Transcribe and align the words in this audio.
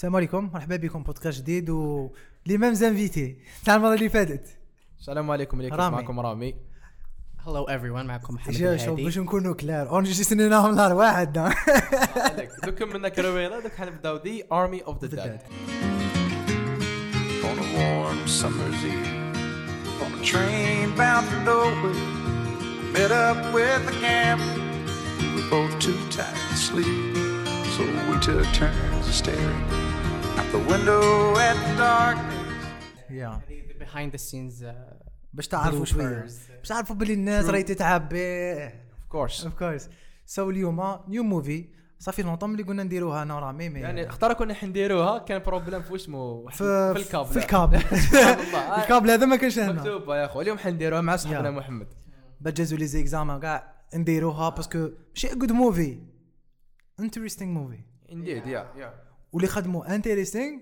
السلام 0.00 0.16
عليكم 0.16 0.50
مرحبا 0.52 0.76
بكم 0.76 1.02
بودكاست 1.02 1.40
جديد 1.40 1.70
و 1.70 2.10
les 2.46 2.58
mêmes 2.58 2.74
invités. 2.74 3.36
تاع 3.64 3.76
المرة 3.76 3.94
اللي 3.94 4.08
فاتت. 4.08 4.58
السلام 4.98 5.30
عليكم 5.30 5.58
عليكم 5.58 5.76
رامي. 5.76 5.96
معكم 5.96 6.20
رامي. 6.20 6.54
Hello 7.44 7.66
everyone 7.68 8.06
معكم 8.06 8.34
محمد 8.34 8.54
شوف 8.54 8.62
شوف 8.62 8.82
الهادي. 8.84 9.04
باش 9.04 9.18
نكونوا 9.18 9.54
clair. 9.54 9.88
اورنج 9.88 10.12
سنيناهم 10.12 10.74
نهار 10.74 10.92
واحد. 10.92 11.52
دوك 12.64 12.82
منا 12.82 13.08
كروينا 13.08 13.60
دوك 13.60 13.72
حنبداو 13.72 14.16
دي 14.16 14.44
Army 14.52 14.80
of 14.80 15.04
the 15.04 15.24
Dead 15.24 15.40
on 17.42 17.58
a 17.64 17.68
warm 17.76 18.20
summer's 18.40 18.82
eve. 18.92 19.10
On 20.04 20.10
a 20.20 20.22
train 20.24 20.96
bound 20.96 21.26
for 21.30 21.40
nowhere, 21.50 21.94
met 22.94 23.12
up 23.26 23.40
with 23.54 23.92
a 23.92 23.96
gambler. 24.04 24.60
We 25.20 25.26
were 25.34 25.48
both 25.54 25.74
too 25.84 26.00
tired 26.16 26.44
to 26.50 26.56
sleep, 26.68 27.16
so 27.74 27.80
we 28.08 28.14
took 28.26 28.46
turns 28.60 29.06
staring. 29.20 29.89
Out 30.40 30.52
the 30.52 30.72
window 30.72 31.02
at 31.48 31.56
the 31.66 31.74
darkness. 31.78 33.10
yeah 33.10 33.40
behind 33.78 34.12
the 34.12 34.18
scenes 34.18 34.62
uh, 34.62 34.66
باش 35.32 35.48
تعرفوا 35.48 35.84
شوية. 35.84 36.26
bloopers. 36.26 36.52
باش 36.58 36.68
تعرفوا 36.68 36.96
باللي 36.96 37.14
الناس 37.14 37.46
راهي 37.46 37.62
تتعب 37.62 38.08
به 38.08 38.64
of 38.64 38.72
course 39.08 39.44
of 39.44 39.54
course 39.54 39.88
so 40.26 40.50
اليوم 40.50 40.98
new 41.08 41.22
movie 41.22 41.68
ça 41.98 42.06
fait 42.06 42.22
longtemps 42.22 42.52
اللي 42.52 42.62
قلنا 42.62 42.82
نديروها 42.82 43.22
أنا 43.22 43.34
ورامي 43.34 43.68
mais 43.68 43.80
يعني 43.80 44.08
اختار 44.08 44.32
كنا 44.32 44.54
حنديروها 44.54 45.18
كان 45.18 45.42
problème 45.42 45.82
في 45.82 45.94
اسمه 45.94 46.48
في 46.48 46.56
في 46.94 47.00
الكابل. 47.00 47.26
في 47.30 47.36
ال 47.36 47.42
câble. 47.42 47.76
ال 48.80 48.84
câble. 48.84 49.10
هذا 49.10 49.26
ما 49.26 49.36
كانش 49.36 49.58
هنا. 49.58 49.72
مكتوبه 49.72 50.16
يا 50.16 50.24
اخو 50.24 50.40
اليوم 50.40 50.58
حنديروها 50.58 51.00
مع 51.00 51.16
صاحبنا. 51.16 51.50
محمد. 51.50 51.86
بجزوا 52.40 52.78
les 52.78 52.86
examens 52.86 53.40
كاع 53.40 53.72
نديروها 53.94 54.48
parce 54.48 54.73
que 54.73 54.88
ماشي 55.10 55.28
good 55.34 55.52
movie 55.52 55.98
interesting 57.00 57.50
movie 57.60 57.78
indeed 58.12 58.46
yeah 58.46 58.66
yeah 58.76 59.09
واللي 59.32 59.48
خدموا 59.48 59.94
interesting 59.94 60.60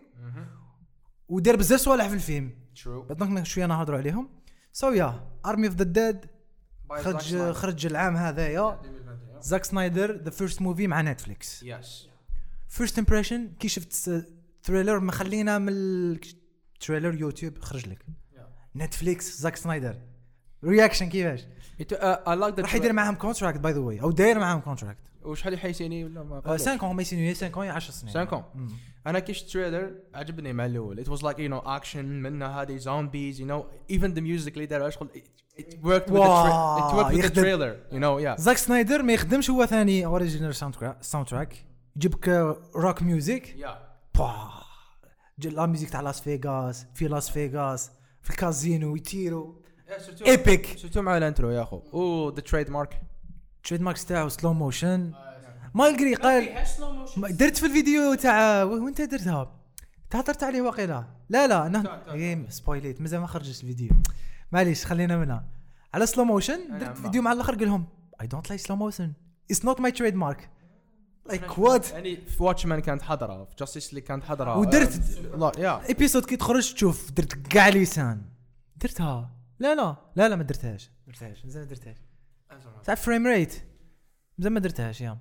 ودار 1.28 1.56
بزاف 1.56 1.80
صوالح 1.80 2.08
في 2.08 2.14
الفيلم. 2.14 2.58
ترو 2.82 3.02
بدنا 3.02 3.44
شوية 3.44 3.66
نهضروا 3.66 3.98
عليهم. 3.98 4.28
so 4.72 4.90
yeah 4.90 5.30
Army 5.46 5.66
of 5.66 5.76
the 5.76 5.84
Dead 5.84 6.26
خرج 6.90 7.52
خرج 7.52 7.86
العام 7.86 8.16
هذايا. 8.16 8.80
زاك 9.40 9.64
سنايدر 9.64 10.22
the 10.22 10.30
first 10.30 10.62
movie 10.62 10.86
مع 10.86 11.02
نتفليكس 11.02 11.62
yes 11.62 12.08
first 12.68 12.98
impression 12.98 13.52
كي 13.60 13.68
شفت 13.68 13.92
trailer 14.62 15.00
ما 15.00 15.12
خلينا 15.12 15.58
من 15.58 15.68
ال 15.68 15.87
trailer 15.87 17.14
يوتيوب 17.14 17.58
خرج 17.58 17.88
لك. 17.88 18.06
نتفليكس 18.76 19.40
زاك 19.40 19.56
سنايدر 19.56 20.00
reaction 20.64 21.08
كيفاش؟ 21.08 21.46
like 22.26 22.58
راح 22.58 22.74
يدير 22.74 22.92
معاهم 22.92 23.14
contract 23.14 23.58
by 23.60 23.72
the 23.72 23.78
way 23.78 24.00
أو 24.00 24.10
داير 24.10 24.38
معاهم 24.38 24.60
contract 24.60 25.00
وشحال 25.28 25.54
يحيسيني 25.54 26.04
ولا 26.04 26.22
ما 26.22 26.40
5 26.40 26.78
ans 26.78 26.84
ما 26.84 27.02
يسيني 27.02 27.34
5 27.34 27.48
ans 27.50 27.58
10 27.58 27.90
سنين. 27.92 28.26
5 28.26 28.44
أنا 29.06 29.18
كي 29.18 29.34
شفت 29.34 29.50
trailer 29.52 29.92
عجبني 30.14 30.52
مع 30.52 30.66
الأول. 30.66 31.04
It 31.04 31.08
was 31.08 31.22
like 31.22 31.36
you 31.38 31.48
know 31.52 31.66
action 31.80 31.96
منها 31.96 32.62
هذه 32.62 32.78
zombies 32.78 33.38
you 33.40 33.44
know 33.44 33.64
even 33.96 34.08
the 34.14 34.20
music 34.20 34.52
اللي 34.52 34.66
داروا 34.66 34.88
اشغل 34.88 35.08
it, 35.14 35.60
it 35.60 35.64
worked 35.64 36.10
with 36.10 36.14
the 36.14 36.44
tra- 36.44 36.78
it 36.78 36.94
worked 36.94 37.12
with 37.12 37.14
the 37.14 37.18
يخدم. 37.18 37.42
trailer 37.42 37.76
you 37.92 37.98
know 38.00 38.24
yeah. 38.24 38.40
زاك 38.40 38.56
سنايدر 38.56 39.02
ما 39.02 39.12
يخدمش 39.12 39.50
هو 39.50 39.66
ثاني 39.66 40.06
original 40.06 40.54
soundtrack 41.00 41.64
يجيبك 41.96 42.28
rock 42.76 43.02
music 43.02 43.56
ج- 45.38 45.46
la 45.46 45.66
musique 45.66 45.90
تاع 45.90 46.00
لاس 46.00 46.20
فيغاس 46.20 46.86
في 46.94 47.08
لاس 47.08 47.30
فيغاس 47.30 47.90
في 48.22 48.30
الكازينو 48.30 48.96
يطيروا 48.96 49.52
epic 50.26 50.66
شفتوا 50.78 51.02
مع 51.02 51.16
ال 51.16 51.22
intro 51.22 51.50
يا 51.50 51.62
أخو. 51.62 51.82
oh 51.94 52.34
the 52.34 52.40
trademark 52.40 53.00
trademarks 53.64 54.04
تاعو 54.04 54.28
slow 54.28 54.52
motion 54.52 55.12
malgré 55.74 56.14
قال 56.14 56.54
ما- 57.16 57.30
درت 57.30 57.56
في 57.56 57.66
الفيديو 57.66 58.14
تاع 58.14 58.62
وانت 58.62 59.00
درتها. 59.02 59.54
تهضرت 60.10 60.42
عليه 60.42 60.62
واقيلا. 60.62 61.04
لا 61.28 61.46
لا 61.46 61.66
أنا 61.66 62.12
إيه، 62.12 62.48
سبويليت 62.48 63.00
مازال 63.00 63.20
ما 63.20 63.26
خرجش 63.26 63.60
الفيديو. 63.62 63.90
معليش 64.52 64.86
خلينا 64.86 65.16
منها. 65.16 65.44
على 65.94 66.06
slow 66.06 66.24
motion 66.24 66.78
درت 66.78 66.82
ما- 66.88 66.94
فيديو 66.94 67.22
مع 67.22 67.32
الآخر 67.32 67.54
قال 67.54 67.66
لهم 67.68 67.86
I 68.20 68.26
don't 68.26 68.48
like 68.50 68.60
slow 68.60 68.76
motion 68.76 69.12
it's 69.50 69.64
not 69.64 69.80
my 69.80 69.92
trademark 69.92 70.50
like 71.26 71.58
what 71.58 71.90
يعني 71.90 72.16
في 72.16 72.42
Watchmen 72.42 72.80
كانت 72.80 73.02
حضرة. 73.02 73.44
في 73.44 73.54
Justice 73.58 73.90
League 73.90 74.00
كانت 74.00 74.24
حضرة. 74.24 74.56
ودرت 74.58 75.18
لا 75.36 75.52
yeah. 75.58 75.88
episode 75.88 76.24
كي 76.24 76.36
تخرج 76.36 76.72
تشوف 76.74 77.10
درت 77.10 77.32
كاع 77.32 77.68
لسان. 77.68 78.22
درتها. 78.76 79.30
لا 79.58 79.74
لا. 79.74 79.96
لا 80.16 80.28
لا 80.28 80.36
ما 80.36 80.42
درتهاش. 80.42 80.90
ما 81.06 81.12
درتهاش. 81.12 81.44
مازال 81.44 81.62
ما 81.62 81.68
درتهاش. 81.68 81.96
تاع 82.84 82.94
frame 82.94 83.26
rate 83.26 83.62
مازال 84.38 84.52
ما 84.52 84.60
درتهاش 84.60 85.00
yeah. 85.00 85.18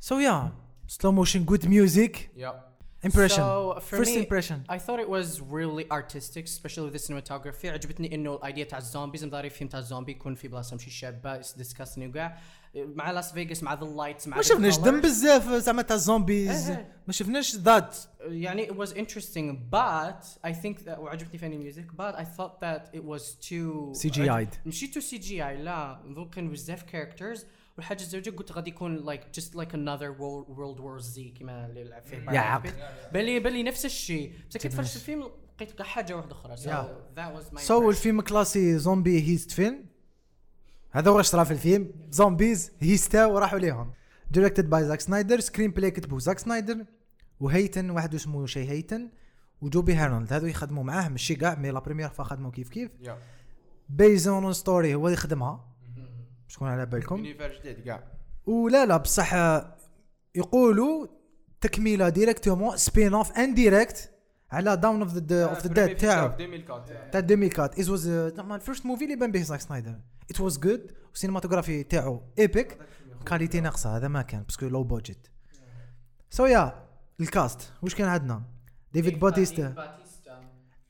so 0.00 0.18
yeah 0.18 0.52
slow 0.86 1.12
motion 1.12 1.44
good 1.44 1.66
music 1.66 2.30
yeah 2.36 2.70
impression 3.04 3.36
So, 3.42 3.76
for 3.78 3.80
first 3.80 4.14
me, 4.14 4.18
impression 4.18 4.62
I 4.70 4.78
thought 4.78 5.00
it 5.00 5.08
was 5.08 5.40
really 5.40 5.86
artistic 5.92 6.44
especially 6.44 6.90
with 6.90 6.92
the 6.92 7.06
cinematography. 7.08 7.64
عجبتني 7.64 8.14
إنه 8.14 8.34
ال 8.34 8.40
idea 8.40 8.64
تاع 8.64 8.78
ال 8.78 8.84
zombies 8.84 9.24
مداري 9.24 9.50
فيلم 9.50 9.70
تاع 9.70 9.78
الزومبي 9.78 10.12
يكون 10.12 10.34
في 10.34 10.48
بلاصة 10.48 10.76
مشي 10.76 10.90
شابة 10.90 11.36
disgusting 11.36 12.06
وكاع 12.06 12.38
مع 12.74 13.10
لاس 13.10 13.32
فيغاس 13.32 13.62
مع 13.62 13.74
the 13.74 13.84
lights 13.86 14.28
مع 14.28 14.36
ما 14.36 14.42
شفناش. 14.42 14.78
دم 14.78 15.00
بزاف 15.00 15.48
زعما 15.48 15.82
تاع 15.82 15.96
ال 15.96 16.04
zombies. 16.04 16.70
ما 17.06 17.12
شفناش 17.12 17.56
that 17.56 17.96
يعني 18.20 18.66
it 18.68 18.70
was 18.72 18.88
interesting 18.90 19.56
but 19.72 20.48
I 20.50 20.52
think 20.52 20.84
that 20.86 20.98
وعجبتني 20.98 21.38
funny 21.38 21.58
music 21.58 21.86
but 21.98 22.14
I 22.14 22.24
thought 22.24 22.60
that 22.60 22.96
it 22.96 23.04
was 23.04 23.22
too 23.48 23.92
CGI'd. 24.02 24.56
ماشي 24.66 24.86
too 24.86 25.00
CGI 25.00 25.62
لا 25.62 26.00
ذوك 26.16 26.34
كانوا 26.34 26.52
بزاف 26.52 26.82
characters 26.82 27.46
والحاجة 27.76 28.00
الزوجة 28.00 28.30
قلت 28.30 28.52
غادي 28.52 28.70
يكون 28.70 29.04
like 29.06 29.40
just 29.40 29.48
like 29.54 29.72
another 29.72 30.12
world, 30.20 30.56
world 30.58 30.80
war 30.80 31.14
Z 31.14 31.38
كما 31.38 31.66
اللي 31.66 31.84
لعب 31.84 32.02
فيه 32.04 32.16
يا 32.16 32.40
عق. 32.40 32.62
بالي 33.12 33.40
بالي 33.40 33.62
نفس 33.62 33.84
الشيء 33.84 34.32
بس 34.50 34.56
كي 34.56 34.68
تفرجت 34.68 34.96
الفيلم 34.96 35.30
لقيت 35.56 35.72
كاع 35.72 35.86
حاجة 35.86 36.16
واحدة 36.16 36.32
أخرى 36.32 36.56
Yeah. 36.56 37.18
that 37.18 37.40
was 37.40 37.54
my 37.56 37.60
so. 37.60 37.90
الفيلم 37.90 38.20
classic 38.20 38.78
zombie 38.78 39.22
heist 39.22 39.50
film 39.50 39.84
هذا 40.92 41.10
هو 41.10 41.22
صرا 41.22 41.44
في 41.44 41.50
الفيلم 41.50 41.90
zombies 42.10 42.72
heist 42.80 43.26
وراحوا 43.26 43.58
ليهم. 43.58 43.92
directed 44.30 44.70
by 44.70 44.84
زاك 44.84 45.00
سنايدر 45.00 45.40
screenplay 45.40 45.90
كتبوا 45.90 46.18
زاك 46.18 46.38
سنايدر 46.38 46.84
وهيتن 47.40 47.90
واحد 47.90 48.14
اسمه 48.14 48.46
شي 48.46 48.68
هيتن 48.70 49.08
وجوبي 49.60 49.94
هارولد 49.94 50.32
هذو 50.32 50.46
يخدموا 50.46 50.84
معاه 50.84 51.08
ماشي 51.08 51.34
كاع 51.34 51.54
mais 51.54 51.70
la 51.70 51.80
première 51.80 52.08
fois 52.08 52.24
خدموا 52.24 52.50
كيف 52.50 52.68
كيف. 52.68 52.90
based 53.88 54.34
on 54.34 54.52
story 54.52 54.94
هو 54.94 55.08
يخدمها 55.08 55.64
باش 56.44 56.54
تكون 56.54 56.68
على 56.68 56.86
بالكم؟ 56.86 57.16
univers 57.16 57.60
جديد 57.60 57.84
كاع 57.84 58.04
ولا 58.46 58.86
لا 58.86 58.96
بصح 58.96 59.34
يقولوا 60.34 61.06
تكميلة 61.60 62.08
directement 62.08 62.76
spin-off 62.76 63.32
en 63.32 63.54
direct 63.54 64.10
على 64.52 64.76
Dawn 64.76 65.02
of 65.02 65.14
the 65.14 65.44
of 65.44 65.66
the 65.66 65.86
Dead 65.86 65.96
تاعو. 65.96 66.28
تاع 67.12 67.20
2004 67.20 67.64
it 67.64 67.88
was 67.88 68.08
زعما 68.08 68.54
ال 68.56 68.61
first 68.61 68.86
movie 68.86 69.04
اللي 69.04 69.16
بان 69.16 69.32
به 69.32 69.42
زاك 69.42 69.60
سنايدر 69.60 69.94
it 70.30 70.40
was 70.40 70.58
good 70.58 70.92
وال 71.10 71.19
cinematography 71.19 71.82
تاعو 71.82 72.22
epic 72.38 72.78
qualité 73.26 73.60
ناقصة. 73.60 73.96
هذا 73.96 74.08
ما 74.08 74.22
كان 74.22 74.42
parce 74.42 74.57
que 74.57 74.66
le 74.66 74.84
budget 74.84 75.28
so 76.30 76.46
yeah 76.46 76.86
ال 77.20 77.30
cast 77.30 77.72
واش 77.82 77.94
كان 77.94 78.08
عندنا؟ 78.08 78.42
ديفيد 78.92 79.20
باتيستا 79.20 79.96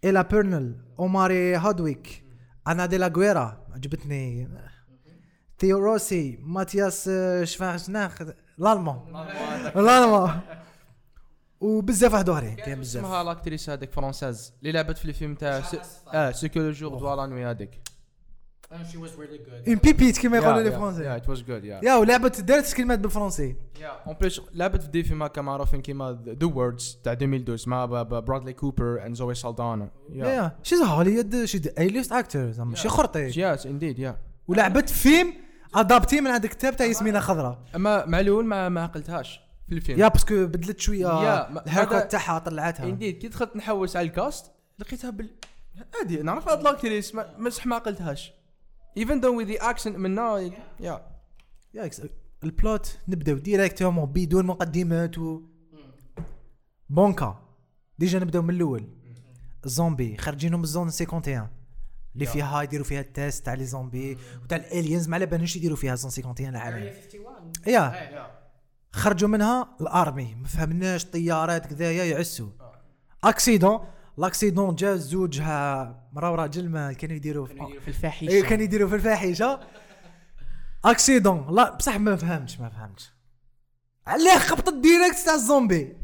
إيلا 0.04 0.22
بورنيل 0.22 0.84
اوماري 0.98 1.56
هادويك 1.56 2.24
أنا 2.68 2.86
دي 2.86 2.96
لاغويرا 2.96 3.66
عجبتني. 3.74 4.48
تيو 5.58 5.78
روسي 5.78 6.38
ماتياس 6.42 7.10
شفايغهوفر 7.42 8.22
الالمان 8.58 9.00
الالمان 9.76 10.40
وبزاف 11.60 12.12
واحد 12.12 12.28
اخرين 12.28 12.54
كاين 12.56 12.80
بزاف 12.80 13.04
اسمها 13.04 13.24
l'actrice 13.24 13.70
هذيك 13.70 13.92
française 13.92 14.52
اللي 14.60 14.72
لعبت 14.72 14.98
في 14.98 15.04
الفيلم 15.04 15.34
تاع 15.34 15.60
س- 15.62 15.76
آه 16.14 16.30
ce 16.30 16.42
que 16.42 16.60
le 16.60 16.70
jour 16.70 16.98
doit 16.98 17.14
à 17.14 17.18
la 17.18 17.26
nuit 17.26 17.44
هذيك 17.46 17.80
une 19.68 19.76
pépite 19.76 20.18
كيما 20.18 20.36
يقولوا 20.36 20.60
les 20.62 20.68
français 20.70 21.16
it 21.16 21.28
was 21.28 21.42
good 21.42 21.64
yeah 21.64 21.80
yeah 21.84 21.94
ولعبت 21.96 22.40
دارت 22.40 22.72
كلمات 22.74 22.98
بالفرنسي 22.98 23.56
يا 23.80 23.88
اون 24.06 24.14
بليس 24.20 24.40
لعبت 24.54 24.82
في 24.82 24.88
des 24.88 25.02
films 25.02 25.22
هكا 25.22 25.42
معروفين 25.42 25.82
كيما 25.82 26.22
The 26.40 26.46
Words 26.46 26.98
تاع 27.04 27.12
2012 27.12 27.70
مع 27.70 27.84
برادلي 28.02 28.52
كوبر 28.52 29.06
and 29.06 29.16
زوي 29.16 29.34
سالدانا 29.34 29.90
yeah 30.12 30.56
she's 30.62 30.80
Hollywood 30.82 31.44
she 31.44 31.60
A-list 31.78 32.12
actor 32.12 32.50
زعما 32.50 32.74
شي 32.76 32.88
خرطي 32.88 33.18
yes 33.40 33.66
indeed 33.66 33.98
yeah 33.98 34.16
ولعبت 34.48 34.88
فيلم 34.90 35.32
adapté 35.74 36.20
من 36.20 36.26
هذاك 36.30 36.44
الكتاب 36.44 36.76
تاع 36.76 36.86
ياسمينه 36.86 37.20
خضراء 37.20 37.58
اما 37.76 38.06
مع 38.06 38.20
الأول 38.20 38.44
ما 38.44 38.68
ما 38.68 38.82
عقلتهاش 38.82 39.40
في 39.70 39.76
الفيلم. 39.76 40.00
yeah 40.00 40.08
parce 40.08 40.32
que 40.32 40.46
بدلت 40.46 40.80
شوية 40.80 41.08
هذا- 41.68 42.00
تاعها 42.00 42.38
طلعتها. 42.38 42.86
indeed 42.86 43.18
كي 43.18 43.28
دخلت 43.28 43.56
نحوس 43.56 43.96
على 43.96 44.06
ال 44.08 44.16
cast 44.16 44.50
لقيتها 44.78 45.10
بال 45.10 45.30
عادي 45.98 46.22
نعرف 46.22 46.48
هاد 46.48 46.62
l'actrice 46.62 47.14
ما- 47.14 47.34
مسح 47.38 47.66
ما 47.66 47.76
عقلتهاش 47.76 48.32
even 48.96 49.20
though 49.20 49.38
with 49.38 49.44
the 49.46 49.70
accent 49.70 49.96
منا 49.96 50.38
yeah. 50.80 51.06
yeah 51.74 51.90
ال 52.44 52.55
plot 52.55 52.98
نبداو 53.08 53.36
directement 53.36 54.06
بدون 54.06 54.46
مقدمات 54.46 55.18
و 55.18 55.42
بونكا. 56.88 57.42
déjà 57.98 58.18
نبداو 58.18 58.42
من 58.42 58.54
الأول. 58.54 58.88
الزومبي 59.64 60.16
خارجينهم 60.16 60.58
من 60.60 60.64
ال 60.64 60.69
zone 60.69 60.86
51 60.86 61.48
اللي 62.14 62.26
فيها 62.26 62.62
يديروا 62.62 62.84
فيها 62.84 63.00
ال 63.00 63.09
test 63.09 63.44
تاع 63.46 63.54
les 63.54 63.64
zombies 63.64 64.18
وتاع 64.42 64.56
ال 64.58 64.65
aliens 64.65 65.08
ما 65.08 65.14
على 65.16 65.26
بالناش 65.26 65.56
يديروا 65.56 65.76
فيها 65.76 65.94
zone 65.94 66.10
51 66.10 66.48
العالم. 66.50 66.92
Area 66.92 67.14
51 67.14 67.72
yeah. 67.72 68.39
خرجوا 68.92 69.28
منها 69.28 69.76
ال 69.80 69.91
army 69.91 70.34
ما 70.34 70.48
فهمناش 70.48 71.04
طيارات 71.04 71.66
كذايا 71.66 72.04
يعسوا. 72.04 72.48
accident 73.24 73.80
l'accident 74.18 74.74
جا 74.74 74.96
زوج 74.96 75.40
ها 75.40 76.08
مرا 76.12 76.28
وراجل 76.28 76.68
ما 76.68 76.92
كانوا 76.92 77.16
يديروا 77.16 77.46
في 77.46 77.80
في 77.80 77.88
الفاحشة. 77.88 78.28
إيه 78.28 78.42
كانوا 78.42 78.64
يديروا 78.64 78.88
في 78.88 78.94
الفاحشة. 78.94 79.60
accident 80.84 81.54
لا 81.54 81.76
بصح 81.76 81.96
ما 81.98 82.16
فهمتش 82.16 82.60
ما 82.60 82.68
فهمتش. 82.68 83.10
علاه 84.06 84.38
خبطت 84.38 84.74
direct 84.74 85.18
تاع 85.24 85.34
الزومبي. 85.34 85.96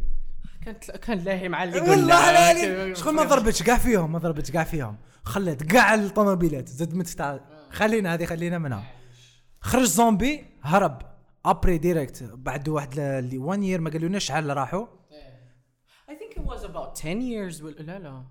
كانت 0.64 0.90
كان 0.90 1.18
لاهي 1.18 1.48
مع 1.48 1.64
اللي 1.64 1.80
والله 1.80 2.30
العظيم 2.30 2.94
شغل 2.94 3.14
ما 3.14 3.22
ضربتش 3.22 3.62
كاع 3.62 3.78
فيهم 3.78 4.12
ما 4.12 4.18
ضربتش 4.18 4.50
كاع 4.50 4.64
فيهم. 4.64 4.96
خلت 5.24 5.62
كاع 5.62 5.94
الطوموبيلات 5.94 6.68
زدمت 6.68 7.08
تاع 7.08 7.40
خلينا 7.70 8.14
هذه 8.14 8.24
خلينا 8.24 8.58
منها. 8.58 8.84
خرج 9.60 9.84
زومبي 9.84 10.46
هرب. 10.62 11.15
après 11.46 11.78
direct 11.78 12.22
بعد 12.22 12.68
واحد 12.68 12.98
اللي 12.98 13.38
1 13.38 13.62
year 13.62 13.80
ما 13.80 13.90
قالولناش 13.90 14.24
شحال 14.24 14.56
راحوا. 14.56 14.86
I 16.08 16.12
think 16.12 16.38
it 16.38 16.42
was 16.46 16.62
about 16.64 16.94
10 16.94 17.20
years 17.20 17.62
ولا- 17.62 17.74
لا 17.82 17.98
لا. 17.98 18.24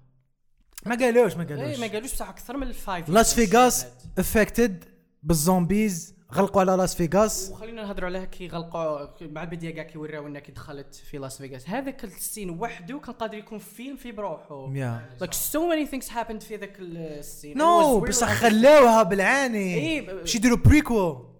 ما 0.86 0.96
قالوش 0.96 1.36
ما 1.36 1.44
إيه 1.50 1.56
ما 1.56 1.64
قالوش 1.64 1.92
قالوش 1.92 2.14
بصح 2.14 2.30
أكثر 2.30 2.58
من 2.58 2.68
ال 2.68 2.76
five 2.76 3.10
لاس 3.10 3.34
فيغاس 3.34 3.88
infected 4.18 4.84
بال 5.24 5.44
zombies 5.44 6.16
غلقوا 6.34 6.62
على 6.62 6.72
لاس 6.72 6.96
فيغاس 6.96 7.50
وخلينا 7.52 7.82
نهضروا 7.84 8.10
عليها 8.10 8.26
كي 8.26 8.48
غلقوا 8.48 9.08
مع 9.22 9.44
البدايه 9.44 9.76
كاع 9.76 9.84
كي 9.84 9.98
وراو 9.98 10.28
لنا 10.28 10.40
كي 10.40 10.52
دخلت 10.52 10.96
في 10.96 11.18
لاس 11.18 11.38
فيغاس 11.38 11.70
هذاك 11.70 12.04
ال 12.04 12.12
scene 12.12 12.50
وحده 12.50 13.00
كان 13.00 13.14
قادر 13.16 13.38
يكون 13.38 13.58
فيلم 13.60 13.96
في 13.96 14.12
بروحه. 14.12 14.74
Like 15.22 15.34
so 15.34 15.60
many 15.72 15.92
things 15.92 16.10
happened 16.10 16.40
في 16.44 16.56
ذاك 16.56 16.76
ال 16.80 16.91
scene. 16.91 17.58
no 17.58 18.00
بصح 18.00 18.34
خلاوها 18.34 19.04
بالعاني. 19.04 19.74
إيه، 19.76 20.02
ب- 20.02 20.16
باش 20.20 20.36
يديروا 20.36 20.58
prequel 20.58 21.35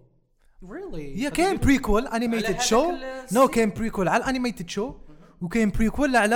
really? 0.64 1.18
yeah 1.18 1.30
كاين 1.30 1.56
prequel 1.56 2.06
animated 2.06 2.60
show 2.60 2.92
no 3.32 3.48
كاين 3.48 3.70
prequel 3.70 4.08
على 4.08 4.22
ال 4.22 4.27
animated 4.27 4.68
show 4.68 4.94
وكاين 5.40 5.70
prequel 5.70 6.16
على 6.16 6.34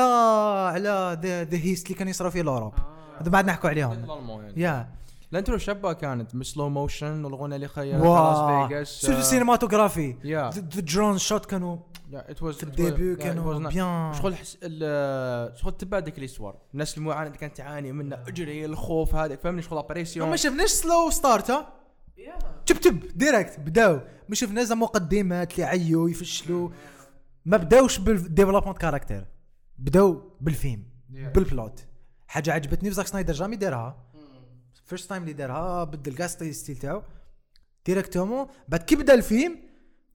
على 0.75 1.19
the 1.51 1.59
heist 1.59 1.87
اللي 1.87 1.99
كان 1.99 2.09
يصرا 2.09 2.31
في 2.31 2.41
ال 2.41 2.45
Europe. 2.45 2.75
هذا 3.21 3.31
بعد 3.31 3.47
نحكوا 3.47 3.71
عليهم. 3.71 3.93
يعني. 3.93 4.53
يا 4.57 4.89
الانترو 5.33 5.59
شابة 5.59 5.93
كانت 5.93 6.43
slow 6.43 6.69
motion 6.69 7.25
والغنى 7.25 7.57
اللي 7.57 7.69
wow. 7.77 8.31
لاس 8.31 8.69
فيغاس 8.69 8.89
سيرفو 8.89 9.21
ال 9.21 9.27
cinematography 9.27 10.15
Yeah. 10.23 10.55
the 10.57 10.81
drone 10.81 11.19
shot 11.19 11.47
كانوا 11.47 11.77
it 12.15 12.43
was 12.43 12.55
في 12.55 12.63
ال 12.63 12.72
début 12.72 13.17
كانوا 13.17 13.69
bien 13.69 14.13
شغل 14.15 14.35
شغل 15.57 15.73
تبع 15.79 15.99
ديك 15.99 16.19
الاسوار 16.19 16.57
الناس 16.73 16.99
المعاناة 16.99 17.27
اللي 17.27 17.39
كانت 17.39 17.57
تعاني 17.57 17.93
منها 17.93 18.25
أجري 18.29 18.65
الخوف 18.65 19.15
هذاك 19.15 19.41
فهمني؟ 19.41 19.63
شغل 19.63 19.79
oppression 19.79 20.31
ما 20.31 20.37
شفناش 20.37 20.71
slow 20.71 21.11
start 21.11 21.51
ها؟ 21.51 21.80
تب 22.67 22.81
تب 22.81 23.19
direct 23.19 23.61
بداو. 23.61 24.01
ما 24.29 24.35
شفنا 24.35 24.65
زعما 24.65 24.81
مقدمات 24.81 25.53
اللي 25.53 25.65
عيوا 25.65 26.11
يفشلوا. 26.11 26.71
ما 27.45 27.57
بداوش 27.57 27.99
بال 27.99 28.11
development 28.11 28.79
character 28.79 29.27
بداو 29.79 30.31
بالفيلم 30.41 30.85
بال 31.09 31.35
plot 31.35 31.87
حاجة 32.29 32.53
عجبتني 32.53 32.91
زاك 32.91 33.07
سنايدر 33.07 33.33
jamais 33.33 33.57
دارها. 33.57 34.11
first 34.85 35.09
time 35.09 35.23
اللي 35.23 35.33
دارها 35.33 35.85
بدل 35.85 36.15
كاع 36.15 36.27
style 36.27 36.77
تاعو. 36.77 37.03
directement 37.87 38.47
بعد 38.69 38.83
كي 38.83 38.97
بدأ 38.97 39.15
الفيلم 39.15 39.59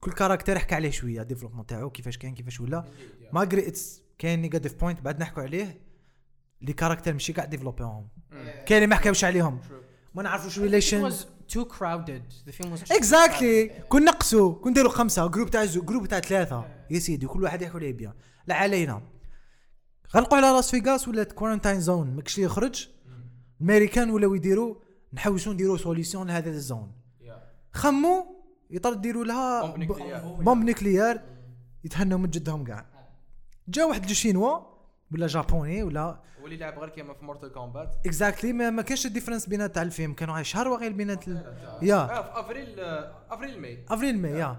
كل 0.00 0.12
caractère 0.12 0.58
حكى 0.58 0.74
عليه 0.74 0.90
شوية 0.90 1.22
développement 1.22 1.66
تاعو 1.66 1.90
كيفاش 1.90 2.18
كان 2.18 2.34
كيفاش 2.34 2.60
ولا. 2.60 2.84
malgré 3.32 3.68
it's 3.68 4.02
كاين 4.18 4.42
negative 4.42 4.80
point 4.80 5.00
بعد 5.00 5.20
نحكوا 5.20 5.42
عليه 5.42 5.80
les 6.62 6.72
caractères 6.72 7.12
ماشي 7.12 7.32
كاع 7.32 7.44
développé 7.44 7.96
هم 7.96 8.08
كاين 8.66 8.82
اللي 8.82 8.86
ما 8.86 8.96
حكاوش 8.96 9.24
عليهم. 9.24 9.60
ما 10.14 10.22
نعرفوش 10.22 10.58
It 10.58 11.26
too 11.52 11.64
crowded. 11.64 12.48
The 12.48 12.52
film 12.52 12.70
was 12.72 12.92
exactly 12.92 13.68
كون 13.88 14.04
نقصوا. 14.04 14.54
كون 14.54 14.72
نديروا 14.72 14.90
خمسة. 14.90 15.26
group 15.26 15.50
تاع 15.50 15.64
group 15.64 16.06
تاع 16.06 16.20
ثلاثة. 16.20 16.64
يا 16.90 16.98
سيدي 16.98 17.26
كل 17.26 17.42
واحد 17.42 17.62
يحكوا 17.62 17.80
ليه 17.80 17.92
bien. 17.92 18.12
لا 18.46 18.54
علينا. 18.54 19.02
غلقوا 20.14 20.38
على 20.38 20.46
لاس 20.46 20.70
فيغاس 20.70 21.08
ولات 21.08 21.32
quarantine 21.32 21.80
zone 21.80 22.16
ماكش 22.16 22.38
لي 22.38 22.44
يخرج. 22.44 22.88
الامريكان 23.60 24.10
ولاو 24.10 24.34
يديروا. 24.34 24.74
نحوسوا 25.12 25.52
نديروا 25.52 25.76
solution 25.76 26.26
لهذا 26.26 26.50
ال 26.50 26.57
zone. 26.57 26.92
خموا 27.72 28.22
يطر 28.70 28.94
ديروا 28.94 29.24
لها 29.24 29.76
bombe 30.40 30.64
nucléaire 30.64 31.20
يتهنوا 31.84 32.18
من 32.18 32.30
جدهم 32.30 32.64
كاع. 32.64 32.86
جا 33.68 33.84
واحد 33.84 34.00
الجو 34.00 34.14
chinois 34.14 34.75
ولا 35.12 35.26
japonais 35.26 35.82
ولا 35.82 36.20
واللي 36.42 36.56
لعب 36.56 36.78
غير 36.78 36.88
كيما 36.88 37.14
في 37.14 37.24
مورتال 37.24 37.52
كومبات 37.52 37.96
exactly 38.06 38.52
ما, 38.52 38.70
ما 38.70 38.82
كانش 38.82 39.06
ال 39.06 39.10
différence 39.10 39.46
بينات 39.46 39.74
تاع 39.74 39.82
الفيلم. 39.82 40.12
كانوا 40.14 40.34
عايش. 40.34 40.48
شهر 40.48 40.68
وغير 40.68 40.92
بينات 40.92 41.28
ال... 41.28 41.34
يا. 41.82 42.06
في 42.06 42.40
أفريل 42.40 42.80
أفريل 43.30 43.60
ماي. 43.60 43.84
أفريل 43.88 44.18
مي 44.18 44.28
yeah. 44.28 44.56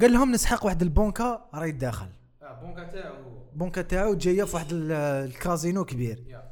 قال 0.00 0.12
لهم 0.12 0.32
نسحق 0.32 0.64
واحد 0.64 0.82
البنكة 0.82 1.44
راهي 1.54 1.70
داخل. 1.70 2.06
بونكا 2.62 2.84
تاعو. 2.84 3.14
هو 3.14 3.42
البنكه 3.52 3.82
تاعو 3.82 4.14
جاية 4.14 4.44
في 4.44 4.56
واحد 4.56 4.66
ال- 4.72 4.92
الكازينو 4.92 5.84
كبير. 5.84 6.42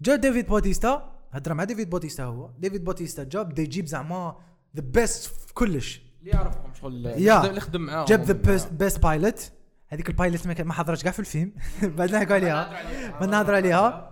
جا 0.00 0.16
ديفيد 0.16 0.46
بوتيستا. 0.46 1.12
هضر 1.32 1.54
مع 1.54 1.64
ديفيد 1.64 1.90
بوتيستا 1.90 2.24
هو. 2.24 2.50
ديفيد 2.58 2.84
بوتيستا 2.84 3.24
جا 3.24 3.42
بدا 3.42 3.62
يجيب 3.62 3.86
زعما 3.86 4.36
the 4.76 4.82
best 4.82 5.30
في 5.34 5.54
كلش. 5.54 6.02
اللي 6.20 6.30
يعرفهم 6.30 6.74
شغل. 6.74 7.06
اللي 7.06 7.60
خدم 7.60 7.80
معاهم. 7.80 8.04
جاب 8.04 8.22
ذا 8.22 8.66
بيست 8.70 9.02
بايلوت 9.02 9.52
هذيك 9.90 10.08
ال 10.08 10.14
pilot 10.14 10.46
ما, 10.46 10.62
ما 10.62 10.72
حضرش 10.72 11.02
كاع 11.02 11.12
في 11.12 11.18
الفيلم. 11.18 11.52
بعد 11.96 12.14
نحكوا 12.14 12.34
عليها. 12.34 12.70
بعد 13.10 13.28
نهضر 13.28 13.54
عليها. 13.54 14.10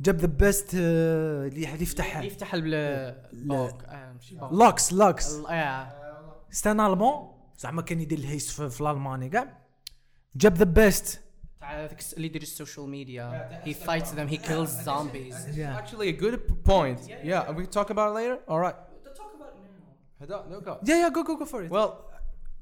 جاب 0.00 0.16
the 0.16 0.26
best 0.26 0.74
اللي 0.74 1.72
اللي 1.72 1.82
يفتح. 1.82 2.22
يفتح 2.22 2.50
ال 2.54 2.80
lock 2.80 3.84
آه،. 3.84 4.16
locks 4.52 4.92
locks. 4.92 5.34
آه. 5.48 5.92
c'est 6.50 6.71
un 6.71 6.80
Allemand 6.80 7.32
زعما 7.58 7.82
كان 7.82 8.00
يدير 8.00 8.18
ال 8.18 8.25
heist 8.25 8.60
في, 8.60 8.80
الألماني 8.80 9.28
كاع. 9.28 9.58
جاب 10.36 10.54
the 10.54 10.64
best 10.64 11.20
تاع 11.60 11.80
ذاك 11.80 12.02
اللي 12.16 12.26
يدير 12.26 12.42
ال 12.42 12.49
social 12.49 12.88
media. 12.88 13.62
He 13.64 13.74
fights 13.74 14.10
them 14.10 14.32
he 14.32 14.36
kills 14.36 14.84
zombies. 14.84 15.34
Actually 15.58 16.08
a 16.08 16.20
good 16.22 16.40
point. 16.64 17.00
Yeah 17.24 17.50
we 17.50 17.62
can 17.64 17.70
talk 17.70 17.90
about 17.90 18.10
it 18.10 18.14
later? 18.14 18.38
All 18.48 18.60
right. 18.60 18.76
هذا 20.20 20.46
نوكا 20.48 20.80
يا 20.88 20.94
يا 20.94 21.08
جو 21.08 21.24
جو 21.24 21.38
جو 21.38 21.44
فور 21.44 21.66
ات 21.66 21.72
ويل 21.72 22.09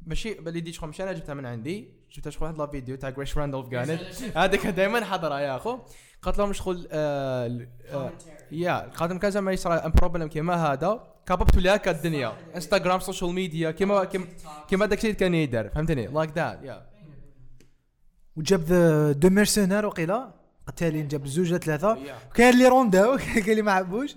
ماشي 0.09 0.35
باللي 0.35 0.61
دي 0.61 0.73
شغل 0.73 0.89
مش 0.89 1.01
أنا 1.01 1.13
جبتها 1.13 1.35
من 1.35 1.47
عندي. 1.47 1.89
جبتها 2.13 2.31
شغل 2.31 2.43
واحد 2.45 2.59
لا 2.59 2.67
فيديو 2.67 2.97
تاع 2.97 3.11
جريش 3.11 3.39
راندولف 3.39 3.75
قالت. 3.75 4.23
هذيك 4.39 4.67
دائما 4.67 5.05
حضرها 5.05 5.41
يا 5.41 5.57
أخو. 5.57 5.79
قالت 6.23 6.39
لهم 6.39 6.53
شغل 6.53 6.89
آه 6.93 7.67
آه 7.91 8.11
يا 8.53 8.75
قالت 8.79 9.11
لهم 9.11 9.19
كان 9.19 9.31
زعما 9.31 9.53
يصرى 9.53 9.93
بروبلم 9.97 10.29
كيما 10.29 10.55
هذا. 10.55 11.15
كاببت 11.27 11.57
ولا 11.57 11.77
هكا 11.77 11.91
الدنيا 11.91 12.33
انستغرام 12.57 13.01
سوشيال 13.01 13.31
ميديا 13.33 13.71
كيما 13.71 14.05
كيما 14.05 14.27
كيما 14.69 14.87
داك 14.87 14.99
الشيء 14.99 15.13
كان 15.13 15.35
يدار 15.35 15.69
فهمتني؟ 15.69 16.07
لايك 16.07 16.31
ذات 16.37 16.63
يا 16.63 16.87
وجاب 18.37 18.65
دو 19.21 19.29
ميرسونير 19.31 19.87
وقيلا. 19.87 20.35
قتالين 20.67 21.09
جاب 21.09 21.27
زوج 21.27 21.49
ولا 21.51 21.59
ثلاثة. 21.59 21.99
كاين 22.35 22.55
اللي 22.55 22.69
رونداو 22.69 23.17
كاين 23.35 23.51
اللي 23.51 23.63
ما 23.63 23.73
عبوش 23.73 24.17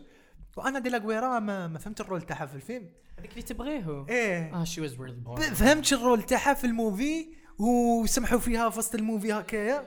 وأنا 0.57 0.79
دي 0.79 0.89
لاكويرا 0.89 1.39
ما, 1.39 1.67
ما 1.67 1.79
فهمت 1.79 2.01
ال 2.01 2.05
rôle 2.05 2.21
تاعها 2.21 2.45
في 2.45 2.55
الفيلم. 2.55 2.89
هذيك 3.19 3.31
اللي 3.31 3.41
تبغيه. 3.41 4.05
إيه. 4.09 4.61
آه 4.61 4.65
she 4.65 4.79
was 4.79 4.91
really 4.91 5.27
boring. 5.27 5.53
فهمتش 5.53 5.93
ال 5.93 5.99
rôle 5.99 6.23
تاعها 6.23 6.53
في 6.53 6.67
ال 6.67 6.77
movie 6.77 7.27
وسمحوا 7.59 8.39
فيها 8.39 8.69
في 8.69 8.79
وسط 8.79 8.95
ال 8.95 9.02
movie 9.02 9.33
هكايا. 9.33 9.85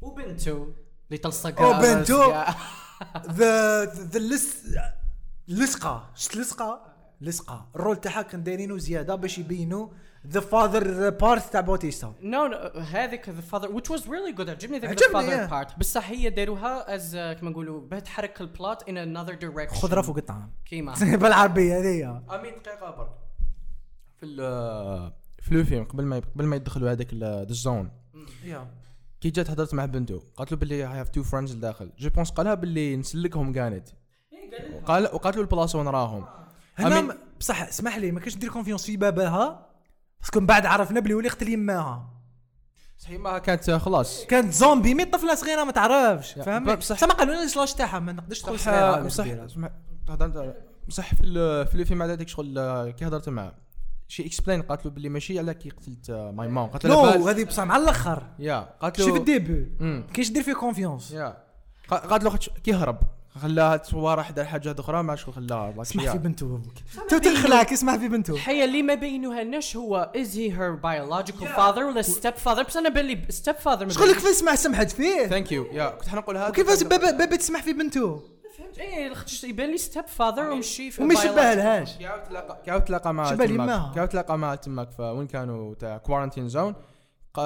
وبنته 0.00 0.72
اللي 1.08 1.18
تلصق 1.18 1.60
وبنته. 1.60 2.44
the 3.30 3.84
the 3.84 4.18
لس 4.18 4.66
لصقه 5.48 6.10
shit 6.14 6.36
لصقه 6.36 6.92
لصقه 7.20 7.68
ال 7.76 7.80
rôle 7.80 7.96
تاعها 7.96 8.22
كان 8.22 8.42
دايرينه 8.42 8.78
زيادة 8.78 9.14
باش 9.14 9.38
يبينوا 9.38 9.88
the 10.26 10.40
father 10.40 11.10
part 11.10 11.52
تاع 11.52 11.60
بوتيستا 11.60 12.14
نو 12.22 12.46
نو 12.46 12.56
هذيك 12.80 13.28
ذا 13.28 13.40
فاذر 13.40 13.68
which 13.68 13.90
was 13.90 14.02
really 14.02 14.36
good. 14.38 14.48
عجبني 14.48 14.78
ذاك 14.78 14.98
ذا 15.02 15.12
فاذر. 15.12 15.46
بارت 15.46 15.78
بصح 15.78 16.10
هي 16.10 16.30
داروها 16.30 16.94
از 16.94 17.16
كما 17.16 17.50
نقولوا 17.50 17.80
باه 17.80 17.98
تحرك 17.98 18.40
البلوت 18.40 18.82
in 18.82 18.94
another 18.94 19.34
direction. 19.34 19.74
خضره 19.74 20.02
فوق 20.02 20.16
الطعام. 20.16 20.52
كيما. 20.64 20.94
بالعربية 21.22 21.78
هذيا 21.78 22.22
أمين 22.30 22.52
دقيقة 22.64 22.90
برك 22.90 23.10
في 24.16 24.26
ال 24.26 25.12
في 25.42 25.52
الفيلم 25.52 25.84
قبل 25.84 26.04
ما 26.04 26.18
قبل 26.18 26.44
ما 26.44 26.56
يدخلوا 26.56 26.90
هذاك 26.90 27.08
الزون 27.12 27.90
كي 29.20 29.30
جات 29.30 29.50
هضرت 29.50 29.74
مع 29.74 29.84
بنته 29.84 30.22
قالت 30.36 30.52
له 30.52 30.58
باللي 30.58 30.82
هاف 30.84 31.08
تو 31.08 31.22
فريندز 31.22 31.56
لداخل. 31.56 31.90
جو 31.98 32.10
بونس 32.10 32.30
قالها 32.30 32.54
باللي 32.54 32.96
نسلكهم 32.96 33.52
كانت. 33.52 33.88
وقال 34.74 35.04
وقالت 35.04 35.36
له 35.36 35.42
البلاصة 35.42 35.78
وين 35.78 35.88
راهم. 35.88 36.24
هنا 36.78 37.18
بصح 37.40 37.62
اسمح 37.62 37.96
لي 37.96 38.12
ما 38.12 38.20
كانش 38.20 38.36
ندير 38.36 38.50
كونفيونس 38.50 38.86
في 38.86 38.96
باباها 38.96 39.69
باسكو 40.20 40.40
من 40.40 40.46
بعد 40.46 40.66
عرفنا 40.66 41.00
بلي 41.00 41.14
ولي 41.14 41.28
قتل 41.28 41.48
يماها 41.48 42.10
صحيح 42.98 43.20
ما 43.20 43.38
كانت 43.38 43.70
خلاص. 43.70 44.26
كانت 44.26 44.52
زومبي 44.52 44.94
مي 44.94 45.04
طفلة 45.04 45.34
صغيرة 45.34 45.64
ما 45.64 45.72
تعرفش 45.72 46.32
فهمت؟ 46.32 46.78
بصح- 46.78 46.94
بصح 46.96 47.06
ما 47.08 47.14
قالولناش 47.14 47.56
لاش 47.56 47.74
تاعها 47.74 47.98
ما 47.98 48.12
نقدرش 48.12 48.42
تقول 48.42 48.58
صح 48.58 48.64
صغيره 48.64 48.92
ولا 49.00 49.08
صح 49.08 49.24
كبيرة. 49.24 49.46
اسمع، 49.46 49.70
هضرت 50.08 50.56
صح 50.88 51.14
في 51.14 51.22
في 51.66 51.74
الفيلم 51.74 52.02
هذاك 52.02 52.28
شغل 52.28 52.58
آه، 52.58 52.90
كي 52.90 53.06
هضرت 53.06 53.28
معاه. 53.28 53.52
شي 54.08 54.26
اكسبلين 54.26 54.62
قالت 54.62 54.84
له 54.84 54.90
باللي 54.90 55.08
ماشي 55.08 55.38
على 55.38 55.54
كي 55.54 55.70
قتلت 55.70 56.10
ماي 56.10 56.48
مام 56.48 56.66
قالت 56.66 56.86
له 56.86 57.16
نو 57.16 57.28
هذه 57.28 57.44
بصح 57.44 57.62
مع 57.62 57.76
الآخر. 57.76 58.22
يا 58.38 58.68
قالت 58.80 58.98
له 58.98 59.04
شي 59.06 59.12
في 59.12 59.18
الديبي. 59.18 59.72
كاينش 60.14 60.30
دير 60.30 60.42
فيه 60.42 60.54
كونفيونس 60.54 61.10
يا. 61.10 61.36
قا- 61.90 61.94
قالت 61.94 62.24
له 62.24 62.30
خاطش- 62.30 62.50
كي 62.64 62.72
هرب. 62.74 62.98
خلاها 63.38 63.76
تصور 63.76 64.22
حدا 64.22 64.44
حاجات 64.44 64.80
أخرى 64.80 65.02
ما 65.02 65.16
شكون 65.16 65.34
خلاها 65.34 65.72
like 65.76 65.80
اسمح 65.80 66.04
yeah. 66.04 66.10
في 66.10 66.18
بنته 66.18 66.46
أبوك 66.46 66.74
تو 67.08 67.18
تنخلعك 67.18 67.72
اسمح 67.72 67.96
في 67.96 68.08
بنته 68.08 68.34
الحقيقة 68.34 68.64
اللي 68.64 68.82
ما 68.82 68.94
بينوها 68.94 69.44
لناش 69.44 69.76
هو 69.76 70.12
is 70.14 70.28
he 70.28 70.50
her 70.52 70.82
biological 70.86 71.46
father 71.56 71.78
ولا 71.78 72.02
step 72.02 72.34
father 72.44 72.66
بس 72.66 72.76
أنا 72.76 72.88
بالي 72.88 73.26
step 73.30 73.64
father 73.64 73.82
إيش 73.82 73.98
لك 73.98 74.18
في 74.18 74.30
اسمح 74.30 74.54
سمحت 74.54 74.90
فيه؟ 74.90 75.26
ثانك 75.26 75.52
يو 75.52 75.66
يا 75.72 75.88
كنت 75.88 76.08
حنقول 76.08 76.36
هذا. 76.36 76.48
وكيفاش 76.48 76.82
بابا 76.82 77.10
بابا 77.10 77.36
تسمح 77.36 77.62
في 77.62 77.72
بنته 77.72 78.22
فهمت 78.58 78.78
إيه 78.78 79.14
خاطش 79.14 79.44
يبان 79.44 79.70
لي 79.70 79.78
ستيب 79.78 80.06
فاذر 80.06 80.50
ومشي 80.50 80.90
في 80.90 81.02
وما 81.02 81.14
يشبه 81.14 81.54
لهاش 81.54 81.96
كاو 81.96 82.18
تلاقى 82.28 82.62
كاو 82.66 82.78
تلاقى 82.78 83.14
مع 83.14 83.34
تماك. 83.34 83.94
كاو 83.94 84.06
تلاقى 84.06 84.38
مع 84.38 84.54
تماك 84.54 84.90
فوين 84.90 85.26
كانوا؟ 85.26 85.74
تاع 85.74 85.98
كوارنتين 85.98 86.48
زون 86.48 86.74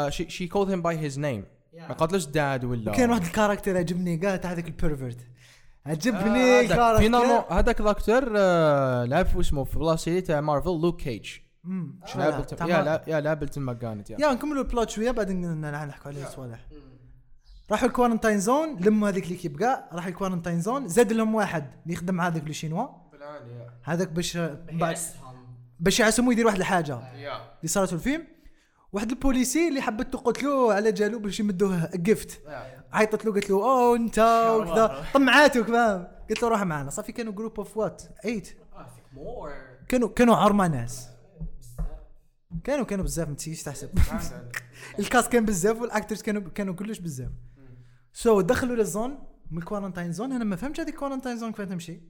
شي 0.09 0.47
كولد 0.47 0.71
هيم 0.71 0.83
باي 0.83 0.99
هيز 0.99 1.19
نيم 1.19 1.45
ما 1.75 1.95
قالتلوش 1.95 2.25
داد 2.27 2.65
ولا 2.65 2.93
كان 2.93 3.11
واحد 3.11 3.23
الكاركتر 3.23 3.77
عجبني 3.77 4.17
قال 4.17 4.41
تاع 4.41 4.53
هذاك 4.53 4.67
البيرفرت 4.67 5.19
آه، 5.21 5.34
عجبني 5.87 6.21
هذاك. 6.61 6.71
الكاركتر 6.71 6.99
فينالمون 7.03 7.43
هذاك 7.51 7.81
الأكتر 7.81 8.33
آه، 8.37 9.05
لعب 9.05 9.27
في 9.27 9.41
اسمه 9.41 9.65
في 9.65 9.79
بلاصه 9.79 10.21
تاع 10.21 10.41
مارفل 10.41 10.81
لوك 10.81 11.01
كيج 11.01 11.31
لعب. 12.83 13.03
يا 13.07 13.21
لعب 13.21 13.43
التماك 13.43 13.79
كانت 13.79 14.11
يا. 14.11 14.33
نكملوا 14.33 14.63
البلوت 14.63 14.91
شوية 14.91 15.11
بعدين 15.11 15.61
نحكوا 15.61 16.11
عليه 16.11 16.25
صوالح 16.25 16.59
راحوا 17.71 17.89
الكوارنتاين 17.89 18.41
زون 18.41 18.77
لموا 18.81 19.09
هذيك 19.09 19.29
ليكيب 19.29 19.57
كاع 19.59 19.89
راحوا 19.93 20.09
الكوارنتاين 20.11 20.61
زون 20.61 20.89
زاد 20.89 21.13
لهم 21.13 21.35
واحد 21.35 21.71
اللي 21.83 21.95
يخدم 21.95 22.15
مع 22.15 22.27
هذاك 22.27 22.47
الشينوا 22.47 22.87
هذاك 23.83 24.09
باش 24.09 24.37
بعد 24.73 24.97
باش 25.81 26.01
يعسموا 26.01 26.33
يدير 26.33 26.47
واحد 26.47 26.59
الحاجة. 26.59 26.99
اللي 27.59 27.69
صارت 27.69 27.89
في 27.89 27.95
الفيلم. 27.95 28.27
واحد 28.93 29.11
البوليسي 29.11 29.69
اللي 29.69 29.81
حبت 29.81 30.13
تقتلو 30.13 30.71
على 30.71 30.93
جالو 30.93 31.19
باش 31.19 31.41
يمدوه 31.41 31.91
جيفت 31.97 32.41
عيطت 32.95 33.25
له 33.25 33.33
قالت 33.33 33.51
له 33.51 33.57
أوه 33.57 33.97
أنت 33.97 34.19
وكذا. 34.61 35.05
طمعاتك 35.15 35.63
فاهم 35.63 36.07
قلت 36.31 36.43
له 36.43 36.49
روح 36.49 36.63
معنا. 36.63 36.91
صافي 36.91 37.13
كانوا 37.13 37.33
جروب 37.33 37.59
اوف 37.59 37.77
وات 37.77 38.03
8 38.23 38.43
كانوا 39.89 40.09
كانوا 40.09 40.37
عرمة 40.37 40.69
ناس. 40.69 41.09
كانوا 42.65 42.85
كانوا 42.85 43.05
بزاف 43.05 43.29
ما 43.29 43.35
تسيش 43.35 43.63
تحسب. 43.63 43.91
الكاست 44.99 45.33
كان 45.33 45.45
بزاف 45.45 45.81
والاكترز 45.81 46.23
كانوا 46.23 46.43
كانوا 46.51 46.75
كلش 46.75 46.99
بزاف. 46.99 47.31
سو 48.13 48.41
so, 48.41 48.45
دخلوا 48.45 48.77
للزون 48.77 49.19
من 49.51 49.59
الكوارنتاين 49.59 50.13
زون 50.13 50.33
أنا 50.33 50.45
ما 50.45 50.57
فهمتش 50.57 50.81
هذيك 50.81 50.95
الكوارنتاين 50.95 51.37
زون 51.37 51.53
كيف 51.53 51.69
تمشي. 51.69 52.01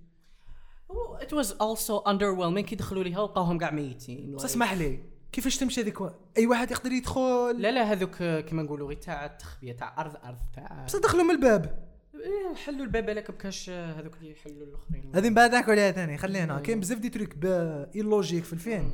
It 1.21 1.33
was 1.33 1.49
also 1.49 2.05
underwhelming. 2.07 2.65
كي 2.65 2.77
دخلوا 2.77 3.05
ليها 3.05 3.27
لقاوهم 3.27 3.59
كاع 3.59 3.71
ميتين. 3.71 4.35
بس 4.35 4.45
اسمح 4.45 4.73
لي. 4.73 5.14
كيفاش 5.35 5.57
تمشي 5.57 5.81
هذيك 5.81 5.99
أي 6.39 6.47
واحد 6.47 6.71
يقدر 6.71 6.93
يدخل؟ 6.93 7.57
لا 7.59 7.71
لا 7.71 7.93
هذوك 7.93 8.17
كيما 8.23 8.63
نقولوا 8.63 8.89
غير 8.89 8.97
تاع 8.97 9.27
التخبية 9.27 9.73
تاع 9.73 10.01
أرض 10.01 10.17
أرض 10.25 10.39
تاع 10.55 10.85
بس 10.87 10.97
دخلوا 10.97 11.25
من 11.25 11.31
الباب. 11.31 11.85
إيه، 12.15 12.55
حلوا 12.55 12.85
الباب 12.85 13.11
لك 13.11 13.31
بكاش 13.31 13.71
آه، 13.71 13.93
هذوك 13.93 14.17
اللي 14.17 14.33
يحلوا 14.33 14.67
الآخرين. 14.67 15.13
هذه 15.15 15.29
من 15.29 15.35
بعد 15.35 15.55
نحكوا 15.55 15.73
عليها 15.73 15.93
ثاني؟ 15.93 16.19
خلينا 16.19 16.61
كاين 16.61 16.81
بزاف 16.81 16.99
des 16.99 17.09
trucs 17.09 17.37
illogiques 17.95 18.45
في 18.45 18.53
الفيلم 18.53 18.91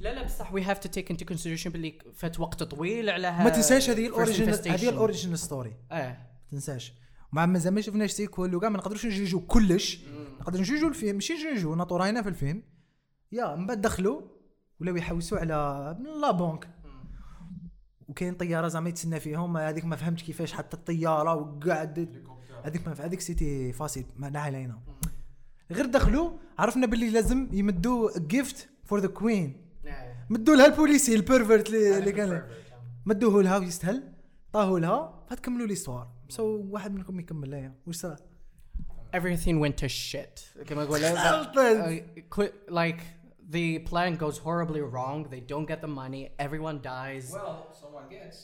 لا 0.00 0.14
لا 0.14 0.22
بصح 0.22 0.52
we 0.52 0.62
have 0.62 0.78
to 0.78 0.88
take 0.88 1.10
into 1.10 1.24
consideration 1.24 1.70
باللي 1.70 1.98
فات 2.14 2.40
وقت 2.40 2.62
طويل 2.62 3.10
على 3.10 3.30
ما 3.30 3.50
تنساش 3.50 3.90
هذه 3.90 4.08
infestation. 4.08 4.68
هذه 4.68 4.88
ال 4.88 4.94
original 4.94 5.38
story 5.38 5.76
آه 5.90 6.08
ما 6.08 6.50
تنساش. 6.50 6.92
مع 7.32 7.46
مازال 7.46 7.74
ما 7.74 7.80
شفناش 7.80 8.10
sequel 8.10 8.54
وكاع 8.54 8.68
ما 8.68 8.78
نقدروش 8.78 9.06
نجوجو 9.06 9.40
كلش. 9.40 10.00
نقدر 10.40 10.60
نجوجو 10.60 10.88
الفيلم 10.88 11.14
ماشي 11.14 11.32
نجوجو 11.32 11.74
نعطو 11.74 11.96
راينا 11.96 12.22
في 12.22 12.28
الفيلم 12.28 12.62
يا 13.32 13.56
من 13.56 13.66
بعد 13.66 13.80
دخلوا. 13.80 14.33
ولاو 14.80 14.96
يحوسوا 14.96 15.38
على 15.38 15.96
من 16.00 16.20
لا 16.20 16.30
بونك 16.30 16.68
وكاين 18.08 18.34
طيارة 18.34 18.68
زعما 18.68 18.88
يتسنى 18.88 19.20
فيهم 19.20 19.56
هذيك 19.56 19.84
ما 19.84 19.96
فهمتش 19.96 20.22
كيفاش 20.22 20.52
حتى 20.52 20.76
الطيارة 20.76 21.34
وقعد 21.34 22.24
هذيك 22.64 22.88
ما 22.88 22.94
هذيك 23.00 23.20
سيتي 23.20 23.72
فاسيل 23.72 24.06
ما 24.16 24.26
لا 24.26 24.40
علينا. 24.40 24.80
غير 25.70 25.86
دخلوا 25.86 26.30
عرفنا 26.58 26.86
باللي 26.86 27.10
لازم 27.10 27.48
يمدوا 27.52 28.18
جيفت 28.18 28.68
فور 28.84 28.98
ذا 28.98 29.08
كوين 29.08 29.64
مدوا 30.30 30.56
لها 30.56 30.66
البوليسي 30.66 31.14
البيرفرت 31.14 31.68
اللي 31.68 31.98
اللي 31.98 32.12
كان 32.12 32.42
مدوه 33.06 33.42
لها 33.42 33.58
ويستهل 33.58 34.12
طاهوا 34.52 34.78
لها 34.80 35.24
فتكملوا 35.30 35.66
ليستوار 35.66 36.08
سو 36.28 36.66
واحد 36.70 36.94
منكم 36.94 37.20
يكمل 37.20 37.50
لها 37.50 37.74
وش 37.86 37.96
صار؟ 37.96 38.16
everything 39.16 39.60
went 39.64 39.76
to 39.84 39.88
shit. 39.88 40.64
كما 40.66 40.84
نقول 40.84 41.00
خلطت. 41.00 41.58
like 42.80 43.00
the 43.49 43.79
plan 43.79 44.15
goes 44.15 44.37
horribly 44.45 44.81
wrong 44.81 45.17
they 45.33 45.39
don't 45.51 45.67
get 45.71 45.79
the 45.81 45.87
money 45.87 46.21
everyone 46.47 46.77
dies 46.81 47.25
Well, 47.33 47.67
someone 47.81 48.05
gets. 48.09 48.37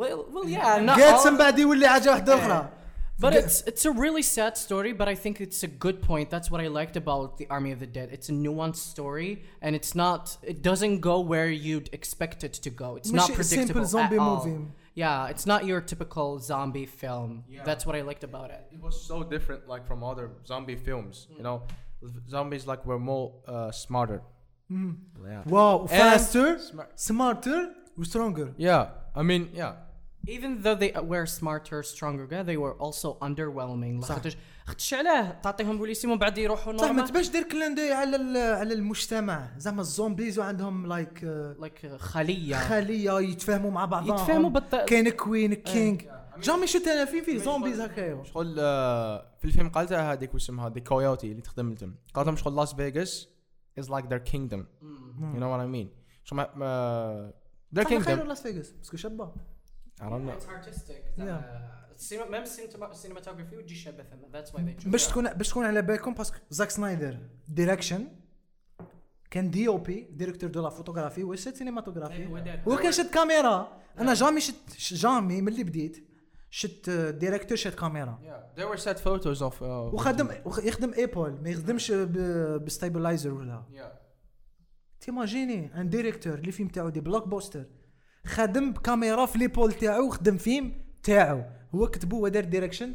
well 0.00 0.18
well 0.32 0.46
yeah 0.48 0.78
not 0.88 0.96
جيت 0.98 1.14
all- 1.14 1.26
من 1.32 1.38
بعد 1.38 1.58
يولي 1.58 1.88
حاجه 1.88 2.10
واحده 2.10 2.34
اخرى 2.34 2.68
But 3.24 3.32
Ge- 3.34 3.40
it's 3.44 3.56
it's 3.70 3.84
a 3.90 3.92
really 4.04 4.24
sad 4.36 4.54
story, 4.66 4.92
but 5.00 5.06
I 5.14 5.16
think 5.24 5.34
it's 5.46 5.60
a 5.68 5.70
good 5.84 5.98
point. 6.10 6.26
That's 6.34 6.48
what 6.52 6.60
I 6.66 6.68
liked 6.80 6.96
about 7.04 7.26
the 7.40 7.46
Army 7.56 7.70
of 7.76 7.78
the 7.84 7.90
Dead. 7.98 8.08
It's 8.16 8.28
a 8.34 8.36
nuanced 8.46 8.84
story, 8.94 9.30
and 9.64 9.70
it's 9.78 9.92
not. 10.04 10.22
It 10.52 10.58
doesn't 10.70 10.96
go 11.10 11.14
where 11.32 11.50
you'd 11.66 11.88
expect 11.98 12.38
it 12.48 12.54
to 12.66 12.70
go. 12.84 12.88
It's 12.98 13.12
not 13.20 13.28
مش 13.30 13.36
predictable 13.40 13.84
simple 13.84 13.84
zombie 13.96 14.16
at 14.16 14.22
all. 14.26 14.36
movie. 14.46 14.58
Yeah, 15.02 15.32
it's 15.32 15.46
not 15.52 15.60
your 15.70 15.80
typical 15.92 16.28
zombie 16.50 16.88
film. 17.02 17.30
Yeah. 17.48 17.62
That's 17.68 17.84
what 17.86 17.94
I 18.00 18.02
liked 18.10 18.24
about 18.30 18.48
it. 18.56 18.62
It 18.76 18.82
was 18.88 18.96
so 19.10 19.16
different, 19.34 19.60
like 19.74 19.84
from 19.90 19.98
other 20.12 20.26
zombie 20.50 20.78
films. 20.88 21.14
You 21.36 21.42
know, 21.46 21.56
zombies 22.29 22.63
like 22.67 22.85
were 22.85 22.99
more 22.99 23.31
uh, 23.47 23.71
smarter. 23.71 24.21
Yeah. 24.71 25.47
واو 25.53 25.85
And 25.87 25.89
فاستر 25.89 26.57
smart- 26.57 26.95
سمارتر 26.95 27.69
وسترونجر 27.97 28.53
Yeah, 28.59 28.85
I 29.19 29.21
mean, 29.23 29.57
yeah. 29.57 29.71
Even 30.29 30.51
though 30.63 30.75
they 30.83 30.91
were 31.11 31.25
smarter, 31.39 31.79
stronger, 31.93 32.25
yeah, 32.31 32.43
they 32.43 32.57
were 32.63 32.75
also 32.85 33.17
underwhelming. 33.27 34.03
خاطرش 34.05 34.37
خاطرش 34.65 34.93
علاه 34.93 35.31
تعطيهم 35.43 35.77
بوليسي 35.77 36.07
ومن 36.07 36.17
بعد 36.17 36.37
يروحوا 36.37 36.77
صح 36.77 36.83
ما 36.83 36.87
نورمال 36.87 37.07
تبانش 37.07 37.29
دير 37.29 37.43
كلاندي 37.43 37.91
على 37.93 38.39
على 38.39 38.73
المجتمع. 38.73 39.49
زعما 39.57 39.81
الزومبيز 39.81 40.39
وعندهم 40.39 40.85
لايك 40.87 41.19
like 41.61 41.85
خلية. 41.97 42.55
خلية 42.55 43.19
يتفاهموا 43.19 43.71
مع 43.71 43.85
بعضهم. 43.85 44.15
يتفاهموا 44.15 44.49
بالط- 44.49 44.75
كاين 44.89 45.09
كوين 45.09 45.53
كينج 45.53 46.01
جامي 46.41 46.67
شفت 46.67 46.87
أنا 46.87 47.05
فين 47.05 47.23
فيه 47.23 47.37
زومبيز 47.37 47.79
هكايا 47.81 48.23
شغل 48.23 48.55
آه، 48.59 49.35
في 49.39 49.45
الفيلم 49.45 49.69
قالتها 49.69 50.13
هذيك 50.13 50.33
واسمها 50.33 50.69
دي 50.69 50.81
كويوتي 50.81 51.31
اللي 51.31 51.41
تخدم 51.41 51.75
لهم 51.81 51.95
قالت 52.13 52.27
لهم 52.27 52.35
شغل 52.35 52.55
لاس 52.55 52.73
فيغاس 52.75 53.27
is 53.79 53.83
like 53.83 54.03
their 54.05 54.31
kingdom. 54.31 54.61
you 55.33 55.39
know 55.39 55.49
what 55.53 55.61
I 55.61 55.67
mean 55.75 55.87
شغل 56.23 56.37
ما- 56.37 56.55
ما 56.55 57.33
their 57.75 57.87
خير 58.01 58.23
لاس 58.23 58.41
فيغاس 58.41 58.71
باسكو 58.71 58.97
شابة. 58.97 59.33
وتجي 63.55 63.75
they 64.79 64.83
chose. 64.83 64.87
باش 64.89 65.07
تكون 65.07 65.33
باش 65.33 65.49
تكون 65.49 65.65
على 65.65 65.81
بالكم 65.81 66.13
باسكو 66.13 66.37
زاك 66.49 66.69
سنايدر 66.69 67.17
ديريكشن 67.47 68.07
كان 69.31 69.51
دي 69.51 69.67
أو 69.67 69.77
بي 69.77 70.07
ديريكتور 70.11 70.49
دو 70.49 70.63
لا 70.63 70.69
فوتوغرافي 70.69 71.23
وشد 71.23 71.55
سينماتوغرافي 71.55 72.13
أيوة، 72.13 72.39
دار. 72.39 72.61
هو 72.67 72.77
كان 72.77 72.91
شد 72.91 73.09
كاميرا. 73.09 73.81
أنا 73.99 74.13
جامي 74.13 74.41
شت 74.41 74.93
جامي 74.93 75.41
من 75.41 75.47
اللي 75.47 75.63
بديت. 75.63 76.06
شت 76.49 76.89
ديريكتور 76.89 77.57
شد 77.57 77.73
كاميرا. 77.73 78.19
There 78.57 78.75
were 78.75 78.79
set 78.81 78.97
photos 78.97 79.41
of 79.41 79.53
uh, 79.61 79.63
وخدم 79.63 80.29
وخ- 80.45 80.63
يخدم 80.63 80.93
ايبول 80.93 81.41
ما 81.41 81.49
يخدمش 81.49 81.91
بستابلايزر 82.65 83.33
ولا. 83.33 83.63
تيماجيني 84.99 85.81
ان 85.81 85.89
ديريكتور 85.89 86.33
اللي 86.33 86.51
فيلم 86.51 86.69
تاعو 86.69 86.89
دي 86.89 86.99
بلوك 86.99 87.27
بوستر 87.27 87.65
خدم 88.25 88.71
بكاميرا 88.73 89.25
في 89.25 89.37
ليبول 89.37 89.73
تاعو 89.73 90.07
وخدم 90.07 90.37
فيلم 90.37 90.73
تاعو. 91.03 91.43
هو 91.75 91.87
كتبو 91.87 92.23
ودار 92.23 92.43
ديريكشن 92.43 92.93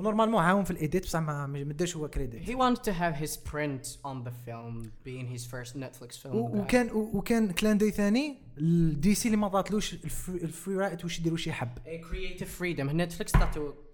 ونورمالمون 0.00 0.42
عاون 0.42 0.64
في 0.64 0.70
الإيديت 0.70 1.04
بصح 1.04 1.18
ما 1.18 1.46
ما 1.46 1.64
ما 1.64 1.72
داش 1.72 1.96
هو 1.96 2.08
كريديت. 2.08 2.42
He 2.42 2.54
wanted 2.54 2.82
to 2.82 2.92
have 2.92 3.14
his 3.24 3.36
print 3.36 3.96
on 4.04 4.24
the 4.24 4.32
film, 4.46 4.90
being 5.04 5.26
his 5.36 5.44
first 5.44 5.76
Netflix 5.76 6.16
film. 6.22 6.34
وكان 6.34 6.90
وكان 6.92 7.52
كلاندي 7.52 7.90
ثاني 7.90 8.38
ال 8.58 9.14
DC 9.14 9.28
اللي 9.28 9.36
ما 9.36 9.46
عطاتلوش 9.46 9.94
ال 10.28 10.38
free 10.38 10.76
right 10.76 11.04
واش 11.04 11.18
يدير 11.18 11.32
واش 11.32 11.46
يحب 11.46 11.70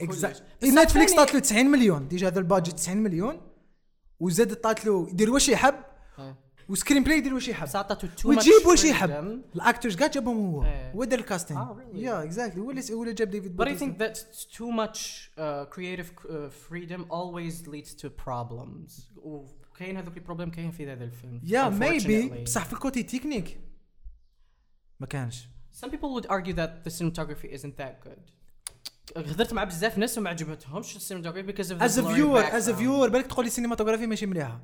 exact 0.01 0.43
كلش. 0.63 0.75
نتفليكس 0.75 1.13
بصح 1.13 1.17
طات 1.17 1.35
له 1.35 1.41
90 1.41 1.67
مليون. 1.67 2.09
déjà 2.09 2.29
هذا 2.29 2.39
ال 2.39 2.44
budget 2.44 2.75
90 2.75 2.97
مليون. 2.97 3.41
وزاد 4.21 4.55
طات 4.55 4.87
له 4.87 5.09
يدير 5.11 5.31
واش 5.31 5.49
يحب 5.49 5.75
آه. 6.19 6.37
و 6.69 7.05
screenplay 7.05 7.19
يدير 7.19 7.35
واش 7.35 7.49
يحب 7.49 7.69
ويجيب 8.25 8.67
واش 8.67 8.85
يحب. 8.85 9.11
ال 9.55 9.61
actors 9.61 9.97
كاع 9.97 10.07
جابهم 10.07 10.37
هو. 10.37 10.63
هو 10.95 11.05
دار 11.05 11.19
ال 11.19 11.25
casting? 11.25 11.77
yeah 11.95 12.23
exactly 12.25 12.61
هو 12.61 12.71
اللي 12.71 12.83
هو 12.93 13.03
اللي 13.03 13.15
جاب 13.15 13.31
ديفيد 13.31 13.63
But 13.63 13.67
I 13.67 13.77
think 13.77 13.99
that 13.99 14.17
too 14.57 14.71
much 14.73 15.31
uh, 15.39 15.65
creative 15.75 16.11
uh, 16.25 16.51
freedom 16.69 17.01
always 17.11 17.69
leads 17.69 17.95
to 18.03 18.09
problems. 18.27 19.03
وكاين 19.17 19.97
هذوك 19.97 20.17
ال 20.17 20.21
problems 20.21 20.51
كاين 20.51 20.71
في 20.71 20.93
هذا 20.93 21.05
ال 21.05 21.11
film. 21.11 21.41
yeah 21.45 21.69
maybe. 21.69 22.43
بصح 22.43 22.65
في 22.65 22.73
الكوتي 22.73 23.03
تكنيك 23.03 23.61
ما 25.01 25.07
كانش 25.07 25.49
Some 25.85 25.89
people 25.91 26.11
would 26.15 26.27
argue 26.31 26.55
that 26.55 26.71
the 26.85 26.91
cinematography 26.91 27.49
isn't 27.59 27.77
that 27.77 28.09
good. 28.09 28.21
هضرت 29.17 29.53
مع 29.53 29.65
بزاف 29.65 29.99
ناس 29.99 30.19
وما 30.19 30.31
عجبتهمش 30.31 30.97
السينماتوجرافي 30.97 31.53
because 31.53 31.67
of 31.67 31.79
the 31.79 31.83
از 31.83 32.01
فيور 32.01 32.57
از. 32.57 32.71
فيور 32.71 33.09
بالك 33.09 33.27
تقول 33.27 33.45
لي 33.45 33.49
السينماتوغرافي 33.49 34.07
ماشي 34.07 34.27
مليحة 34.27 34.61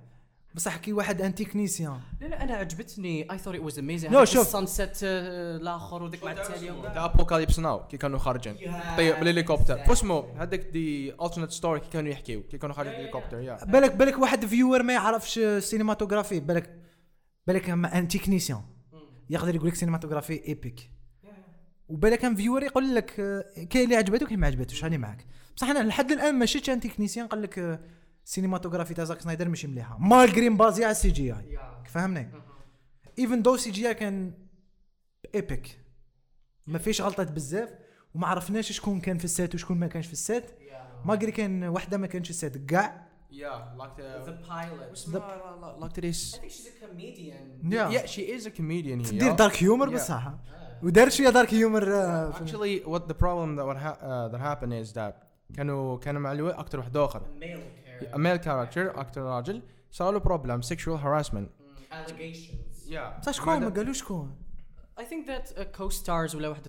بصح 0.54 0.76
كي 0.76 0.92
واحد 0.92 1.22
ان 1.22 1.34
تكنيسيان 1.34 2.00
لا 2.20 2.26
لا 2.26 2.42
أنا 2.42 2.54
عجبتني. 2.54 3.30
اي 3.32 3.38
ثوت 3.38 3.54
ات 3.54 3.60
واز 3.60 3.78
اميزنج 3.78 4.12
No, 4.16 4.24
شوف. 4.24 4.46
السانسيت 4.46 4.98
الآخر 5.02 6.02
وذيك 6.02 6.24
مع 6.24 6.32
التالي. 6.32 6.82
تاع 6.94 7.04
ابوكاليبس 7.04 7.58
ناو 7.58 7.86
كي 7.86 7.96
كانوا 7.96 8.18
خارجين. 8.18 8.56
طيب 8.96 9.16
بالهليكوبتر 9.20 9.80
واسمو 9.88 10.20
هذاك 10.20 10.60
دي 10.60 11.12
الترنت 11.14 11.50
ستوري 11.50 11.80
كي 11.80 11.88
كانوا 11.92 12.10
يحكيو. 12.10 12.42
كي 12.42 12.58
كانوا 12.58 12.74
خارجين 12.74 12.92
بالهليكوبتر 12.94 13.40
يا 13.40 13.64
بالك 13.64 13.94
بالك 13.94 14.18
واحد 14.18 14.44
viewer 14.46 14.82
ما 14.82 14.92
يعرفش 14.92 15.40
cinematography 15.58 16.40
بالك 16.40 16.78
بالك 17.46 17.70
un 17.70 18.08
technicien 18.08 18.60
يقدر 19.30 19.54
يقول 19.54 19.68
لك 19.68 19.74
cinematography 19.74 20.48
epic 20.48 20.90
وبالك 21.88 22.18
كان 22.18 22.34
viewer 22.34 22.62
يقول 22.62 22.94
لك 22.94 23.20
آه، 23.20 23.64
كاين 23.70 23.84
اللي 23.84 23.96
عجبته 23.96 24.24
وكاين 24.24 24.40
ما 24.40 24.46
عجبتوش. 24.46 24.84
هاني 24.84 24.98
معاك 24.98 25.26
بصح 25.56 25.68
أنا 25.68 25.78
لحد 25.88 26.12
الآن 26.12 26.34
ما 26.34 26.46
شفتش 26.46 26.70
un 26.70 26.80
technicien 26.80 27.26
قال 27.26 27.42
لك 27.42 27.58
آه، 27.58 27.80
cinematography 28.24 28.94
تاع 28.94 29.04
زاك 29.04 29.20
سنايدر 29.20 29.48
ماشي 29.48 29.66
مليحه 29.66 29.98
malgré 29.98 30.48
مبازي 30.50 30.84
على 30.84 30.90
ال 30.90 31.10
CGI 31.10 31.58
فهمني 31.86 32.30
even 33.18 33.42
the 33.42 33.56
CGI 33.56 33.94
كان 33.94 34.32
epic 35.34 35.78
ما 36.66 36.78
فيش 36.78 37.00
غلطات 37.00 37.32
بزاف 37.32 37.68
وما 38.14 38.26
عرفناش 38.26 38.72
شكون 38.72 39.00
كان 39.00 39.18
في 39.18 39.24
ال 39.24 39.32
set 39.32 39.54
وشكون 39.54 39.78
ما 39.78 39.86
كانش 39.86 40.06
في 40.06 40.12
ال 40.12 40.20
set 40.20 40.44
malgré 41.04 41.32
كان 41.32 41.64
وحده 41.68 41.98
ما 41.98 42.06
كانش 42.06 42.26
في 42.26 42.30
ال 42.30 42.37
set 42.37 42.56
كاع 42.56 43.08
yeah 43.30 43.74
like 43.78 43.90
the 44.00 45.18
pilot 45.18 45.80
like 45.80 45.98
this 46.00 46.36
I 46.36 46.38
think 46.38 46.50
she's 46.50 46.66
a 46.66 46.86
comedian. 46.86 47.72
Yeah. 47.72 47.90
Yeah, 47.94 48.06
she 48.06 48.22
is 48.36 48.46
a 48.46 48.50
comedian 48.50 49.04
here. 49.04 49.10
تدير 49.10 49.32
dark 49.32 49.62
humor. 49.62 49.88
بصح 49.90 50.32
ودار 50.82 51.08
شوية 51.10 51.30
dark 51.30 51.54
humor 51.54 52.32
Actually, 52.32 52.88
what 52.88 53.08
the 53.08 53.14
problem 53.14 53.56
that 53.56 53.66
what 53.66 53.76
ha- 53.76 53.98
uh, 54.00 54.28
that 54.32 54.40
happened 54.40 54.72
is 54.86 54.92
that 54.92 55.14
كانوا 55.56 55.98
كانوا 55.98 56.20
مع 56.20 56.32
الوقت 56.32 56.58
acteur 56.58 56.78
واحد 56.78 56.96
اخر 56.96 57.20
Male. 57.20 57.81
A 58.12 58.16
male 58.18 58.44
character 58.44 58.98
acteur 58.98 59.22
راجل 59.22 59.62
صار 59.90 60.12
له 60.12 60.20
problem 60.20 60.62
sexual 60.64 60.98
harassment. 61.04 61.46
Mm, 61.48 61.92
allegations. 61.94 62.90
yeah. 62.90 63.20
بصح 63.20 63.32
شكون 63.32 63.60
ما 63.60 63.68
قالوش 63.68 63.98
شكون 63.98 64.36
I 65.00 65.02
think 65.02 65.26
that 65.28 65.52
uh, 65.56 65.60
co-stars 65.78 66.34
ولا 66.34 66.48
واحد 66.48 66.66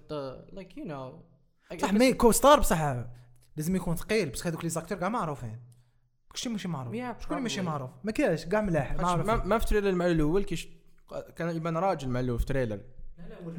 like 0.53 0.75
you 0.77 0.87
know. 0.89 1.13
Guess- 1.77 1.93
مي 1.93 2.13
كو 2.13 2.31
ستار 2.31 2.59
بصح 2.59 3.03
لازم 3.57 3.75
يكون 3.75 3.95
ثقيل 3.95 4.29
بصح 4.29 4.47
هذوك 4.47 4.63
لي 4.63 4.69
زاكتور 4.69 4.97
كاع 4.97 5.09
معروفين 5.09 5.59
كلشي 6.31 6.49
ماشي 6.49 6.67
معروف 6.67 6.93
Yeah, 6.93 7.21
شكون 7.23 7.37
اللي 7.37 7.43
ماشي. 7.43 7.61
معروف 7.61 7.89
ما 8.03 8.11
كاش 8.11 8.45
كاع 8.45 8.61
ملاح 8.61 8.93
ما 8.93 9.01
معروف 9.01 9.45
ما 9.45 9.57
في 9.57 9.65
تريلر 9.65 9.91
مع 9.91 10.05
الأول 10.05 10.43
كيش 10.43 10.67
كان 11.35 11.55
يبان 11.55 11.77
راجل 11.77 12.09
مع 12.09 12.19
الأول 12.19 12.39
في 12.39 12.45
تريلر 12.45 12.75
لا 13.17 13.23
لا 13.27 13.39
وراو 13.45 13.53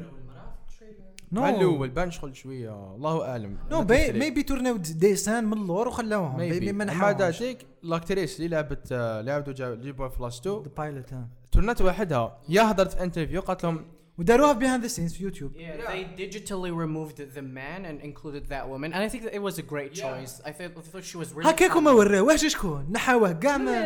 نو 1.35 1.45
الأول 1.45 1.89
بان 1.89 2.11
شغل 2.11 2.35
شوية. 2.35 2.95
الله 2.95 3.29
أعلم. 3.29 3.57
نو 3.71 3.83
بي 3.83 4.11
ميبي 4.11 4.43
تورناو 4.43 4.77
ديسان 4.77 5.45
من 5.45 5.53
اللور 5.53 5.87
وخلاوهم. 5.87 6.37
ميبي 6.37 6.71
ما 6.71 6.85
مع 6.85 6.93
نحاولش 6.93 7.41
ذاتك 7.41 7.65
لاكتريس 7.83 8.39
اللي 8.39 8.47
لعبت 8.47 8.91
آه، 8.91 9.75
جيبوها 9.75 10.09
في 10.09 10.23
لاست 10.23 10.47
2 10.47 10.63
ذا 10.63 10.69
بايلوت 10.77 11.13
تورنت 11.51 11.81
وحدها 11.81 12.37
يا 12.49 12.71
هضرت 12.71 12.93
في 12.93 13.03
انترفيو 13.03 13.41
قالت 13.41 13.63
لهم 13.63 13.85
وداروها 14.17 14.53
behind 14.53 14.83
the 14.83 14.87
scenes 14.87 15.13
في 15.13 15.23
YouTube. 15.23 15.51
Yeah, 15.51 15.57
they 15.57 16.21
digitally 16.21 16.71
removed 16.71 17.17
the 17.17 17.41
man 17.41 17.85
and 17.85 17.97
included 18.09 18.49
that 18.49 18.69
woman, 18.69 18.93
and 18.93 19.01
I 19.03 19.09
think 19.09 19.23
that 19.23 19.33
it 19.33 19.43
was 19.49 19.57
a 19.57 19.65
great 19.73 19.93
choice. 19.93 20.33
I 20.45 20.51
thought, 20.51 20.71
I 20.77 20.81
thought 20.91 21.03
she 21.03 21.17
was 21.17 21.33
really. 21.35 21.49
هكاك 21.49 21.75
وما 21.75 21.91
وراوهش 21.91 22.45
شكون؟ 22.45 22.87
نحاوه 22.91 23.31
كاع 23.31 23.57
ما 23.57 23.85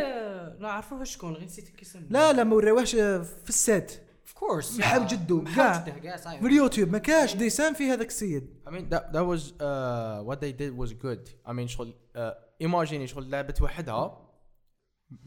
لا 0.60 0.68
عرفوها 0.68 1.04
شكون 1.04 1.32
غير 1.32 1.44
نسيت 1.44 1.68
كي. 1.68 1.86
لا 2.10 2.32
لا 2.32 2.44
ما 2.44 2.56
وراوهش 2.56 2.94
في 2.94 3.48
ال 3.48 3.60
set. 3.60 4.09
Of 4.30 4.34
course. 4.34 4.78
محاو 4.78 5.00
yeah. 5.00 5.10
جدو 5.10 5.40
محاو 5.42 5.56
كاع 5.56 5.78
جده 5.78 5.98
كاع. 6.00 6.16
في 6.16 6.46
اليوتيوب 6.46 6.88
ما 6.88 6.98
كاش 6.98 7.36
des 7.36 7.49
scènes 7.49 7.74
في 7.74 7.90
هذاك 7.90 8.08
ال 8.08 8.19
set 8.19 8.54
I 8.66 8.70
mean 8.70 8.94
that 8.94 9.12
that 9.12 9.24
was 9.24 9.52
uh, 9.60 10.22
what 10.30 10.40
they 10.40 10.52
did 10.52 10.76
was 10.76 10.92
good. 10.92 11.50
I 11.50 11.52
mean 11.52 11.66
شغل 11.66 11.94
uh, 12.16 12.20
imagine 12.64 13.04
شغل 13.04 13.30
لعبت 13.30 13.62
وحدها 13.62 14.30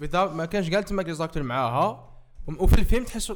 without 0.01 0.15
ما 0.15 0.45
كانش 0.45 0.69
قالت 0.69 0.93
ما 0.93 1.13
acteurs 1.13 1.43
معاها 1.43 2.09
وفي 2.59 2.79
الفيلم 2.79 3.03
تحس 3.05 3.33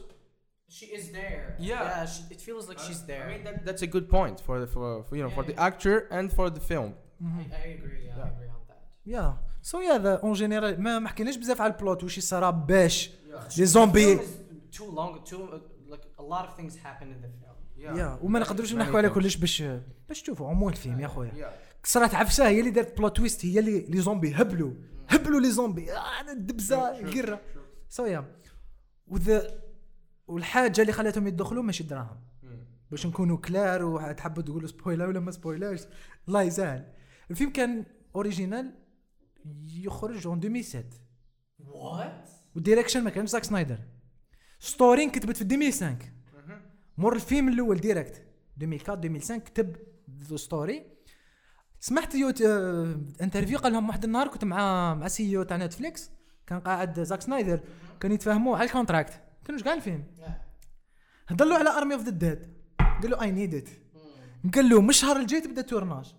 She 0.69 0.87
is 0.97 1.05
there. 1.19 1.45
Yeah. 1.59 1.69
Yeah. 1.69 2.05
She, 2.05 2.21
it 2.35 2.41
feels 2.47 2.65
like 2.69 2.79
she's 2.87 3.01
I 3.03 3.07
there. 3.11 3.25
mean 3.31 3.43
that, 3.45 3.65
that's 3.67 3.83
a 3.87 3.91
good 3.95 4.07
point 4.17 4.37
for 4.45 4.55
the, 4.61 4.67
for, 4.67 5.03
for 5.07 5.13
you 5.17 5.23
know 5.23 5.33
for 5.37 5.43
the 5.49 5.55
actor 5.67 5.95
and 6.17 6.27
for 6.37 6.47
the 6.55 6.63
film. 6.71 6.91
I, 6.93 7.43
I 7.61 7.65
agree. 7.77 8.01
Yeah, 8.07 8.25
I 8.25 8.29
agree 8.33 8.49
on 8.55 8.61
that. 8.69 8.83
yeah 9.05 9.37
so 9.61 9.81
yeah 9.81 9.97
ذا 9.97 10.15
en 10.23 10.33
général 10.33 10.81
ما 10.81 10.99
ما 10.99 11.09
حكيناش 11.09 11.37
بزاف 11.37 11.61
على 11.61 11.73
ال 11.73 11.79
plot 11.79 12.03
واش 12.03 12.17
يصرى 12.17 12.63
باش 12.67 13.09
les 13.57 13.67
zombies 13.67 14.19
too 14.71 14.89
long. 14.97 15.11
Too 15.29 15.41
uh, 15.53 15.59
like 15.93 16.05
a 16.19 16.23
lot 16.33 16.43
of 16.47 16.51
things 16.59 16.73
happen 16.85 17.07
in 17.07 17.21
the 17.25 17.29
film. 17.41 17.57
yeah 17.77 18.19
وما 18.21 18.39
نقدروش 18.39 18.73
نحكوا 18.73 18.97
على 18.97 19.09
كلش 19.09 19.35
باش 19.35 19.63
باش 20.09 20.21
تشوفوا 20.21 20.47
عموما 20.49 20.71
الفيلم 20.71 20.99
يا 20.99 21.07
خويا. 21.07 21.31
Yeah. 21.31 21.87
صرات 21.87 22.15
عفسة 22.15 22.47
هي 22.47 22.59
اللي 22.59 22.71
دارت 22.71 22.97
plot 22.97 23.17
twist 23.17 23.45
هي 23.45 23.59
اللي 23.59 23.79
les 23.79 24.01
zombies 24.01 24.33
هبلوا. 24.33 24.73
هبلوا 25.09 25.39
les 25.39 25.51
zombies 25.51 25.91
آه 25.93 26.21
أنا 26.21 26.31
الدبزه 26.31 27.11
قرة. 27.11 27.41
so 27.89 28.05
yeah 28.05 28.35
وذا 29.07 29.61
والحاجة 30.27 30.81
اللي 30.81 30.91
خلاتهم 30.91 31.27
يدخلوا 31.27 31.63
ماشي 31.63 31.83
الدراهم 31.83 32.17
باش 32.91 33.05
نكونوا 33.07 33.37
clairs 33.37 33.83
وتحبوا 33.83 34.43
تقولوا 34.43 34.67
spoiler 34.67 35.07
ولا 35.07 35.19
ما 35.19 35.31
spoilers 35.31 35.87
الله 36.27 36.41
يسهل 36.41 36.93
الفيلم 37.31 37.51
كان 37.51 37.85
original 38.15 38.73
يخرج 39.65 40.27
en 40.27 40.37
2007 40.43 40.83
What? 41.61 42.29
وال 42.55 42.64
direction 42.64 43.03
ما 43.03 43.09
كانش 43.09 43.29
زاك 43.29 43.43
سنايدر. 43.43 43.79
story 44.59 45.09
كتبت 45.09 45.37
في 45.37 45.41
2005 45.43 45.97
مور 46.97 47.15
الفيلم 47.15 47.49
الأول 47.49 47.77
direct 47.77 48.21
2004 48.61 48.95
2005 48.95 49.37
كتب 49.37 49.75
story 50.35 50.85
سمعت 51.79 52.15
يوت 52.15 52.41
آه 52.41 53.01
interview 53.21 53.57
قال 53.57 53.73
لهم 53.73 53.87
واحد 53.87 54.03
النهار 54.03 54.27
كنت 54.27 54.45
مع 54.45 54.93
مع 54.93 55.07
CEO 55.07 55.43
تاع 55.43 55.57
Netflix 55.57 56.11
كان 56.47 56.59
قاعد 56.59 57.03
زاك 57.03 57.21
سنايدر 57.21 57.59
كانوا 57.99 58.15
يتفاهموا 58.15 58.57
على 58.57 58.65
ال 58.65 58.71
contract 58.71 59.21
كانوش 59.45 59.63
كاع 59.63 59.73
الفيلم 59.73 60.03
هضر 61.27 61.45
له 61.45 61.55
على 61.55 61.69
Army 61.69 61.93
of 61.93 62.03
the 62.03 62.09
Dead 62.09 62.53
قال 62.79 63.11
له 63.11 63.21
I 63.21 63.31
need 63.31 63.55
it 63.55 63.69
قال 64.55 64.69
له 64.69 64.81
من 64.81 64.89
الشهر 64.89 65.17
الجاي 65.19 65.41
تبدا 65.41 65.61
tournage 65.61 66.15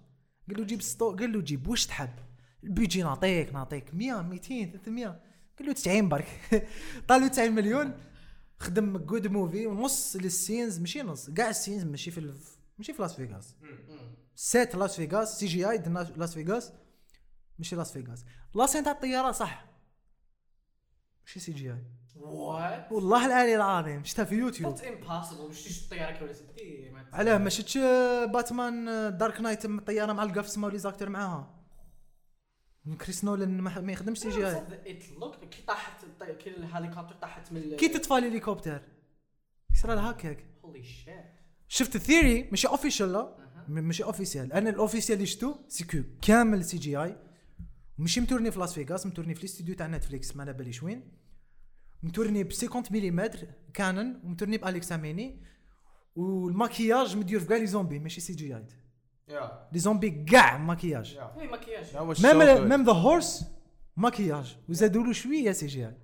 قال 0.49 0.61
له 0.61 0.65
جيب 0.65 0.83
ستو 0.83 1.17
قال 1.17 1.33
له 1.33 1.41
جيب 1.41 1.69
واش 1.69 1.87
تحب 1.87 2.11
البيجي 2.65 3.03
نعطيك 3.03 3.53
نعطيك 3.53 3.95
100 3.95 4.23
200 4.23 4.65
300 4.65 5.21
قال 5.59 5.69
له 5.69 5.73
90 5.73 6.09
برك 6.09 6.29
طالوا 7.09 7.29
90 7.29 7.53
مليون 7.53 7.93
خدم 8.61 8.99
good 8.99 9.27
movie 9.27 9.67
ونص 9.67 10.17
لل 10.17 10.32
scenes 10.32 10.79
ماشي 10.79 11.03
نص 11.03 11.31
كاع 11.31 11.49
ال 11.49 11.54
scenes 11.54 11.85
ماشي 11.85 12.11
في 12.11 12.19
الف... 12.21 12.59
ماشي 12.79 12.93
في 12.93 13.03
لاس 13.03 13.15
فيغاس 13.15 13.55
set 14.35 14.75
لاس 14.75 14.97
فيغاس 14.97 15.39
CGI 15.39 15.79
درنا 15.79 15.99
لاس 16.17 16.35
فيغاس 16.35 16.73
ماشي 17.59 17.77
لاس 17.77 17.93
فيغاس 17.93 18.25
la 18.55 18.63
scène 18.63 18.85
تاع 18.85 18.93
الطيارة 18.93 19.33
صح. 19.33 19.67
ماشي 21.27 21.41
CGI 21.41 21.83
What? 22.19 22.93
والله 22.93 23.27
العلي 23.27 23.57
العظيم 23.57 24.05
شفتها 24.05 24.25
في 24.25 24.35
YouTube 24.35 24.77
That's 24.77 24.81
impossible. 24.81 25.41
مش 25.51 25.63
تيجي 25.65 25.85
الطيارة 25.85 26.33
ستي. 26.33 26.91
ما- 26.91 27.07
علاه 27.13 27.39
ما 27.39 27.51
شفتش 27.51 27.79
Batman 28.33 28.85
Dark 29.19 29.41
Knight 29.41 29.65
الطياره 29.65 30.13
مع 30.13 30.23
القفص 30.23 30.59
مو 30.59 30.79
les 30.79 30.88
acteurs 30.88 31.09
معاها. 31.09 31.58
كريس 33.01 33.25
نولان 33.25 33.61
ما 33.61 33.81
ما 33.81 33.93
يخدمش 33.93 34.19
CGI. 34.19 34.63
كي 35.51 35.63
طاحت 35.67 36.05
كي 36.39 36.51
الهليكوبتر 36.51 37.15
طاحت 37.15 37.53
من 37.53 37.77
كي 37.77 37.89
تطفى 37.89 38.15
الهليكوبتر؟ 38.19 38.83
يصير 39.75 39.95
لها 39.95 40.11
هكاك. 40.11 40.45
Holy 40.65 40.83
shit. 40.83 41.11
شفت 41.69 41.97
ال 41.97 42.04
theory 42.04 42.49
ماشي 42.51 42.69
official 42.69 43.13
لا؟ 43.13 43.37
ماشي 43.69 44.05
officiel 44.05 44.53
أنا 44.53 44.71
ال 44.71 44.76
officiel 44.76 45.17
اللي 45.17 45.27
شفتو 45.27 45.55
سيكو 45.69 45.99
كامل 46.23 46.65
CGI. 46.65 47.17
ماشي 47.99 48.21
متورني 48.21 48.51
في 48.51 48.59
لاس 48.59 48.75
فيغاس 48.75 49.07
متورني 49.07 49.35
في 49.35 49.41
الاستوديو 49.41 49.75
تاع 49.75 49.87
Netflix 49.87 50.37
ما 50.37 50.43
على 50.43 50.53
باليش 50.53 50.83
وين. 50.83 51.13
متورني 52.03 52.45
ب 52.45 52.53
50 52.53 52.83
ملم 52.91 53.31
Canon 53.75 54.21
ومتورني 54.25 54.57
ب 54.59 54.64
Alexa 54.64 54.93
Mini 54.93 55.43
والماكياج 56.17 57.17
مدير 57.17 57.41
في 57.41 57.47
كاع 57.47 57.57
les 57.57 57.67
zombies 57.67 57.99
ماشي 57.99 58.21
CGI. 58.21 58.67
les 59.73 59.79
zombies 59.79 60.11
كاع 60.11 60.59
ماكياج 60.59 61.19
was 61.95 62.25
même 62.25 62.43
so 62.43 62.59
good. 62.59 62.61
même 62.61 62.85
the 62.85 62.93
horse 62.93 63.45
ماكياج 63.97 64.57
وزادوا 64.69 65.03
له 65.03 65.13
شوية 65.13 65.53
CGI 65.53 65.95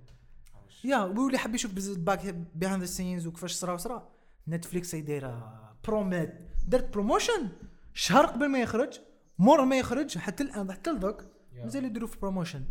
yeah 0.83 0.97
واللي 0.97 1.37
حاب 1.37 1.55
يشوف 1.55 1.71
باك 1.97 2.35
behind 2.55 2.81
the 2.81 2.85
scenes 2.85 3.27
وكيفاش 3.27 3.51
صرا 3.51 3.73
وصرا 3.73 4.09
Netflix 4.47 4.95
هي 4.95 5.01
دايره 5.01 5.61
بروميت 5.87 6.33
درت 6.67 6.93
promotion 6.93 7.49
شهر 7.93 8.25
قبل 8.25 8.47
ما 8.47 8.59
يخرج 8.59 8.99
مور 9.39 9.65
ما 9.65 9.77
يخرج 9.77 10.17
حتى 10.17 10.43
الان 10.43 10.71
حتى 10.71 10.91
لذوك 10.91 11.25
مازال 11.63 11.85
يديروا 11.85 12.07
في 12.07 12.19
promotion 12.19 12.63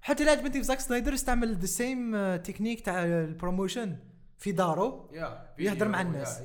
حتى 0.00 0.20
اللي 0.22 0.30
عجبتني 0.30 0.52
في 0.52 0.62
زاك 0.62 0.80
سنايدر 0.80 1.14
استعمل 1.14 1.56
the 1.56 1.66
same 1.66 2.36
technique 2.36 2.80
تاع 2.80 3.04
ال 3.04 3.13
promotion 3.13 3.96
في 4.38 4.52
دارو 4.52 5.08
Yeah. 5.12 5.60
يهدر 5.60 5.88
مع 5.88 6.00
الناس. 6.00 6.38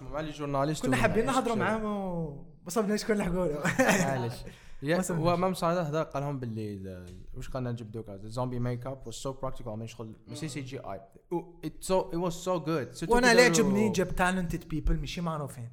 مع 0.00 0.20
les 0.20 0.30
journalistes 0.30 0.86
كنا 0.86 0.96
حابين. 0.96 1.26
نهضروا 1.26 1.56
معاهم 1.56 2.46
صابناش 2.70 3.02
شكون 3.02 3.16
نحكوا 3.16 3.46
له 3.46 3.62
معليش 4.06 4.32
ما 4.82 5.02
سمعتش. 5.02 5.22
هو 5.22 5.36
même 5.36 5.54
صالح 5.54 5.86
هذا 5.88 6.02
قال 6.02 6.22
لهم 6.22 6.38
باللي 6.40 6.74
ال- 6.74 7.22
واش 7.34 7.48
قالنا 7.48 7.72
نجيب 7.72 7.90
دوكا؟ 7.90 8.14
الزومبي 8.14 8.58
makeup 8.58 9.02
was 9.10 9.14
so 9.16 9.30
practical 9.44 9.68
من 9.68 9.86
شغل 9.86 10.12
ماشي 10.28 10.48
CGI 10.48 11.00
it 11.66 11.86
so 11.88 11.94
it 12.12 12.18
was 12.28 12.34
so 12.34 12.58
good. 12.66 12.98
Surtout 13.00 13.08
وأنا 13.10 13.30
اللي 13.32 13.42
عجبني 13.42 13.88
جاب 13.92 14.16
talented 14.16 14.68
people 14.68 14.96
ماشي 15.00 15.20
معروفين 15.20 15.68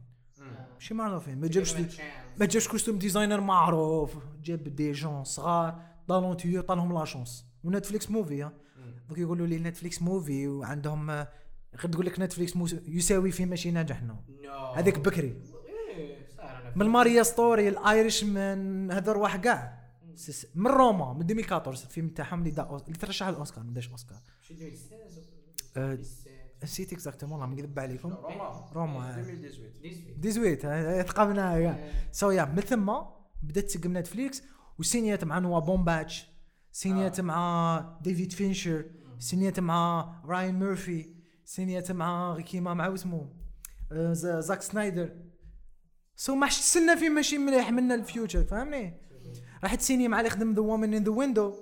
ماشي 0.73 0.93
معروفين 0.93 1.38
ما 1.41 1.47
جابش. 1.47 1.75
ما 2.39 2.45
جابش 2.45 2.67
costume 2.67 2.97
designer 2.97 3.41
معروف. 3.41 4.17
جاب 4.43 4.63
des 4.63 4.91
jeunes 4.91 5.23
صغار 5.23 5.81
talentueux 6.08 6.62
عطالهم 6.62 6.93
la 6.99 7.06
chance 7.06 7.45
و 7.63 7.69
Netflix 7.69 8.12
movie 8.12 8.43
ها؟ 8.43 8.51
دوك 9.10 9.17
يقولوا 9.17 9.47
لي 9.47 9.58
Netflix 9.60 10.01
movie 10.01 10.47
وعندهم 10.47 11.12
غير 11.12 11.91
تقول 11.91 12.05
لك 12.05 12.19
Netflix 12.19 12.56
موس- 12.58 12.75
يساوي 12.88 13.31
فيه 13.31 13.45
ماشي 13.45 13.71
ناجح 13.71 14.03
no 14.04 14.15
هذاك 14.75 14.99
بكري. 14.99 15.41
من 16.75 16.81
Marriage 16.82 17.23
Story 17.23 17.67
ال 17.69 18.23
Irishman 18.23 18.91
هذا 18.91 19.11
رواح 19.11 19.35
كاع 19.35 19.85
من 20.55 20.67
روما 20.67 21.13
من 21.13 21.21
2014 21.21 21.83
الفيلم 21.85 22.09
تاعهم 22.09 22.39
اللي 22.39 22.51
دا 22.51 22.77
اللي 22.88 22.97
ترشح 22.99 23.27
للاوسكار 23.27 23.63
ما 23.63 23.73
داش 23.73 23.89
أوسكار. 23.89 24.17
شو 24.41 24.53
2016 24.53 25.21
آه، 25.77 25.97
نسيت 26.63 26.93
اكزاكتومون 26.93 27.39
ما 27.39 27.45
نكذب 27.55 27.79
عليكم 27.79 28.09
روما. 28.09 28.69
روما 28.73 29.19
2018 29.19 30.13
ديزويت 30.17 30.65
ها- 30.65 31.01
ثقبنا 31.03 31.61
كاع 31.61 31.89
سو 32.11 32.31
يا 32.31 32.45
من 32.45 32.59
ثم 32.61 32.93
بدأت 33.43 33.63
تسقم 33.63 33.97
نتفليكس 33.97 34.43
وسينيات 34.79 35.23
مع 35.23 35.39
نوا 35.39 35.59
بومباتش 35.59 36.27
سينيات 36.71 37.21
مع 37.21 37.97
ديفيد 38.01 38.31
فينشر 38.31 38.85
سينيات 39.19 39.59
مع 39.59 40.13
راين 40.25 40.59
ميرفي 40.59 41.15
سينيات 41.45 41.91
مع 41.91 42.39
كيما 42.39 42.73
مع 42.73 42.88
واسمو 42.88 43.33
آه، 43.91 44.13
ز- 44.13 44.27
زاك 44.45 44.61
سنايدر. 44.61 45.09
سو 46.15 46.36
ما 46.36 46.45
حسنا 46.45 46.95
في 46.95 47.10
ماشي 47.10 47.38
مليح 47.38 47.71
منا 47.71 47.95
الفيوتشر 47.95 48.43
فهمني؟ 48.43 48.93
راح 49.63 49.75
تسيني 49.75 50.08
مع 50.08 50.19
اللي 50.19 50.30
خدم 50.30 50.54
The 50.54 50.62
Woman 50.62 50.93
in 50.93 51.04
the 51.04 51.12
Window 51.12 51.56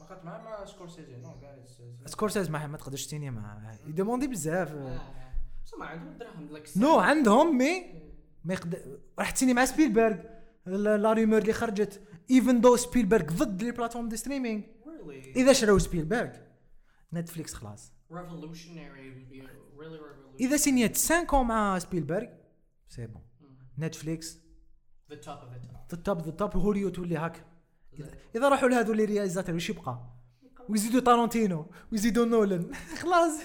ما 0.00 0.20
معاه 0.24 0.42
مع 0.42 0.64
سكورسيزي 0.64 1.16
no 1.16 1.34
سكورسيز 2.06 2.50
ما 2.50 2.76
تقدرش 2.76 3.06
تسيني 3.06 3.30
معاه 3.30 3.78
يدوموندي 3.86 4.26
بزاف. 4.26 4.72
بس 5.64 5.74
ما 5.78 5.86
عندهم 5.86 6.18
دراهم 6.18 6.62
نو 6.76 6.98
عندهم 6.98 7.58
mais 7.58 7.84
ما 8.44 8.54
يقدر 8.54 9.00
راح 9.18 9.30
تسيني 9.30 9.54
مع 9.54 9.64
سبيلبرغ 9.64 10.16
la 10.66 11.12
rumeur 11.12 11.38
اللي 11.38 11.52
خرجت 11.52 12.00
even 12.30 12.60
though 12.60 12.76
سبيلبرغ 12.76 13.24
ضد 13.24 13.62
les 13.62 13.70
plateformes 13.70 14.08
de 14.08 14.16
streaming 14.16 14.62
إذا 15.36 15.52
شراو 15.52 15.78
سبيلبرغ 15.78 16.30
نتفليكس 17.12 17.54
خلاص. 17.54 17.92
إذا 20.40 20.56
سينيت 20.56 20.96
5 20.96 21.42
مع 21.42 21.78
سبيلبرغ 21.78 22.26
c'est 22.88 23.06
bon 23.06 23.22
نتفليكس 23.80 24.38
the 25.12 25.16
top 25.16 25.40
of 25.40 25.50
the 25.54 25.66
top 25.72 25.94
the 25.94 26.02
top 26.04 26.22
the 26.22 26.30
top 26.30 26.56
هوليو 26.56 26.88
تولي 26.88 27.16
هاك. 27.16 27.44
إذا- 27.96 28.04
إذا 28.36 28.48
راحوا 28.48 28.68
لهذو 28.68 28.92
les 28.92 29.04
réalisateurs 29.04 29.54
وش 29.54 29.70
يبقى؟ 29.70 30.00
ويزيدوا 30.68 31.00
تارونتينو 31.00 31.66
ويزيدوا 31.92 32.26
نولن. 32.26 32.74
خلاص. 33.02 33.40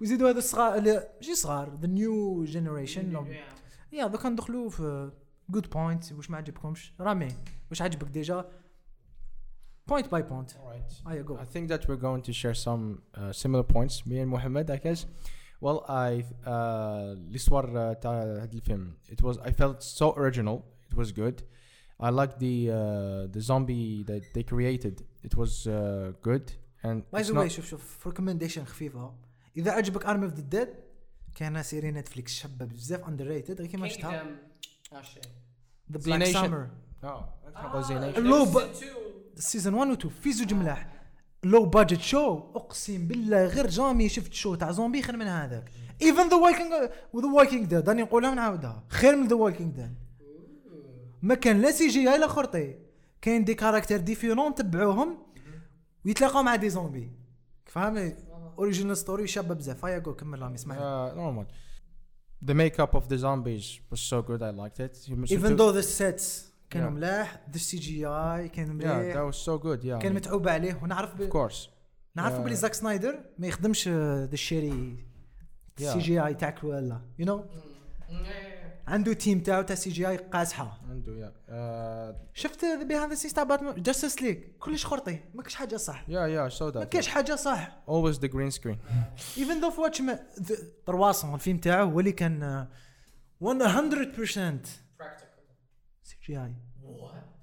ويزيدوا 0.00 0.30
هذا 0.30 0.38
الصغار 0.38 0.78
اللي- 0.78 1.08
ماشي 1.16 1.34
صغار 1.34 1.74
the 1.80 1.86
new 1.86 2.44
generation 2.44 3.26
yeah 3.92 4.06
دوكا 4.06 4.28
ندخلوا 4.28 4.70
في 4.70 5.10
good 5.50 5.70
point 5.70 6.12
واش 6.12 6.30
ما 6.30 6.36
عجبكمش؟ 6.36 6.92
رامي 7.00 7.28
واش 7.70 7.82
عجبك 7.82 8.08
déjà؟ 8.08 8.44
point 9.88 10.08
by 10.08 10.22
point 10.22 10.50
Alright. 10.50 11.08
ايا 11.08 11.22
جو 11.22 11.36
I 11.38 11.40
think 11.40 11.68
that 11.70 11.80
we're 11.82 12.02
going 12.02 12.22
to 12.28 12.32
share 12.32 12.54
some 12.64 12.98
uh, 13.14 13.32
similar 13.32 13.62
points. 13.74 14.06
Me 14.06 14.16
and 14.22 14.28
Mohammed 14.34 14.70
I 14.70 14.76
guess. 14.86 15.06
Well 15.66 15.80
I 15.88 16.12
uh, 16.46 16.52
l'histoire 17.32 17.68
uh, 17.68 18.00
تاع 18.00 18.22
هذا 18.22 18.50
الفيلم 18.52 18.92
it 19.12 19.22
was 19.24 19.36
I 19.38 19.50
felt 19.50 19.82
so 19.82 20.16
original 20.16 20.58
it 20.92 20.96
was 20.96 21.12
good 21.12 21.42
I 22.00 22.10
liked 22.10 22.38
the 22.38 22.56
uh, 22.70 23.36
the 23.36 23.40
zombie 23.50 24.04
that 24.10 24.24
they 24.34 24.44
created 24.52 24.94
it 25.28 25.34
was 25.34 25.52
uh, 25.66 26.12
good 26.28 26.46
and 26.84 27.02
by 27.12 27.22
the 27.22 27.38
way 27.38 27.48
not- 27.48 27.52
شوف 27.52 27.66
شوف 27.66 28.06
recommendation 28.06 28.64
خفيفه 28.64 29.14
اذا 29.56 29.72
عجبك 29.72 30.06
Army 30.06 30.24
of 30.26 30.34
the 30.34 30.40
Dead 30.42 30.68
كان 31.34 31.62
série 31.62 31.90
نتفليكس 31.90 32.32
شابه 32.34 32.64
بزاف 32.64 33.08
underrated 33.08 33.60
غير 33.60 33.70
كيما 33.70 33.88
شفتها 33.88 34.22
آه 34.92 35.02
the 35.92 35.98
Black. 35.98 36.24
Summer 36.24 36.68
oh 37.02 37.06
let's 37.06 37.54
talk 37.54 37.64
about 37.64 37.84
Z 37.86 37.90
Nation. 37.90 38.18
le 38.18 38.44
b... 38.44 38.70
saison 39.36 39.74
1 39.74 39.90
و 39.90 39.92
2 39.94 40.14
في 40.22 40.32
زوج 40.32 40.54
ملاح 40.54 40.95
low 41.44 41.64
budget 41.64 42.00
show 42.00 42.38
أقسم 42.54 43.06
بالله 43.08 43.44
غير 43.46 43.66
jamais 43.66 44.08
شفت 44.08 44.32
show 44.32 44.54
تاع 44.54 44.72
زومبي 44.72 45.02
خير 45.02 45.16
من 45.16 45.26
هذاك. 45.26 45.70
even 46.02 46.28
The 46.28 46.36
Walking 46.36 46.72
و 47.12 47.16
The 47.16 47.28
Walking 47.28 47.64
Dead 47.64 47.88
راني 47.88 48.02
نقولها 48.02 48.30
ونعاودها. 48.30 48.84
خير 48.88 49.16
من 49.16 49.28
The 49.28 49.36
Walking 49.36 49.74
Dead 49.74 49.94
ما 51.22 51.34
كان 51.34 51.60
لا 51.60 51.70
CGI 51.70 52.18
لا 52.18 52.26
خرطي. 52.26 52.74
كاين 53.22 53.44
des 53.44 53.54
caractères 53.54 53.96
différents 53.96 54.54
تبعوهم 54.54 55.18
ويتلاقاو 56.06 56.42
مع 56.42 56.56
des 56.56 56.70
zombies 56.70 57.10
فهمني 57.64 58.16
original 58.58 58.96
story 58.96 59.26
شابة 59.26 59.54
بزاف. 59.54 59.84
هيا 59.84 59.98
جو 59.98 60.14
كمل 60.14 60.42
رامي 60.42 60.58
uh, 60.58 60.62
normal. 61.16 61.46
The 62.48 62.54
makeup 62.54 62.94
of 62.94 63.08
the 63.08 63.16
zombies 63.16 63.80
was 63.90 64.00
so 64.00 64.22
good 64.22 64.42
I 64.42 64.50
liked 64.50 64.80
it. 64.80 65.08
You 65.08 65.16
must- 65.16 65.32
even 65.32 65.56
though 65.56 65.80
ذا 66.66 66.70
كانوا 66.70 66.88
Yeah. 66.90 66.92
ملاح 66.92 67.40
ذا 67.52 67.58
سي 67.58 67.76
جي 67.76 68.06
آي 68.06 68.48
كان 68.48 68.66
yeah 68.66 68.84
مليح. 68.84 69.14
that 69.16 69.32
was 69.34 69.36
so 69.38 69.62
good 69.62 69.84
yeah. 69.84 70.02
كان 70.02 70.14
متعوب 70.14 70.48
عليه 70.48 70.80
ونعرف 70.82 71.14
ب... 71.14 71.30
course. 71.30 71.68
نعرفوا 72.16 72.38
Yeah. 72.38 72.44
بلي 72.44 72.54
زاك 72.54 72.74
سنايدر 72.74 73.18
ما 73.38 73.46
يخدمش 73.46 73.88
ذا 73.88 74.28
الشيري 74.32 75.04
سي 75.78 75.98
جي 75.98 76.20
آي 76.26 76.34
تاع 76.34 76.50
كرويلا 76.50 77.00
يو 77.18 77.26
نو 77.26 77.44
عنده 78.86 79.12
تيم 79.12 79.40
تاعو 79.40 79.62
تاع 79.62 79.76
سي 79.76 79.90
جي 79.90 80.08
آي 80.08 80.16
قاسحه 80.16 80.80
عنده 80.90 81.12
yeah. 81.12 81.32
Uh, 81.50 82.30
شفت 82.34 82.64
بهذا 82.64 83.12
السيس 83.12 83.32
تاع 83.32 83.42
باتمان؟ 83.42 83.82
جاستس 83.82 84.22
ليج 84.22 84.38
كلش 84.58 84.86
خرطي. 84.86 85.18
ما 85.34 85.42
كاش 85.42 85.54
حاجة 85.54 85.76
صح. 85.76 86.04
Yeah 86.06 86.10
yeah 86.10 86.52
I 86.54 86.58
saw 86.58 86.62
ما 86.76 86.84
كاش 86.84 87.08
حاجة 87.08 87.34
صح. 87.34 87.82
Always 87.88 88.16
the 88.16 88.28
green 88.28 88.58
screen. 88.58 88.76
ايفن 89.38 89.60
ذو 89.60 89.70
في 89.70 89.80
واتش 89.80 90.02
طرواسون 90.86 91.34
الفيلم 91.34 91.58
تاعو 91.58 91.90
هو 91.90 92.00
اللي 92.00 92.12
كان 92.12 92.42
آه، 92.42 92.68
100% 93.44 94.24
CGI 94.26 96.52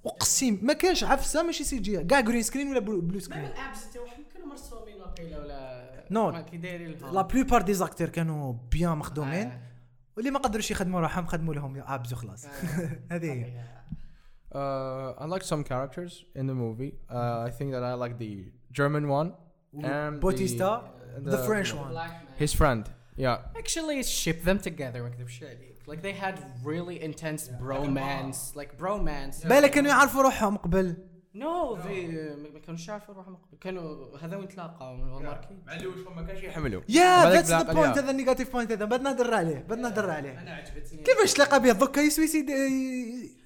اقسم 0.05 0.59
ما 0.61 0.73
كانش 0.73 1.03
عفسة 1.03 1.43
ماشي 1.43 1.63
CGI 1.63 2.03
كاع 2.03 2.19
green 2.19 2.41
screen 2.41 2.67
ولا 2.67 2.79
blue, 2.79 3.01
blue 3.01 3.13
ما 3.13 3.19
screen 3.19 3.45
ال 3.45 3.57
abs 3.57 3.93
تاعهم 3.93 4.23
كانوا 4.33 4.47
مرسومين 4.47 5.01
وقيله 5.01 5.39
ولا 5.39 6.07
no. 6.11 6.31
ما 6.31 6.41
كي 6.41 6.57
دايرين 6.57 6.97
la 7.11 7.21
plupart 7.21 7.61
des 7.61 7.73
acteurs 7.73 8.09
كانوا 8.09 8.53
bien 8.71 8.97
مخدومين 8.97 9.47
آه. 9.47 9.59
واللي 10.17 10.31
ما 10.31 10.39
قدروش 10.39 10.71
يخدموا 10.71 10.99
روحهم 10.99 11.25
خدموا 11.25 11.53
لهم 11.53 11.83
abs 11.87 12.13
وخلاص 12.13 12.45
هذه 13.11 13.31
هي 13.33 13.73
Uh, 14.53 15.23
I 15.23 15.25
like 15.25 15.43
some 15.43 15.63
characters 15.63 16.13
in 16.35 16.45
the 16.45 16.53
movie. 16.53 16.93
Uh, 17.09 17.47
I 17.47 17.49
think 17.57 17.71
that 17.71 17.83
I 17.83 17.93
like 18.03 18.19
the 18.19 18.33
German 18.71 19.07
one 19.19 19.33
and 19.81 20.19
Bautista, 20.21 20.69
and 21.15 21.25
the 21.25 21.39
French 21.39 21.73
one. 21.73 21.91
His 22.43 22.53
friend. 22.53 22.83
Yeah. 23.17 23.37
Actually, 23.61 24.03
ship 24.03 24.43
them 24.43 24.59
together 24.59 25.01
ما 25.01 25.07
اكذبش 25.07 25.43
عليك. 25.43 25.72
Like 25.87 26.01
they 26.01 26.13
had 26.25 26.37
really 26.63 26.97
intense 27.09 27.49
bromance, 27.61 28.55
like 28.55 28.71
bromance. 28.81 29.47
بالك 29.47 29.71
كانوا 29.71 29.91
يعرفوا 29.91 30.21
روحهم 30.21 30.57
قبل. 30.57 30.97
No, 31.35 31.77
they 31.83 32.05
ما 32.53 32.59
كانوش 32.65 32.87
يعرفوا 32.87 33.13
روحهم 33.13 33.37
كانوا 33.61 34.17
هذا 34.17 34.37
وين 34.37 34.47
تلاقاو 34.47 34.95
ماركي. 34.95 35.57
مع 35.65 35.75
اللي 35.75 35.87
وش 35.87 35.99
ما 36.15 36.21
كانش 36.21 36.43
يحملوا. 36.43 36.81
yeah 36.89 37.29
that's 37.29 37.49
the 37.49 37.73
point. 37.73 37.97
هذا 37.97 38.11
ال 38.11 38.16
negative 38.16 38.53
point 38.53 38.71
هذا. 38.71 38.85
بدنا 38.85 39.09
نهضر 39.09 39.33
عليه 39.33 39.59
بدنا 39.59 39.89
نهضر 39.89 40.09
عليه. 40.09 40.41
أنا 40.41 40.51
عجبتني. 40.51 41.03
كيفاش 41.03 41.33
تلاقى 41.33 41.61
به 41.61 41.71
دوكا 41.71 42.01
يسويسيد 42.01 42.49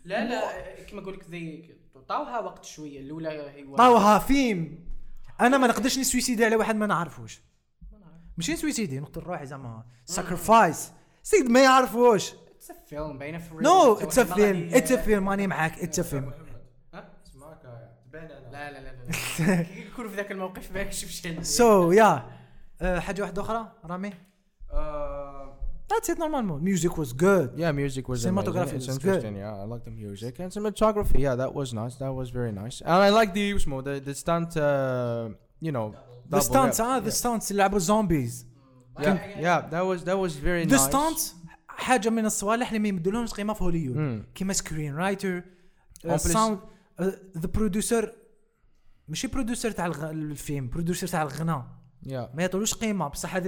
لا 0.06 0.26
لا 0.26 0.41
كما 0.84 1.02
نقول 1.02 1.13
لك 1.13 1.30
ذي 1.30 1.76
طاوها 2.08 2.39
وقت 2.39 2.65
شوية. 2.65 3.00
الأولى 3.00 3.30
هي 3.30 3.76
طاوها 3.78 4.19
فيم. 4.19 4.88
أنا 5.41 5.58
ما 5.58 5.67
نقدرش 5.67 6.00
نسويسيدي 6.00 6.45
على 6.45 6.56
واحد 6.56 6.76
ما 6.76 6.88
نعرفوش. 6.88 7.41
ماشي 8.38 8.54
نسويسيدي 8.54 9.00
نقتل 9.00 9.21
روحي 9.21 9.45
زعما. 9.45 9.86
sacrifice 10.06 10.92
سيد 11.27 11.51
ما 11.51 11.61
يعرفوش 11.62 12.33
اتس 12.33 12.73
فيلم 12.91 13.19
باينه 13.19 13.38
في 13.38 13.55
نو 13.55 13.93
اتس 13.95 14.19
ا 14.19 14.25
فيلم 14.25 14.69
اتس 14.73 14.93
ا 14.93 14.97
فيلم 14.97 15.25
ماني 15.25 15.47
معاك 15.47 15.79
اتس 15.79 15.99
ا 15.99 16.03
فيلم 16.03 16.33
اسمعك 17.27 17.59
تبان 18.11 18.25
انا 18.25 18.51
لا 18.53 18.71
لا 18.73 18.79
لا 18.79 18.93
لا 19.47 19.62
كي 19.62 19.81
يكونوا 19.81 20.11
في 20.11 20.17
ذاك 20.17 20.33
الموقف 20.33 20.73
ما 20.75 20.81
يكشفش 20.81 21.21
شيء 21.21 21.43
سو 21.43 21.93
يا 21.93 22.27
حاجه 22.83 23.23
واحده 23.23 23.43
اخرى 23.43 23.73
رامي 23.85 24.12
Uh, 24.73 24.75
That's 25.91 26.09
it 26.12 26.19
normal 26.25 26.43
mode. 26.51 26.62
Music 26.73 26.93
was 27.03 27.11
good. 27.27 27.47
yeah, 27.62 27.71
music 27.83 28.05
was 28.09 28.19
Cinematography 28.25 28.77
amazing. 28.77 28.79
It's 28.79 28.87
was 28.93 28.99
good. 28.99 29.17
interesting. 29.17 29.37
Yeah, 29.45 29.62
I 29.62 29.65
like 29.73 29.85
the 29.88 29.95
music 30.03 30.33
and 30.43 30.49
cinematography. 30.57 31.19
Yeah, 31.27 31.35
that 31.43 31.53
was 31.59 31.69
nice. 31.81 31.95
That 32.03 32.12
was 32.21 32.29
very 32.38 32.53
nice. 32.62 32.77
And 32.91 32.99
I 33.09 33.11
like 33.21 33.31
the 33.38 33.45
Usmo, 33.57 33.77
the 33.88 33.95
the 34.09 34.15
stunt. 34.23 34.51
Uh, 34.57 34.65
you 35.67 35.73
know, 35.77 35.87
The 35.93 36.38
double, 36.38 36.47
stunts, 36.51 36.79
yeah. 36.79 36.88
ah, 36.93 36.99
the 37.09 37.12
stunts 37.21 37.51
اللي 37.51 37.62
لعبوا 37.62 37.79
zombies. 37.79 38.35
Yeah, 39.00 39.18
yeah, 39.46 39.62
that 39.72 39.84
was 39.90 40.00
that 40.08 40.18
was 40.26 40.34
very 40.44 40.66
nice. 40.66 41.34
حاجة 41.68 42.10
من 42.10 42.26
الصوالح 42.26 42.68
اللي 42.68 42.80
ما 42.80 42.88
يمدولهمش 42.88 43.34
قيمة 43.34 43.54
في 43.54 43.64
هوليوود. 43.64 44.24
كيما 44.36 44.54
screenwriter 44.54 45.44
sound 46.18 46.60
the 47.38 47.48
producer 47.54 48.12
ماشي 49.08 49.28
producer 49.28 49.72
تاع 49.72 49.86
الغ- 49.86 50.10
الفيلم 50.10 50.70
producer 50.70 51.08
تاع 51.08 51.22
الغناء. 51.22 51.78
Yeah. 52.06 52.10
ما 52.10 52.42
يعطولوش 52.42 52.74
قيمة 52.74 53.08
بصح 53.08 53.34
ما- 53.36 53.40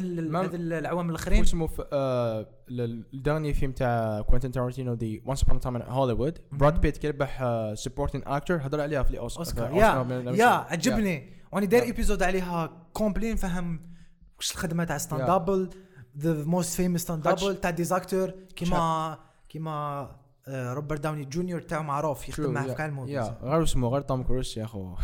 هذه 0.42 0.56
العوامل 0.56 1.10
الآخرين. 1.10 1.42
اسمه 1.44 1.68
في 1.68 1.86
آه 1.94 2.48
ال 2.70 2.80
dernier 2.80 3.54
film 3.54 3.72
تاع 3.72 4.22
كوينتين 4.22 4.52
تارانتينو 4.52 4.94
The 4.94 5.24
Once 5.26 5.44
Upon 5.44 5.60
a 5.60 5.63
Time 5.63 5.76
in 5.76 5.82
Hollywood 5.82 6.38
براد 6.52 6.82
بيت 6.82 6.98
كي 6.98 7.08
ربح 7.10 7.44
supporting 7.74 8.24
actor 8.26 8.56
هدر 8.68 8.82
عليها 8.82 9.04
في 9.04 9.12
الأوسكار. 9.12 9.72
yeah 9.74 10.32
yeah 10.32 10.46
عجبني. 10.46 11.34
واني 11.52 11.66
داير 11.68 11.84
Yeah. 11.84 11.86
épisode 11.86 12.24
عليها 12.24 12.88
complet 12.94 13.34
نفهم 13.34 13.90
واش 14.40 14.52
الخدمه 14.52 14.84
تاع 14.84 14.98
stunt. 14.98 15.22
double 15.22 15.70
the 16.18 16.34
most 16.34 16.76
famous 16.76 17.02
stunt 17.02 17.28
double 17.28 17.58
تاع 17.62 17.70
des 17.70 17.89
acteurs 17.89 18.34
كيما 18.56 19.18
كيما 19.50 20.10
آه، 20.48 20.74
روبرت 20.74 21.00
داوني 21.00 21.26
جونيور 21.26 21.62
تاعو 21.62 21.84
معروف 21.84 22.30
يخدم 22.30 22.52
معاه 22.54 22.68
في 22.68 22.74
كاع 22.74 22.86
ال 22.86 22.90
movies 22.90 23.16
yeah 23.16 23.38
غير 23.44 23.64
اسمه 23.64 23.88
غير 23.88 24.02
توم 24.02 24.24
كروز 24.24 24.58
يا 24.58 24.64
أخو. 24.64 24.96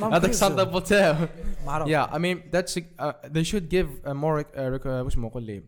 توم 0.00 0.14
هذاك 0.14 0.30
stunt 0.32 0.60
double 0.60 0.84
تاعو. 0.84 1.26
معروف 1.66 1.88
I 1.88 2.18
mean 2.18 2.38
that's 2.52 2.76
uh, 2.76 3.12
they 3.24 3.44
should 3.44 3.68
give 3.68 4.06
a 4.06 4.14
more 4.14 4.40
uh, 4.40 4.84
uh, 4.84 4.86
وش 4.86 5.12
اسمه 5.12 5.30
قول 5.30 5.42
لي. 5.42 5.62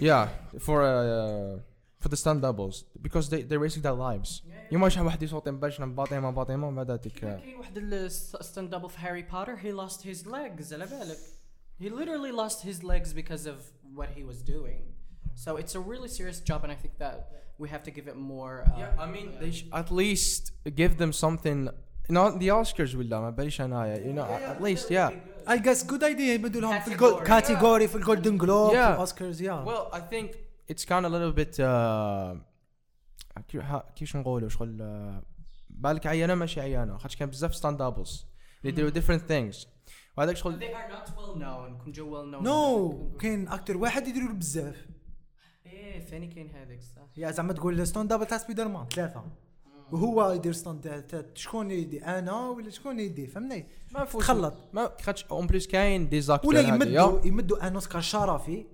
Yeah 0.00 0.26
for 0.58 0.78
uh, 0.82 1.60
for 2.02 2.08
the 2.08 2.16
stand 2.16 2.40
doubles 2.42 2.76
because 3.06 3.28
they 3.30 3.42
they're 3.48 3.64
risking 3.66 3.82
their 3.82 3.98
lives. 4.08 4.42
يوم 4.72 4.88
شحال 4.88 5.06
واحد 5.06 5.22
يصوت 5.22 5.48
باش 5.48 5.80
باطيمه 5.80 6.30
باطيمه 6.30 6.70
بعد 6.70 6.90
هذيك 6.90 7.12
كاين 7.12 7.56
واحد 7.58 7.76
الستاند 7.76 8.74
دبل 8.74 8.90
في 8.90 8.98
هاري 8.98 9.22
بوتر 9.22 9.56
he 9.56 9.88
lost 9.88 10.00
his 10.00 10.26
legs 10.26 10.72
على 10.72 10.86
بالك. 10.86 11.18
he 11.81 11.87
literally 12.01 12.31
lost 12.41 12.57
his 12.69 12.77
legs 12.91 13.09
because 13.21 13.43
of 13.53 13.57
what 13.97 14.09
he 14.17 14.23
was 14.31 14.39
doing 14.55 14.81
so 15.43 15.49
it's 15.61 15.73
a 15.81 15.83
really 15.91 16.09
serious 16.19 16.39
job 16.49 16.59
and 16.65 16.71
I 16.75 16.77
think 16.83 16.95
that 17.05 17.17
we 17.61 17.67
have 17.73 17.83
to 17.87 17.91
give 17.97 18.05
it 18.11 18.17
more 18.35 18.55
uh, 18.61 18.79
yeah 18.81 19.03
I 19.05 19.07
mean 19.15 19.27
they 19.41 19.51
sh- 19.57 19.67
at 19.81 19.89
least 20.01 20.41
give 20.81 20.93
them 21.01 21.11
something 21.25 21.59
not 22.19 22.31
the 22.41 22.49
Oscars 22.59 22.95
ولا 22.95 23.19
ما 23.19 23.29
باليش 23.29 23.61
انايا 23.61 23.95
you 23.97 24.15
know 24.17 24.27
at 24.53 24.63
least 24.65 24.89
yeah 24.89 25.13
اي 25.49 25.59
جاس 25.59 25.85
جود 25.85 26.03
ايديا 26.03 26.33
يمدوا 26.33 26.61
لهم 26.61 26.79
في 26.79 26.85
Category. 26.89 26.91
الجول 26.93 27.23
كاتيجوري 27.23 27.87
في 27.87 27.95
الجولدن 27.95 28.37
جلوب 28.37 28.69
في 28.71 28.75
Yeah. 28.75 28.79
الاوسكارز 28.87 29.41
يا 29.41 29.65
well 29.65 29.93
I 29.95 29.99
think 29.99 30.31
it's 30.73 30.85
kind 30.85 31.05
of 31.05 31.11
a 31.11 31.15
little 31.15 31.35
bit 31.41 31.59
uh, 31.59 32.37
كيف 33.47 33.61
ها- 33.61 33.85
كيفاش 33.95 34.15
نقولوا 34.15 34.49
شغل 34.49 34.77
uh, 35.21 35.25
بالك 35.69 36.07
عيانه 36.07 36.35
ماشي 36.35 36.61
عيانه 36.61 36.97
خاطر 36.97 37.15
كان 37.15 37.29
بزاف 37.29 37.55
ستاند 37.55 37.77
دابلز 37.77 38.25
اللي 38.65 38.71
يديروا 38.81 38.91
different 38.91 39.21
things 39.21 39.65
وهذاك 40.16 40.36
شغل 40.36 40.60
they 40.60 40.62
are 40.62 40.92
not 40.92 41.08
well 41.08 41.38
known. 41.38 41.82
كون 41.84 41.92
جو 41.92 42.10
well 42.10 42.34
known. 42.34 42.42
no 42.42 43.16
كاين 43.20 43.48
actor 43.48 43.76
واحد 43.76 44.08
يديروا 44.08 44.28
له 44.28 44.34
بزاف. 44.34 44.86
إيه 45.66 46.00
ثاني 46.00 46.26
كاين 46.26 46.50
هذاك 46.50 46.80
صح. 46.82 47.02
yeah 47.16 47.30
زعما 47.30 47.52
تقول 47.52 47.86
stunt 47.86 48.08
double 48.08 48.26
تاع 48.26 48.38
سبايدر 48.38 48.68
مان 48.68 48.86
ثلاثة. 48.88 49.24
وهو 49.92 50.32
يدير 50.32 50.52
تاع- 50.52 51.24
شكون 51.34 51.70
يدي؟ 51.70 52.04
أنا 52.04 52.48
ولا 52.48 52.70
شكون 52.70 53.00
يدي؟ 53.00 53.26
فهمني 53.26 53.66
ما 53.92 54.04
فوش. 54.04 54.24
تخلط. 54.24 54.54
ما 54.72 54.90
خاطش 55.02 55.24
اون 55.24 55.46
بليس 55.46 55.66
كاين 55.66 56.08
دي 56.08 56.20
زاكتور 56.20 56.54
ولا 56.54 56.60
يمدوا 56.60 57.26
يمدوا 57.26 57.66
أن 57.66 57.74
أوسكار 57.74 58.02
شرفي 58.02 58.66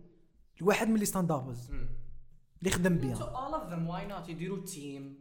لواحد 0.61 0.89
من 0.89 0.97
لي 0.97 1.05
ستاند 1.05 1.29
دابلز 1.29 1.71
اللي 2.61 2.71
خدم 2.71 2.99
so 2.99 3.01
بيان 3.01 3.17
all 3.17 3.55
of 3.55 3.73
them 3.73 3.91
why 3.93 4.13
not 4.13 4.29
يديروا 4.29 4.65
تيم 4.65 5.19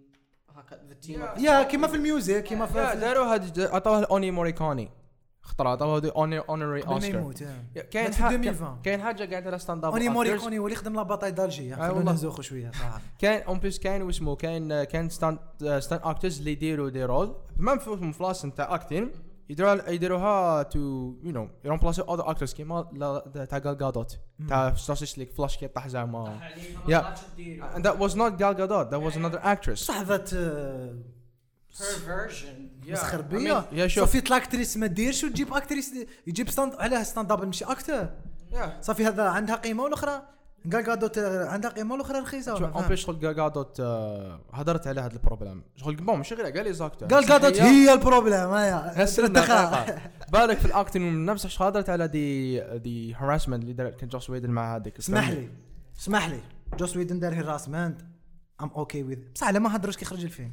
هكا 0.55 0.79
team 1.01 1.37
of 1.37 1.41
يا 1.41 1.63
كيما 1.63 1.87
في 1.87 1.95
الميوزك 1.95 2.43
كيما 2.43 2.65
في 2.65 2.73
داروا 2.73 3.33
هاد 3.33 3.59
عطوه 3.59 4.03
اوني 4.03 4.31
موريكوني 4.31 4.89
خطر 5.41 5.67
عطوه 5.67 6.11
اوني 6.15 6.39
اونري 6.39 6.81
قبل 6.81 6.89
ما 6.89 6.95
اوسكار 6.95 7.15
يموت 7.15 7.41
يا. 7.41 7.81
كاين 7.91 8.05
مات 8.05 8.13
في 8.13 8.23
حاجة 8.23 8.35
2020. 8.35 8.81
كاين 8.83 9.01
حاجة 9.01 9.29
قاعدة 9.29 9.47
على 9.49 9.59
ستاند 9.59 9.85
اب 9.85 9.93
أوني 9.93 10.09
موريكوني 10.09 10.59
هو 10.59 10.67
اللي 10.67 10.75
خدم 10.75 10.95
لا 10.95 11.03
باطاي 11.03 11.31
دالجي 11.31 11.75
خلونا. 11.75 12.11
نزوخوا 12.11 12.43
شوية 12.43 12.71
صراحة. 12.71 13.01
كاين 13.19 13.41
اون 13.41 13.59
بليس 13.59 13.79
كاين 13.79 14.01
واسمه 14.01 14.35
كاين 14.35 14.83
كاين 14.83 15.09
ستاند 15.09 15.39
ستاند 15.79 16.01
اكترز 16.03 16.39
اللي 16.39 16.51
يديروا 16.51 16.89
دي 16.89 17.05
رول. 17.05 17.35
ما 17.57 17.77
في 17.77 18.13
فلاس 18.13 18.45
نتاع 18.45 18.75
اكتين 18.75 19.11
يديروها 19.49 19.89
يديروها 19.89 20.63
تو 20.63 20.79
يو 21.23 21.31
نو 21.31 21.49
يرومبلاسي 21.65 22.01
اذر 22.01 22.29
اكترز 22.29 22.53
كيما 22.53 22.81
تاع 23.49 23.57
جال 23.57 23.77
جادوت 23.77 24.19
تاع 24.49 24.75
ستاسيس 24.75 25.17
ليك 25.17 25.31
فلاش 25.31 25.57
كي 25.57 25.67
طاح 25.67 25.87
زعما. 25.87 26.39
and 27.75 27.83
that 27.83 27.97
was 27.99 28.15
not 28.15 28.37
Gal 28.39 28.53
Gadot. 28.55 28.89
That 28.91 29.01
was 29.01 29.15
another 29.15 29.39
actress. 29.43 29.73
صح 29.73 30.01
ذات 30.01 30.29
mean, 33.71 33.73
يا 33.73 33.87
شوف. 33.87 34.03
صافي 34.05 34.19
الاكتريس 34.19 34.77
ما 34.77 34.87
ديرش 34.87 35.23
وتجيب 35.23 35.53
أكتريس 35.53 35.93
يجيب 36.27 36.49
ستاند 36.49 36.73
علاه 36.79 37.03
ستاند 37.03 37.27
دابل 37.27 37.45
ماشي 37.45 37.65
أكتر 37.65 38.09
صافي 38.81 39.05
هذا 39.05 39.23
عندها 39.23 39.55
قيمة 39.55 39.83
والاخرى 39.83 40.21
قال 40.73 40.85
قادوت 40.85 41.17
عندها 41.19 41.71
قيمة 41.71 41.93
والاخرى 41.93 42.19
رخيصة 42.19 42.55
شوف 42.59 42.63
اون. 42.75 42.87
بليس 42.87 42.99
شغل 42.99 43.35
آه، 43.79 44.41
هدرت 44.53 44.87
على 44.87 45.01
هذا 45.01 45.13
البروبلم 45.13 45.63
شغل 45.75 45.95
بون 45.95 46.17
ماشي 46.17 46.35
غير 46.35 46.45
قال 46.57 46.63
لي 46.63 46.73
زاكتور 46.73 47.07
قال 47.09 47.25
قادوت 47.25 47.61
هي 47.61 47.89
هيا 48.51 49.03
هسه 49.03 49.27
دخل. 49.27 49.93
بالك 50.31 50.57
في 50.57 50.65
الأكتنج 50.65 51.01
من 51.01 51.25
نفس 51.25 51.45
الشيء 51.45 51.67
هدرت 51.67 51.89
على 51.89 52.07
دي 52.07 52.59
دي 52.77 53.15
هراسمنت 53.15 53.63
اللي 53.63 53.73
دارت 53.73 53.99
كان 53.99 54.09
جوس 54.09 54.29
ويدن 54.29 54.49
مع 54.49 54.75
هذيك. 54.75 54.97
اسمح 54.97 55.29
لي 55.29 55.49
اسمح 55.99 56.27
لي. 56.29 56.39
جوس 56.79 56.97
ويدن 56.97 57.19
دار 57.19 57.33
هراسمنت 57.33 58.01
ام 58.61 58.69
أوكي 58.75 59.03
وذ 59.03 59.15
بصح 59.35 59.47
على 59.47 59.59
ما 59.59 59.75
هدرش 59.75 59.97
كي 59.97 60.05
خرج 60.05 60.23
الفيلم. 60.23 60.51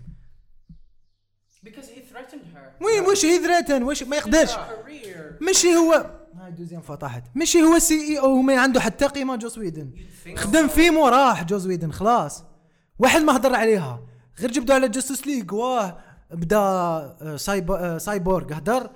Because 1.66 1.86
he 1.86 2.00
threatened 2.12 2.44
her. 2.54 2.84
وين 2.84 3.02
واش 3.08 3.24
هي 3.24 3.38
ذريتن 3.38 3.82
واش 3.82 4.02
ما 4.02 4.16
يقدرش. 4.16 4.52
Career. 4.54 5.42
ماشي 5.42 5.76
هو 5.76 6.10
هاي 6.34 6.50
دوزيام 6.50 6.80
فطحت 6.80 7.22
ماشي 7.34 7.62
هو 7.62 7.78
سي 7.78 7.94
اي 7.94 8.18
أو 8.18 8.30
وما 8.30 8.60
عنده 8.60 8.80
حتى 8.80 9.06
قيمة 9.06 9.36
جوس 9.36 9.58
ويدن 9.58 9.90
خدم 10.36 10.68
فيلم 10.68 10.96
وراح 10.96 11.44
جوز 11.44 11.66
ويدن 11.66 11.92
خلاص. 11.92 12.44
واحد 12.98 13.20
ما 13.20 13.36
هضر 13.36 13.54
عليها. 13.54 14.00
غير 14.40 14.50
جبدوا 14.50 14.74
على 14.74 14.88
Justice 14.88 15.26
League 15.26 15.52
واه 15.52 15.98
بدا 16.30 16.56
آه، 16.58 17.36
سايب 17.36 17.70
آه، 17.70 17.98
سايبورغ 17.98 18.52
هدر. 18.52 18.90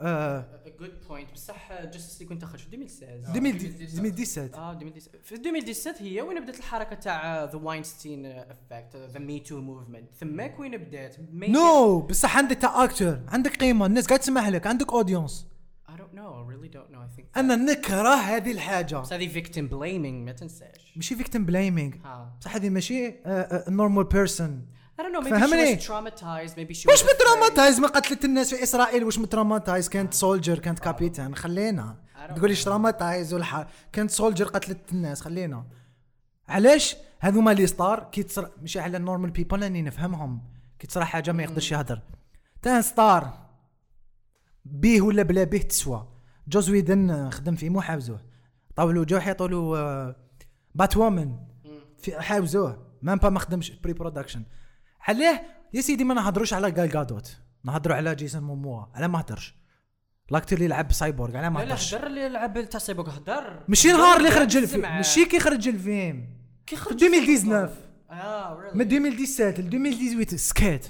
آه، 0.00 0.44
a 0.66 0.82
good 0.82 1.08
point. 1.10 1.32
بصح 1.34 1.82
Justice 1.82 2.20
League 2.20 2.28
كنت 2.28 2.44
خرج. 2.44 2.60
في 2.60 2.74
2016 2.76 3.06
2017 3.34 4.54
آه. 4.54 4.72
2017 4.72 5.18
في 5.24 5.34
2017 5.34 6.04
هي 6.04 6.20
وين 6.22 6.40
بدأت 6.42 6.58
الحركة 6.58 6.94
تاع 6.96 7.44
the 7.44 7.56
Weinstein 7.58 8.26
effect 8.26 8.96
the 8.96 9.18
Me 9.18 9.40
Too 9.40 9.60
movement 9.60 10.14
ثماك 10.20 10.60
وين 10.60 10.76
بدأت؟ 10.76 11.16
no 11.32 12.00
بصح 12.00 12.36
عندك 12.36 12.56
تا 12.56 12.84
acteur 12.84 13.20
عندك 13.28 13.56
قيمة. 13.56 13.86
الناس 13.86 14.06
قاعد 14.06 14.20
تسمح 14.20 14.48
لك 14.48 14.66
عندك 14.66 14.92
audience 14.92 15.46
I 15.88 15.98
don't 15.98 16.14
know. 16.18 16.30
I 16.40 16.42
really 16.52 16.68
don't 16.76 16.90
know. 16.94 17.00
I 17.00 17.20
think 17.20 17.24
أنا 17.36 17.56
نكره 17.56 18.14
هذه 18.14 18.52
الحاجة. 18.52 18.96
بس 18.96 19.12
هذه 19.12 19.42
victim 19.42 19.70
blaming 19.70 20.24
ما 20.26 20.32
تنساش. 20.32 20.92
ماشي 20.96 21.16
victim 21.16 21.44
blaming 21.46 21.94
ها 22.04 22.36
بصح 22.40 22.54
هذه 22.56 22.68
ماشي 22.70 23.14
normal 23.68 24.04
person 24.04 24.66
I 24.98 25.02
don't 25.02 25.12
know 25.12 25.20
maybe 25.20 25.30
فهمني؟ 25.30 25.76
she 25.76 25.80
was 25.80 25.86
traumatized 25.86 26.56
maybe 26.56 26.74
she 26.74 27.80
ما 27.80 27.88
قتلت 27.88 28.24
الناس 28.24 28.54
في 28.54 28.62
إسرائيل 28.62 29.04
واش 29.04 29.18
م 29.18 29.24
traumatized 29.24 29.88
كانت 29.88 30.14
soldier 30.14 30.58
كانت 30.58 30.78
capitaine 30.78 31.34
خلينا. 31.34 31.96
تقوليش 32.36 32.64
traumatized 32.64 33.34
والح 33.34 33.66
كانت 33.92 34.10
soldier 34.10 34.44
قتلت 34.46 34.92
الناس 34.92 35.20
خلينا. 35.20 35.66
علاش؟ 36.48 36.96
هذوما 37.20 37.50
لي 37.50 37.66
stars 37.66 38.08
كي 38.12 38.22
تصرا 38.22 38.50
ماشي 38.60 38.80
على 38.80 38.96
ال 38.96 39.01
normal 39.01 39.30
people 39.30 39.62
راني 39.62 39.82
نفهمهم. 39.82 40.42
كي 40.78 40.86
تصرا 40.86 41.04
حاجة 41.04 41.32
ما 41.32 41.42
يقدرش 41.42 41.72
يهدر. 41.72 42.00
تان 42.62 42.82
ستار 42.82 43.38
بيه 44.64 45.00
ولا 45.00 45.22
بلا 45.22 45.44
بيه 45.44 45.62
تسوى. 45.62 46.08
جوز 46.48 46.70
ويدن 46.70 47.10
آه، 47.10 47.30
خدم 47.30 47.56
فيه 47.56 47.70
مو 47.70 47.80
حاوزوه. 47.80 48.20
طاولوا 48.76 49.04
جو 49.04 49.18
حيطوا 49.18 49.48
له 49.48 49.78
آه، 49.78 50.16
بات 50.74 50.96
وومن 50.96 51.36
في 51.98 52.20
حاوزوه. 52.20 52.86
مام 53.02 53.18
با 53.18 53.30
ما 53.30 53.38
خدمش. 53.38 53.70
بري 53.70 53.92
برودكشن 53.92 54.42
علاه 55.08 55.40
يا 55.74 55.80
سيدي 55.80 56.04
ما 56.04 56.14
نهضروش 56.14 56.52
على 56.52 56.70
جال 56.70 56.88
جادوت 56.88 57.36
نهضروا 57.64 57.96
على 57.96 58.14
جيسون 58.14 58.42
موموا 58.42 58.84
على 58.94 59.08
ما 59.08 59.20
هدرش. 59.20 59.54
لاكتر 60.30 60.56
اللي 60.56 60.68
لعب 60.68 60.92
سايبورغ 60.92 61.36
على 61.36 61.50
ما 61.50 61.58
لا 61.58 61.64
لا 61.64 61.74
هدرش. 61.74 61.94
هدر 61.94 62.06
اللي 62.06 62.28
لعب 62.28 62.68
تاع 62.68 62.80
سايبوغ 62.80 63.16
هدر. 63.16 63.62
ماشي 63.68 63.92
نهار 63.92 64.16
اللي 64.16 64.30
خرج 64.30 64.56
الفيلم. 64.56 64.82
ماشي 64.82 65.24
كي 65.24 65.40
خرج 65.40 65.68
الفيلم 65.68 66.28
كي 66.66 66.76
خرج 66.76 67.04
2019 67.04 67.72
آه 68.10 68.70
من 68.74 68.80
2017 68.80 69.62
ل 69.62 69.66
2018 69.66 70.36
سكيت. 70.36 70.86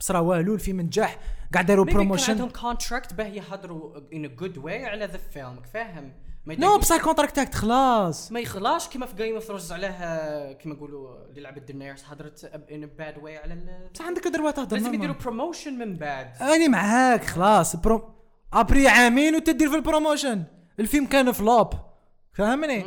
بصرا 0.00 0.18
والو 0.18 0.54
الفيلم 0.54 0.80
نجح 0.80 1.18
قاعد 1.52 1.66
داروا 1.66 1.84
promotion 1.84 2.32
عندهم 2.32 2.48
contract 2.48 3.14
باه 3.14 3.26
يهضروا 3.26 4.00
a 4.00 4.40
good 4.40 4.56
way 4.64 4.84
على 4.84 5.04
the 5.04 5.18
film 5.32 5.62
فاهم 5.74 6.12
no 6.46 6.78
بصح 6.78 6.94
ال 6.94 6.99
contract 6.99 7.36
تاعك 7.36 7.54
خلاص 7.54 8.32
ما 8.32 8.40
يخلاش 8.40 8.88
كيما 8.88 9.06
في 9.06 9.16
Game 9.16 9.34
of 9.34 9.44
Thrones 9.44 9.72
علاه 9.72 10.52
كيما 10.52 10.74
نقولوا 10.74 11.28
اللي 11.28 11.40
لعبت 11.40 11.62
دينيرس 11.62 12.04
هضرت 12.08 12.46
a 12.46 13.00
bad 13.00 13.22
way 13.22 13.42
على 13.42 13.54
بصح 13.94 14.04
عندك 14.04 14.28
droit 14.28 14.50
تهضر 14.50 14.76
لازم. 14.76 14.94
يديروا 14.94 15.14
promotion 15.14 15.78
من 15.78 15.96
بعد. 15.96 16.42
أني 16.42 16.68
معاك 16.68 17.24
خلاص 17.24 17.76
برو 17.76 18.14
après 18.52 18.88
عامين 18.88 19.34
وتدير 19.34 19.70
في 19.70 19.76
ال 19.76 19.83
promotion 19.83 20.44
الفيلم 20.80 21.06
كان 21.06 21.32
flop 21.32 21.70
فهمني 22.32 22.84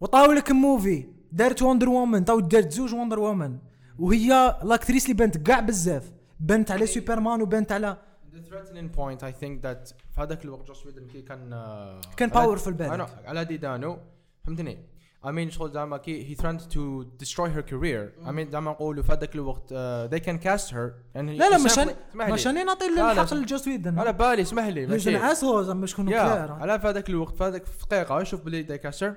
وطاو 0.00 0.32
لك 0.32 0.50
موفي 0.50 1.04
دارت 1.32 1.62
وندر 1.62 1.88
وومن 1.88 2.24
طاو 2.24 2.40
دارت 2.40 2.72
زوج 2.72 2.94
وندر 2.94 3.18
وومن 3.18 3.58
وهي 3.98 4.58
لاكتريس 4.64 5.04
اللي 5.04 5.14
بنت 5.14 5.36
كاع 5.36 5.60
بزاف. 5.60 6.12
بنت 6.40 6.70
على 6.70 6.86
سوبرمان 6.86 7.42
وبنت 7.42 7.72
على 7.72 7.96
The 8.40 8.50
threatening 8.52 8.88
point 8.98 9.22
I 9.22 9.32
think 9.42 9.62
that 9.62 9.94
في 10.14 10.20
هذاك 10.20 10.44
الوقت 10.44 10.66
جوس 10.66 10.86
ويدن 10.86 11.06
كي 11.06 11.22
كان 11.22 11.52
آه، 11.52 12.00
كان 12.16 12.28
بالك. 12.76 12.90
أنا 12.92 13.06
على 13.24 13.44
ديدانو 13.44 13.98
فهمتني؟ 14.44 14.78
I 15.26 15.28
mean 15.28 15.48
شغل 15.48 15.70
زعما 15.72 15.96
كي 15.96 16.34
he 16.34 16.38
threatened 16.38 16.60
to 16.72 17.04
destroy 17.24 17.48
her 17.56 17.62
career. 17.62 18.26
I 18.26 18.30
mean 18.30 18.50
زعما 18.52 18.70
نقولوا 18.70 19.02
في 19.02 19.12
هذاك 19.12 19.34
الوقت 19.34 19.72
آه، 19.72 20.08
they 20.08 20.20
can 20.20 20.38
cast 20.44 20.70
her. 20.70 20.90
and 21.14 21.28
he- 21.28 21.38
لا 21.38 21.50
لا 21.50 21.58
he 21.58 21.64
مش 21.64 21.70
simply- 21.72 21.78
أنا 21.78 21.94
اسمح 22.10 22.26
لي. 22.26 22.32
مش 22.32 22.46
أنا 22.46 22.64
نعطي 22.64 22.86
الحق 22.86 23.34
لجوس 23.34 23.68
ويدن 23.68 23.98
على 23.98 24.12
بالي 24.12 24.42
اسمح 24.42 24.64
لي 24.66 24.86
لازم 24.86 25.12
ماشي. 25.12 25.24
نعسو 25.26 25.62
زعما 25.62 25.86
شكون 25.86 26.08
يا 26.08 26.22
كلير 26.34 26.52
على 26.52 26.80
في 26.80 26.86
هذاك 26.88 27.08
الوقت 27.10 27.36
في 27.36 27.44
هذاك 27.44 27.66
في 27.66 27.86
دقيقة 27.90 28.22
شوف 28.22 28.40
بلي 28.44 28.66
they 28.66 28.80
cast 28.90 28.98
her. 29.00 29.12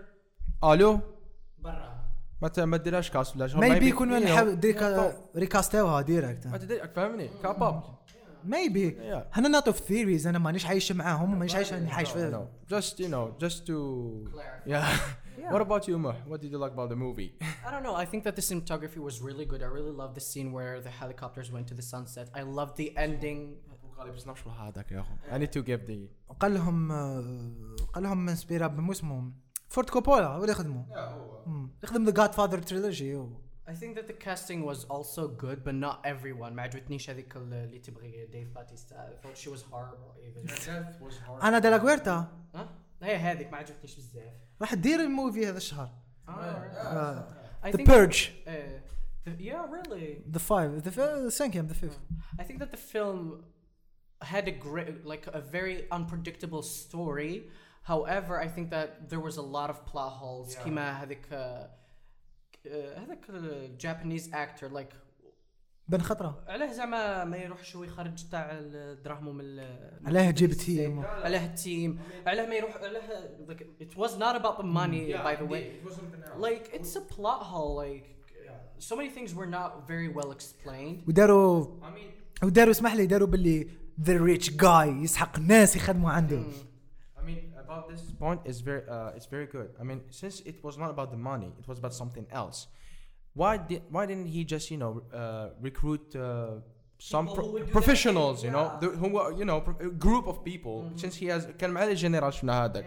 ألو؟ 0.66 1.00
برا. 1.60 1.94
ما 2.42 2.48
ت- 2.50 2.60
ما 2.60 2.78
ديرهاش 2.78 3.12
كاست 3.12 3.36
ولا 3.36 3.48
شغل 3.48 3.60
ما 3.60 3.68
يبي 3.68 3.80
maybe, 3.80 3.94
يكون 3.94 4.20
نحاول 4.24 4.60
ديك 4.60 4.84
ريكاستيوها 5.36 6.02
ديريكت 6.02 6.48
ما 6.48 6.58
تدري 6.58 6.88
فاهمني 6.88 7.30
كابابل. 7.44 7.82
ميبي 8.45 8.91
Yeah. 8.91 9.39
انا 9.39 9.49
نوت 9.49 9.67
اوف 9.67 9.79
ثيريز 9.79 10.27
انا 10.27 10.39
مانيش 10.39 10.67
عايش 10.67 10.93
معاهم 10.93 11.33
ومانيش 11.33 11.55
عايش 11.55 11.73
انا 11.73 11.93
عايش 11.93 12.09
No, 12.09 12.13
في 12.13 12.31
no. 12.33 12.71
Just 12.75 12.95
you 12.99 13.09
know, 13.09 13.45
just 13.45 13.59
to 13.67 13.73
Clarify. 14.33 14.71
yeah. 14.73 14.99
What 15.55 15.63
about 15.69 15.83
you, 15.89 15.97
Mah? 16.05 16.17
What 16.31 16.39
did 16.43 16.51
you 16.55 16.59
like 16.65 16.73
about 16.79 16.89
the 16.95 17.01
movie? 17.07 17.31
I 17.67 17.71
don't 17.73 17.85
know. 17.87 17.97
I 18.05 18.07
think 18.11 18.21
that 18.27 18.35
the 18.41 18.45
cinematography 18.51 19.01
was 19.09 19.15
really 19.29 19.47
good. 19.53 19.61
I 19.69 19.71
really 19.79 19.95
loved 20.03 20.15
the 20.21 20.25
scene 20.31 20.49
where 20.57 20.75
the 20.87 20.93
helicopters 21.01 21.49
went 21.55 21.67
to 21.71 21.75
the 21.81 21.87
sunset. 21.95 22.27
I 22.41 22.43
loved 22.59 22.75
the 22.83 22.89
ending. 23.07 23.39
I 25.35 25.39
need 25.43 25.53
to 25.59 25.63
give 25.63 25.81
the 25.87 25.99
قال 26.41 26.55
لهم 26.55 26.93
آه، 26.93 27.25
قال 27.93 28.03
لهم 28.05 28.29
انسبيرا 28.29 28.67
بمو 28.67 28.93
اسمهم 28.93 29.35
فورت 29.69 29.91
كوبولا 29.91 30.27
هو 30.27 30.41
اللي 30.41 30.53
يخدموا 30.53 30.83
مم. 31.47 31.71
يخدم 31.85 32.05
ذا 32.05 32.11
جاد 32.11 32.33
فاذر 32.33 32.59
تريلوجي 32.59 33.23
I 33.67 33.75
think 33.75 33.97
that 33.97 34.07
the 34.07 34.19
casting 34.27 34.65
was 34.65 34.85
also 34.95 35.29
good, 35.29 35.59
but 35.65 35.75
not 35.75 36.01
everyone. 36.05 36.55
ما 36.55 36.63
عجبتنيش 36.63 37.11
هذيك 37.11 37.37
اللي 37.37 37.79
تبغي 37.79 38.27
ديف 38.27 38.49
باتيستا. 38.55 38.97
I 38.97 39.27
thought 39.27 39.37
she 39.37 39.49
was 39.49 39.63
horrible 39.63 40.17
even. 40.27 40.69
انا 41.43 41.59
دالاغويرتا 41.59 42.29
ها؟ 42.55 42.69
هي 43.03 43.17
هذيك 43.17 43.53
ما 43.53 43.59
عجبتنيش 43.59 43.97
بزاف. 43.97 44.33
راح 44.61 44.75
تدير 44.75 45.01
الموفي 45.01 45.47
هذا 45.47 45.57
الشهر 45.57 45.91
I 46.29 46.31
ذا 47.67 47.73
think 47.73 47.87
بيرج 47.91 48.31
uh, 48.47 48.51
the, 49.27 49.31
yeah, 49.41 49.67
really. 49.71 50.31
ذا 50.31 50.39
فايف 50.39 50.89
ذا 50.89 51.29
سانكيام 51.29 51.67
ذا 51.67 51.75
فيفث 51.75 51.99
I 52.39 52.43
think 52.43 52.59
that 52.59 52.71
the 52.71 52.77
film 52.77 53.45
had 54.23 54.49
a 54.49 54.51
great, 54.51 55.07
like 55.07 55.27
a 55.27 55.41
very 55.41 55.87
unpredictable 55.93 56.63
story. 56.63 57.51
However, 57.83 58.35
I 58.47 58.49
think 58.49 58.71
that 58.71 58.89
there 59.11 59.21
was 59.21 59.37
a 59.37 59.47
lot 59.57 59.71
of 59.71 59.87
plot 59.87 60.13
holes. 60.13 60.57
كيما 60.57 61.03
هذيك 61.03 61.27
uh, 61.31 61.35
uh, 61.35 61.67
هذاك 62.68 63.26
uh, 63.26 63.84
Japanese 63.84 64.32
actor 64.34 64.74
like 64.74 64.96
بن 65.88 66.02
خطرة. 66.02 66.44
علاه 66.48 66.72
زعما 66.72 67.24
ما 67.24 67.38
يروحش 67.38 67.76
هو 67.76 67.84
يخرج 67.84 68.30
تاع 68.32 68.50
الدراهم 68.52 69.36
من 69.38 69.60
علاه 70.06 70.32
جيب. 70.32 70.54
تيم. 70.54 71.00
علاه 71.06 71.46
التيم 71.46 72.00
علاه 72.28 72.46
ما 72.46 72.56
يروح 72.56 72.76
علاه 72.76 73.30
like 73.50 73.64
it 73.84 73.98
was 73.98 74.12
not 74.12 74.36
about 74.36 74.58
the 74.58 74.64
money 74.64 75.14
by 75.14 75.36
the 75.36 75.46
way. 75.46 75.64
Like 76.38 76.74
it's 76.74 76.96
a 76.96 77.02
plot 77.16 77.44
hole 77.44 77.76
like 77.86 78.06
so 78.80 78.96
many 78.96 79.10
things 79.10 79.32
were 79.36 79.52
not 79.58 79.88
very 79.88 80.10
well 80.18 80.32
explained. 80.32 81.08
وداروا 81.08 81.68
وداروا 82.44 82.72
اسمح 82.72 82.96
لي 82.96 83.06
داروا 83.06 83.28
باللي 83.28 83.68
ذا 84.02 84.18
ريتش 84.18 84.50
جاي 84.50 84.90
يسحق 84.90 85.38
الناس 85.38 85.76
يخدموا 85.76 86.12
عنده. 86.12 86.44
Mean, 86.44 86.73
about 87.73 87.89
this 87.91 88.03
point 88.25 88.41
is 88.45 88.61
very, 88.61 88.83
uh, 88.89 89.17
it's 89.17 89.27
very 89.27 89.47
good. 89.47 89.69
I 89.81 89.85
mean, 89.89 90.01
since 90.11 90.41
it 90.51 90.57
was 90.67 90.75
not 90.83 90.91
about 90.91 91.11
the 91.11 91.17
money, 91.17 91.51
it 91.61 91.67
was 91.69 91.79
about 91.79 91.95
something 91.95 92.27
else. 92.31 92.59
Why 93.35 93.57
did, 93.57 93.83
why 93.91 94.05
didn't 94.07 94.27
he 94.27 94.45
just, 94.45 94.71
you 94.73 94.79
know, 94.83 94.93
uh, 95.15 95.51
recruit 95.61 96.05
uh, 96.17 96.21
some 96.99 97.27
People 97.27 97.37
pro- 97.37 97.45
who 97.47 97.53
would 97.53 97.67
do 97.67 97.73
professionals, 97.73 98.37
that, 98.41 98.47
you 98.49 98.53
know, 98.57 98.67
yeah. 98.73 98.79
the, 98.81 98.87
who 99.01 99.09
were, 99.17 99.33
you 99.41 99.45
know, 99.45 99.61
pro- 99.61 99.79
a 99.87 99.91
group 99.91 100.27
of 100.27 100.37
people. 100.45 100.77
Since 100.97 101.15
he 101.17 101.27
has, 101.27 101.47
كان 101.59 101.71
مع 101.71 101.85
الجنرال 101.85 102.51
هذاك. 102.51 102.85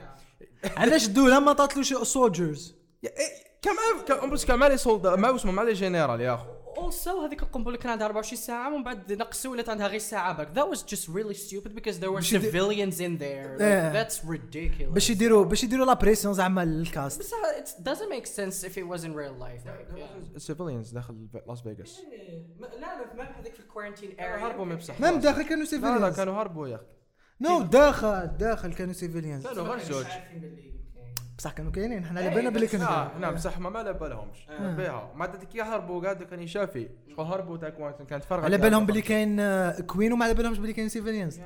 علاش 0.78 1.08
الدوله 1.08 1.40
ما 1.40 1.54
تعطلوش 1.54 1.94
سولجرز 1.94 2.76
يا- 3.04 3.10
إيه، 3.10 3.52
كان 3.62 3.74
مع 3.76 4.04
كان 4.08 4.30
بس 4.30 4.46
كان 4.46 4.60
مع 4.60 4.68
لي 4.68 4.78
سولدا 4.78 5.16
ما 5.16 5.36
اسمه 5.36 5.52
مع 5.52 5.64
لي 5.64 5.74
جنرال 5.74 6.22
يا 6.22 6.34
اخو. 6.34 6.46
Also 6.77 7.09
هذيك 7.09 7.43
القنبلة 7.43 7.77
كان 7.77 7.91
عندها 7.93 8.07
24 8.07 8.43
ساعة 8.43 8.75
ومن 8.75 8.85
بعد 8.85 9.13
نقصوا 9.13 9.51
ولات 9.53 9.69
عندها 9.69 9.87
غير 9.87 9.99
ساعة 9.99 10.33
باك 10.37 10.49
that 10.55 10.77
was 10.77 10.83
just 10.83 11.09
really 11.09 11.35
stupid 11.35 11.75
because 11.75 11.99
there 12.01 12.13
were 12.13 12.23
civilians 12.23 13.01
in 13.01 13.19
there 13.19 13.57
like, 13.57 13.61
Yeah. 13.61 13.93
that's 13.93 14.25
ridiculous 14.25 14.93
باش 14.95 15.11
يديروا 15.11 15.45
باش 15.45 15.65
يديروا 15.65 15.87
la 15.87 15.95
pression 15.95 16.35
زعما 16.35 16.63
ال 16.63 16.74
cast 16.74 17.21
بس 17.21 17.33
it 17.33 17.83
doesn't 17.83 18.11
make 18.11 18.27
sense 18.27 18.65
if 18.69 18.73
it 18.79 18.87
was 18.93 19.05
in 19.05 19.13
real 19.15 19.37
life 19.41 19.63
like, 19.67 19.99
yeah. 19.99 20.39
civilians 20.39 20.95
داخل 20.95 21.29
لاس 21.49 21.61
فيغاس. 21.61 22.01
لا 22.61 22.67
لا 22.81 23.15
ما 23.17 23.41
هذيك 23.41 23.55
في 23.55 23.61
ال 23.61 23.65
quarantaine 23.65 24.17
هربوا 24.19 24.65
من 24.65 24.77
area 24.77 24.79
بصح. 24.79 25.01
même 25.01 25.21
داخل 25.21 25.43
كانوا 25.43 25.55
لا 25.57 25.61
لا 25.61 25.67
civilians 25.71 26.17
كانوا 26.17 26.35
هربوا 26.35 26.69
يا 26.69 26.77
أخي. 26.77 26.85
no 27.41 27.63
داخل 27.63 28.27
داخل 28.27 28.75
كانوا 28.75 28.93
civilians 28.93 29.47
كانوا 29.47 29.65
غير 29.65 29.79
زوج. 29.79 30.07
بصح 31.39 31.53
كانوا 31.53 31.73
كاينين 31.73 32.05
حنا 32.05 32.21
على 32.21 32.31
بالنا 32.31 32.51
بلي 32.51 32.67
كانوا 32.67 32.87
آه 32.87 33.11
نعم 33.21 33.35
بصح 33.35 33.59
ما 33.59 33.79
على 33.79 33.93
بالهمش. 33.93 34.47
بها 34.61 35.11
ما 35.15 35.27
دك 35.27 35.55
يهربوا 35.55 36.03
قاعد 36.03 36.23
كان 36.23 36.41
يشافي. 36.41 36.89
شكون 37.11 37.27
هربوا 37.27 37.57
وان 37.79 38.07
كانت 38.07 38.25
فرقة 38.25 38.45
على 38.45 38.59
بالهم 38.59 38.87
بلي 38.87 39.03
كاين 39.03 39.41
آه، 39.41 39.81
queen 39.81 40.13
وما 40.13 40.25
على 40.25 40.35
بالهمش 40.35 40.59
بلي 40.59 40.73
كاين 40.73 40.89
civilians. 40.89 41.41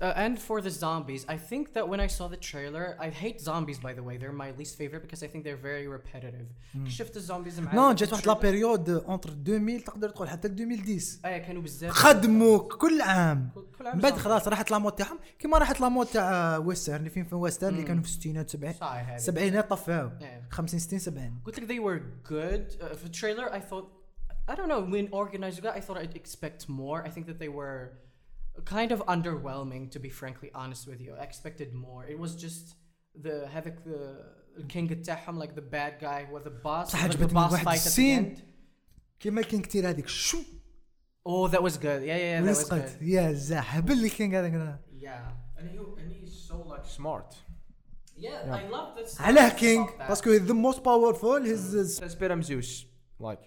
Uh, 0.00 0.24
and 0.24 0.34
for 0.48 0.58
the 0.66 0.70
zombies, 0.84 1.22
I 1.34 1.36
think 1.50 1.64
that 1.76 1.84
when 1.92 2.00
I 2.06 2.08
saw 2.18 2.26
the 2.34 2.40
trailer, 2.50 2.86
I 3.06 3.08
hate 3.24 3.38
zombies 3.50 3.78
by 3.86 3.92
the 3.98 4.04
way. 4.06 4.14
They're 4.20 4.38
my 4.46 4.50
least 4.60 4.74
favorite 4.80 5.02
because 5.06 5.22
I 5.26 5.28
think 5.32 5.40
they're 5.46 5.64
very 5.70 5.86
repetitive. 5.98 6.46
شفت 6.88 7.16
الزومبيز 7.16 7.60
مع 7.60 7.74
نو 7.74 7.92
جات 7.92 8.12
واحد 8.12 8.26
لا 8.26 8.32
بيريود 8.32 8.88
اونتر 8.90 9.30
2000 9.30 9.84
تقدر 9.84 10.08
تقول 10.10 10.28
حتى 10.28 10.48
2010 10.48 11.28
ايه 11.28 11.38
كانوا 11.38 11.62
بزاف 11.62 11.92
خدموا 11.92 12.58
كل 12.58 13.00
عام 13.00 13.50
كل- 13.54 13.66
كل 13.78 13.86
عام 13.86 13.96
من 13.96 14.02
بعد 14.02 14.12
زومبي. 14.12 14.24
خلاص 14.24 14.48
راحت 14.48 14.70
لاموت 14.70 14.98
تاعهم 14.98 15.18
كيما 15.38 15.58
راحت 15.58 15.80
لاموت 15.80 16.08
تاع 16.08 16.56
ويسترن 16.56 17.08
فين 17.08 17.24
في 17.24 17.34
ويسترن 17.34 17.74
اللي 17.74 17.82
كانوا 17.84 18.02
في 18.02 18.08
الستينات 18.08 18.50
70 18.50 18.72
صحيح 18.72 19.08
هذه. 19.10 19.16
سبعينات 19.18 19.70
طفاو 19.70 20.10
إيه. 20.20 20.42
50 20.50 20.80
60 20.80 20.98
70 20.98 21.40
قلت 21.44 21.60
لك 21.60 21.68
they 21.68 21.80
were 21.84 22.00
good. 22.30 22.82
Uh, 22.82 22.84
for 22.96 23.08
the 23.08 23.20
trailer, 23.20 23.52
I 23.52 23.60
thought, 23.70 23.86
I 24.50 24.54
don't 24.58 24.68
know, 24.74 24.82
when 24.94 25.06
organized 25.22 25.62
that, 25.64 25.74
I 25.76 25.80
thought 25.86 25.98
I'd 26.02 26.16
expect 26.22 26.60
more. 26.68 26.98
I 27.08 27.10
think 27.14 27.24
that 27.30 27.38
they 27.44 27.50
were 27.60 27.80
kind 28.64 28.92
of 28.92 29.00
underwhelming, 29.06 29.90
to 29.90 29.98
be 29.98 30.10
frankly 30.10 30.50
honest 30.54 30.86
with 30.86 31.00
you. 31.00 31.14
I 31.20 31.24
expected 31.24 31.72
more. 31.74 32.04
It 32.04 32.18
was 32.18 32.34
just 32.34 32.74
the 33.14 33.46
هذاك 33.48 33.84
the 33.84 34.64
king 34.68 34.88
تاعهم 35.04 35.38
like 35.38 35.54
the 35.54 35.62
bad 35.62 36.00
guy 36.00 36.26
with 36.32 36.44
the 36.44 36.50
boss. 36.64 36.92
صح 36.92 37.04
like 37.04 37.12
the 37.12 37.24
عجبتني 37.24 37.34
boss 37.48 37.52
واحد 37.52 37.64
fight 37.64 37.68
at 37.68 37.82
the 37.82 37.86
السين 37.86 38.36
end. 38.36 38.40
كيما 39.20 39.42
كان 39.42 39.62
كتير 39.62 39.88
هذيك 39.90 40.06
شو 40.08 40.38
Oh, 41.28 41.46
that 41.48 41.62
was 41.62 41.76
good. 41.76 42.02
Yeah, 42.02 42.16
yeah, 42.16 42.40
yeah 42.40 42.40
that 42.40 42.48
was 42.48 42.58
ولصقت 42.72 42.98
good. 42.98 43.02
يا 43.02 43.32
زاحب 43.32 43.90
اللي 43.90 44.08
كان 44.08 44.34
هذاك 44.34 44.80
Yeah. 45.00 45.08
and 45.58 45.68
he 45.70 45.78
and 45.78 46.12
he's 46.12 46.48
so 46.48 46.56
like 46.72 46.84
smart 46.98 47.34
Yeah, 48.16 48.60
I 48.60 48.68
love 48.68 48.96
this. 48.96 49.20
علاه 49.20 49.48
كينغ 49.48 49.86
باسكو 49.98 50.30
ذا 50.30 50.54
موست 50.54 50.80
باورفول 50.80 51.42
هيز 51.46 51.76
سبيرام 52.00 52.42
زيوس 52.42 52.86
لايك 53.20 53.38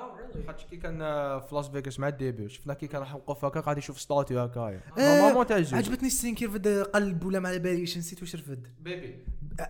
Really? 0.00 0.46
خاطش 0.46 0.64
كي 0.64 0.76
كان 0.76 0.98
في 1.40 1.54
لاس 1.54 1.68
فيغاس 1.68 2.00
مع 2.00 2.08
الديبي 2.08 2.48
شفنا 2.48 2.74
كي 2.74 2.86
كان 2.86 3.00
راح 3.00 3.12
يوقف 3.12 3.44
هكا 3.44 3.60
قاعد 3.60 3.78
يشوف 3.78 4.00
statue 4.00 4.40
هكايا 4.40 4.80
normalement 4.98 5.46
تاع 5.46 5.56
زيوس 5.56 5.74
عجبتني 5.74 6.06
ال 6.08 6.12
scène 6.12 6.34
كيف 6.34 6.54
بدا 6.54 6.82
قلب 6.82 7.24
ولا 7.24 7.40
ما 7.40 7.48
على 7.48 7.58
باليش 7.58 7.98
نسيت 7.98 8.20
واش 8.20 8.36
رفد. 8.36 8.66
baby 8.80 9.18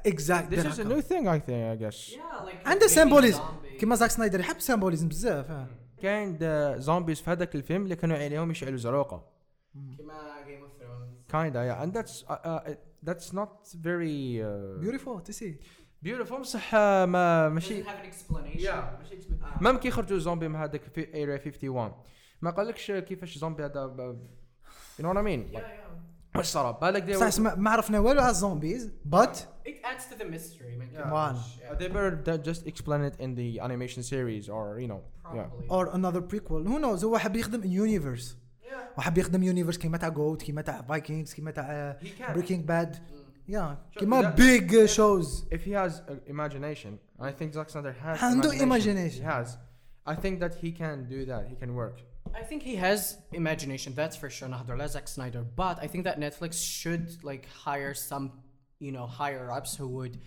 exact 0.07 0.55
This 0.55 0.73
is 0.73 0.79
a 0.79 0.85
new 0.85 1.03
thing 1.03 1.27
I 1.27 1.39
think 1.47 1.65
I 1.75 1.83
guess. 1.83 2.11
Yeah, 2.11 2.45
like. 2.47 2.67
عنده 2.67 2.87
symbolism. 2.87 3.41
كيما 3.79 3.95
زاك 3.97 4.11
سنايدر 4.11 4.41
يحب 4.41 4.61
symbolism 4.61 5.09
بزاف. 5.09 5.67
كاين 6.03 6.39
zombies 6.81 7.21
في 7.21 7.31
هذاك 7.31 7.55
الفيلم 7.55 7.83
اللي 7.85 7.97
كانوا 7.97 8.17
عليهم 8.17 8.51
يشعلوا 8.51 8.77
زروقة. 8.79 9.25
كيما 9.97 10.13
Game 10.47 10.65
of 10.65 10.83
Thrones. 10.83 11.33
kinda 11.33 11.61
yeah. 11.69 11.83
And 11.85 11.93
that's 11.97 12.25
uh, 12.25 12.33
uh, 12.33 12.71
it- 12.71 13.09
that's 13.09 13.33
not 13.33 13.77
very 13.77 14.41
uh, 14.43 14.81
beautiful 14.81 15.23
to 15.23 15.33
see 15.33 15.57
beautiful 16.07 16.33
بصح 16.41 16.75
ما 16.75 17.49
ماشي 17.49 17.85
même 19.61 19.77
كي 19.79 19.91
خرجوا 19.91 20.19
زومبي 20.19 20.49
من 20.49 20.57
هذاك 20.57 20.83
في 20.83 21.23
Area 21.23 21.35
51 21.37 21.93
ما 22.43 22.51
قالكش 22.51 22.91
كيفاش 22.91 23.39
زومبي 23.39 23.65
هذا 23.65 23.87
ب- 23.87 24.19
you 24.99 25.03
know 25.03 25.07
what 25.09 25.17
I 25.17 25.23
mean 25.23 25.53
Yeah, 25.53 25.57
like, 25.57 25.63
yeah. 25.63 26.37
واش 26.37 26.47
صرا 26.47 26.71
بالك 26.71 27.03
بصح 27.03 27.27
اسمع 27.27 27.55
ما 27.55 27.71
عرفنا 27.71 27.99
والو 27.99 28.21
على 28.21 28.31
ال 28.31 28.38
zombies 28.38 28.91
but 29.05 29.39
It 29.39 29.71
adds 29.73 30.15
to 30.15 30.19
the 30.23 30.25
mystery. 30.25 30.75
man. 30.79 31.11
Wow. 31.13 31.35
Uh, 31.35 31.75
they 31.79 31.89
better 31.89 32.13
that 32.27 32.45
just 32.51 32.63
explain 32.73 33.03
it 33.11 33.15
in 33.25 33.31
the 33.41 33.61
animation 33.67 34.03
series 34.03 34.49
or 34.49 34.81
you 34.81 34.89
know 34.89 35.01
yeah 35.25 35.35
Probably. 35.35 35.71
اور 35.71 35.95
انذر 35.95 36.19
بريكول 36.21 36.69
هو 36.69 36.79
نوز 36.79 37.05
هو 37.05 37.19
حاب 37.19 37.37
يخدم 37.37 37.71
يونيفرس 37.73 38.37
Yeah. 38.63 38.99
وحاب 38.99 39.19
يخدم 39.19 39.43
يونيفرس 39.43 39.79
كيما 39.79 39.99
تاع 39.99 40.09
جوت 40.09 40.43
كيما 40.43 40.63
تاع 40.63 40.83
فايكنجز 40.83 41.35
كيما 41.35 41.51
تاع. 41.51 41.97
بريكنج 42.35 42.65
باد 42.65 42.97
Yeah, 43.47 43.77
give 43.97 44.09
my 44.09 44.31
big 44.31 44.75
uh, 44.75 44.87
shows. 44.87 45.45
If 45.51 45.65
he 45.65 45.73
has 45.73 46.03
uh, 46.09 46.17
imagination, 46.27 46.99
I 47.19 47.33
think 47.33 47.55
Zack 47.55 47.71
Snyder 47.71 47.93
has. 47.93 48.23
Imagination. 48.61 49.21
He 49.21 49.25
has. 49.25 49.57
I 50.07 50.15
think 50.15 50.41
that 50.41 50.55
he 50.57 50.73
can 50.73 51.09
do 51.09 51.25
that. 51.27 51.49
He 51.49 51.57
can 51.57 51.75
work. 51.75 52.01
I 52.35 52.43
think 52.43 52.63
he 52.63 52.77
has 52.77 53.19
imagination. 53.33 53.95
That's 53.95 54.17
for 54.17 54.31
sure. 54.31 54.49
Nahdarla 54.49 54.89
Zack 54.89 55.09
Snyder, 55.09 55.43
but 55.43 55.79
I 55.83 55.87
think 55.87 56.05
that 56.05 56.19
Netflix 56.19 56.55
should 56.55 57.23
like 57.25 57.49
hire 57.49 57.95
some, 57.95 58.33
you 58.79 58.93
know, 58.93 59.07
higher 59.07 59.51
ups 59.51 59.77
who 59.77 59.89
would. 59.89 60.19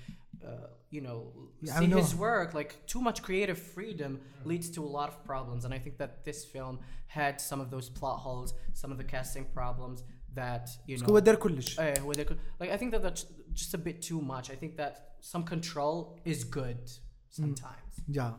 Uh, 0.46 0.68
you 0.90 1.02
know, 1.02 1.34
yeah, 1.62 1.80
see 1.80 1.88
know. 1.88 1.98
his 1.98 2.14
work. 2.14 2.54
Like 2.54 2.86
too 2.86 3.02
much 3.02 3.24
creative 3.24 3.58
freedom 3.58 4.22
leads 4.46 4.70
to 4.72 4.84
a 4.84 4.92
lot 4.98 5.10
of 5.10 5.26
problems, 5.26 5.66
and 5.66 5.74
I 5.74 5.80
think 5.80 5.98
that 5.98 6.24
this 6.24 6.46
film 6.46 6.80
had 7.08 7.42
some 7.42 7.60
of 7.60 7.72
those 7.72 7.90
plot 7.90 8.20
holes, 8.20 8.54
some 8.74 8.92
of 8.92 9.00
the 9.00 9.04
casting 9.04 9.46
problems, 9.46 10.04
that 10.35 10.69
you 10.89 10.97
know. 10.99 11.09
هو 11.11 11.19
دار 11.19 11.35
كلش 11.35 11.81
Eh, 11.81 11.83
where 11.83 12.15
they 12.17 12.25
could, 12.25 12.39
like 12.63 12.71
I 12.71 12.77
think 12.79 12.93
that 12.95 13.03
that's 13.03 13.25
just 13.53 13.75
a 13.75 13.79
bit 13.79 14.03
too 14.09 14.21
much. 14.21 14.51
I 14.51 14.57
think 14.63 14.77
that 14.77 14.95
some 15.33 15.45
control 15.45 16.19
is 16.27 16.45
good 16.45 16.91
sometimes. 17.31 18.01
يا 18.09 18.37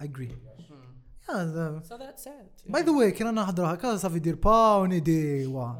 اي 0.00 0.06
اجري 0.08 0.36
So 1.30 1.96
that's 1.98 2.26
it. 2.26 2.70
باي 2.70 2.82
ذا 2.82 2.90
واي 2.92 3.10
كنا 3.12 3.30
نهضروا 3.30 3.74
هكا 3.74 3.96
صافي 3.96 4.18
دير 4.18 4.34
با 4.34 4.74
وندي 4.76 5.46
وا 5.46 5.72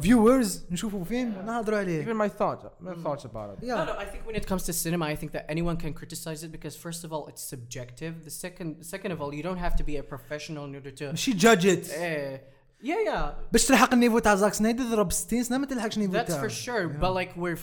فيورز 0.00 0.64
نشوفوا 0.70 1.04
فيلم 1.04 1.32
نهضروا 1.46 1.78
عليه 1.78 2.04
even 2.04 2.16
my 2.28 2.28
thoughts 2.32 2.64
my 2.84 2.94
thoughts 3.06 3.24
about 3.24 3.58
it 3.58 3.62
No, 3.62 3.64
يا 3.68 3.84
no. 3.86 3.90
I 3.98 4.04
think 4.04 4.26
when 4.26 4.34
it 4.42 4.46
comes 4.46 4.62
to 4.64 4.72
cinema, 4.72 5.04
I 5.06 5.16
think 5.16 5.30
that 5.32 5.44
anyone 5.48 5.76
can 5.76 5.92
criticize 6.00 6.42
it 6.46 6.50
because 6.56 6.74
first 6.86 7.04
of 7.06 7.10
all, 7.12 7.24
it's 7.30 7.44
subjective. 7.54 8.12
The 8.28 8.34
second, 8.44 8.70
second 8.94 9.10
of 9.14 9.18
all, 9.22 9.32
you 9.38 9.44
don't 9.48 9.62
have 9.66 9.74
to 9.80 9.84
be 9.90 9.94
a 10.02 10.04
professional 10.14 10.64
in 10.68 10.74
order 10.74 10.90
to. 11.00 11.04
ماشي 11.10 11.32
جادجت 11.32 11.90
Eh, 11.90 12.38
Yeah, 12.83 13.11
yeah. 13.13 13.51
باش 13.53 13.65
تلحق 13.67 13.93
النيفو 13.93 14.19
تاع 14.19 14.35
زاك 14.35 14.53
سنايدر 14.53 14.83
ضرب 14.83 15.11
60 15.11 15.43
سنة 15.43 15.57
ما 15.57 15.65
تلحقش 15.65 15.97
النيفو 15.97 16.13
That's 16.13 16.27
تاعو 16.27 16.47
for 16.47 16.51
sure. 16.51 17.01
But 17.01 17.13
like 17.13 17.37
we're 17.41 17.57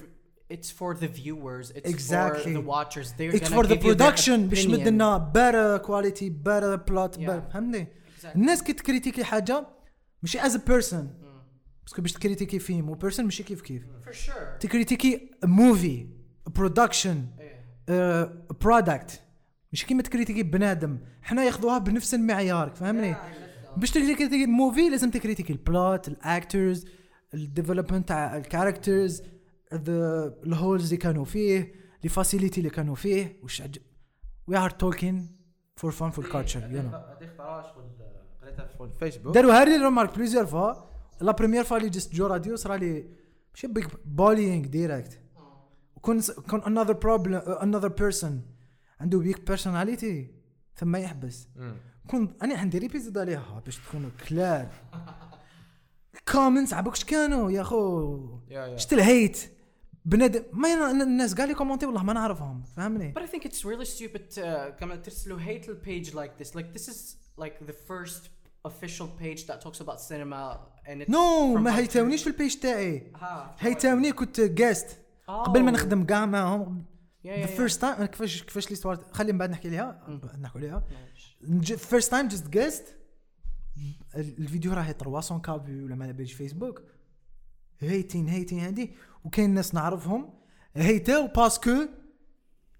it's 0.56 0.70
for 0.70 0.94
the 1.00 1.08
viewers. 1.08 1.70
It's 1.70 1.90
Exactly. 1.90 2.42
for 2.44 2.58
the 2.58 2.66
watchers. 2.74 3.08
They're 3.18 3.34
It's 3.40 3.48
for 3.48 3.66
the 3.66 3.76
production 3.76 4.30
باش. 4.48 4.64
تمد 4.64 4.88
لنا 4.88 5.32
better 5.34 5.84
quality 5.86 6.28
better 6.30 6.78
plot 6.90 7.18
Yeah. 7.20 7.30
فهمني 7.52 7.86
Exactly. 7.86 8.36
الناس 8.36 8.62
كي 8.62 8.72
تكريتيكي 8.72 9.24
حاجة 9.24 9.66
ماشي 10.22 10.46
as 10.46 10.56
person 10.56 11.10
Mm. 11.22 11.26
parce 11.84 11.95
que 11.96 12.02
باش 12.02 12.12
تكريتيكي 12.12 12.58
فيلم 12.58 12.90
و 12.90 12.95
person 12.95 13.24
ماشي 13.24 13.42
كيف 13.42 13.60
كيف 13.62 13.82
For 14.06 14.12
sure. 14.12 14.58
تكريتيكي 14.60 15.30
movie 15.44 16.06
production 16.46 17.26
Yeah. 17.36 17.92
product 18.62 19.20
مش 19.72 19.84
كيما 19.86 20.02
تكريتيكي 20.02 20.42
بنادم 20.42 20.98
حنا 21.22 21.44
ياخذوها 21.44 21.78
بنفس 21.78 22.14
المعيار 22.14 22.70
فهمني 22.70 23.16
باش 23.76 23.90
تكريتيكي 23.90 24.46
movie 24.46 24.88
لازم 24.88 25.10
تكريتيكي 25.10 25.52
ال 25.52 25.63
plot 25.63 26.08
ال 26.08 26.19
actors 26.19 26.86
ال 27.34 27.40
development 27.40 28.08
تاع 28.08 28.36
ال 28.36 28.44
characters 28.44 29.22
ال 29.72 29.91
holes 29.91 30.84
اللي 30.84 30.96
كانوا 30.96 31.24
فيه 31.24 31.74
les 32.04 32.08
facilités 32.08 32.60
اللي 32.60 32.70
كانوا 32.70 32.94
فيه. 32.94 33.40
وش 33.42 33.62
we 34.46 34.56
are 34.56 34.70
talking 34.70 35.36
فور 35.76 35.90
فان 35.90 36.10
فور 36.10 36.26
كالتشر 36.32 36.60
يو 36.70 36.82
نو 36.82 36.88
هذيك 36.88 37.30
شغل 37.38 37.84
قريتها 38.42 38.66
في 38.66 38.80
الفيسبوك 38.80 39.34
داروا 39.34 39.52
هذه 39.52 39.76
الريمارك 39.76 40.16
بليزيور 40.16 40.46
فوا 40.46 40.72
لا 41.20 41.32
بريمير 41.32 41.64
فوا 41.64 41.76
اللي 41.76 41.88
جست 41.88 42.14
جو 42.14 42.26
راديو 42.26 42.56
صرا 42.56 42.76
لي 42.76 43.06
ماشي 43.54 43.66
بيك 43.66 43.88
بولينغ 44.04 44.66
ديريكت 44.66 45.20
كون 46.00 46.20
كون 46.50 46.62
انذر 46.62 46.92
بروبلم 46.92 47.34
انذر 47.34 47.88
بيرسون 47.88 48.42
عنده 49.00 49.18
بيك 49.18 49.46
بيرسوناليتي 49.46 50.34
ثم 50.74 50.96
يحبس. 50.96 51.48
كون 52.10 52.34
أنا 52.42 52.54
عندي 52.54 52.78
ريبيزود 52.78 53.18
عليها 53.18 53.62
باش 53.64 53.76
تكونوا 53.78 54.10
كلار. 54.28 54.68
كومنتس 56.32 56.72
عبوكش 56.72 57.04
كانوا 57.04 57.50
يا 57.50 57.62
خو 57.62 58.18
شت 58.76 58.92
الهيت؟ 58.92 59.38
بنادم 60.04 60.42
ما 60.52 60.90
الناس 60.90 61.34
قال 61.34 61.48
لي 61.48 61.54
كومونتي 61.54 61.86
والله 61.86 62.02
ما 62.02 62.12
نعرفهم 62.12 62.64
فهمني؟ 62.76 63.14
But 63.18 63.22
I 63.22 63.26
think 63.26 63.42
it's 63.44 63.64
really 63.64 63.84
stupid 63.84 64.34
to 64.36 64.40
كما 64.80 64.96
ترسلوا 64.96 65.38
hate 65.38 65.64
page 65.66 66.14
like 66.14 66.42
this. 66.42 66.48
Like 66.54 66.78
this 66.78 66.88
is 66.88 67.16
like 67.40 67.66
the 67.66 67.74
first 67.90 68.22
official 68.68 69.06
page 69.22 69.46
that 69.46 69.60
talks 69.60 69.80
about 69.80 70.00
cinema 70.00 70.58
and 70.86 71.02
it's 71.02 71.10
نو 71.10 71.54
from 71.54 71.60
ما 71.60 71.78
هيتاونيش 71.78 72.22
في 72.22 72.26
البيج 72.30 72.54
تاعي 72.56 73.12
ها. 73.16 73.56
هيتاوني 73.58 74.12
كنت 74.12 74.40
جيست 74.40 74.98
قبل 75.28 75.62
ما 75.62 75.70
Oh. 75.70 75.74
نخدم 75.74 76.04
كاع 76.04 76.26
معاهم. 76.26 76.84
Yeah, 77.24 77.28
ذا 77.28 77.46
yeah, 77.46 77.48
yeah. 77.48 77.50
فيرست 77.50 77.80
تايم 77.80 78.04
كيفاش 78.04 78.42
كيفاش 78.42 78.70
لي 78.70 78.76
ستوار 78.76 78.98
خلي 79.12 79.32
من 79.32 79.38
بعد 79.38 79.50
نحكي 79.50 79.68
ليها. 79.68 80.20
نحكوا 80.40 80.60
عليها 80.60 80.82
ماشي. 80.90 81.15
فيرست 81.76 82.10
تايم 82.10 82.28
جست 82.28 82.48
جيست 82.48 82.84
الفيديو 84.16 84.72
راهي 84.72 84.92
300 84.92 85.40
كا 85.42 85.58
فيو 85.58 85.84
ولا 85.84 86.04
على 86.04 86.12
باليش 86.12 86.32
فيسبوك 86.32 86.82
هيتين 87.80 88.28
هيتين 88.28 88.58
هادي. 88.60 88.92
وكاين 89.24 89.50
ناس 89.50 89.74
نعرفهم 89.74 90.30
هيتاو 90.76 91.26
parce 91.26 91.57
que 91.58 91.76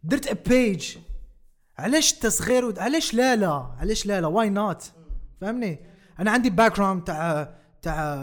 درت 0.02 0.48
page 0.48 0.96
علاش 1.78 2.12
التصغير 2.14 2.64
ود- 2.64 2.78
علاش 2.78 3.14
لا 3.14 3.36
لا؟ 3.36 3.52
علاش 3.52 4.06
لا 4.06 4.20
لا؟ 4.20 4.26
why 4.26 4.50
not 4.50 4.92
فهمني؟ 5.40 5.78
أنا 6.18 6.30
عندي 6.30 6.50
background 6.50 7.04
تاع 7.04 7.54
تاع 7.82 8.14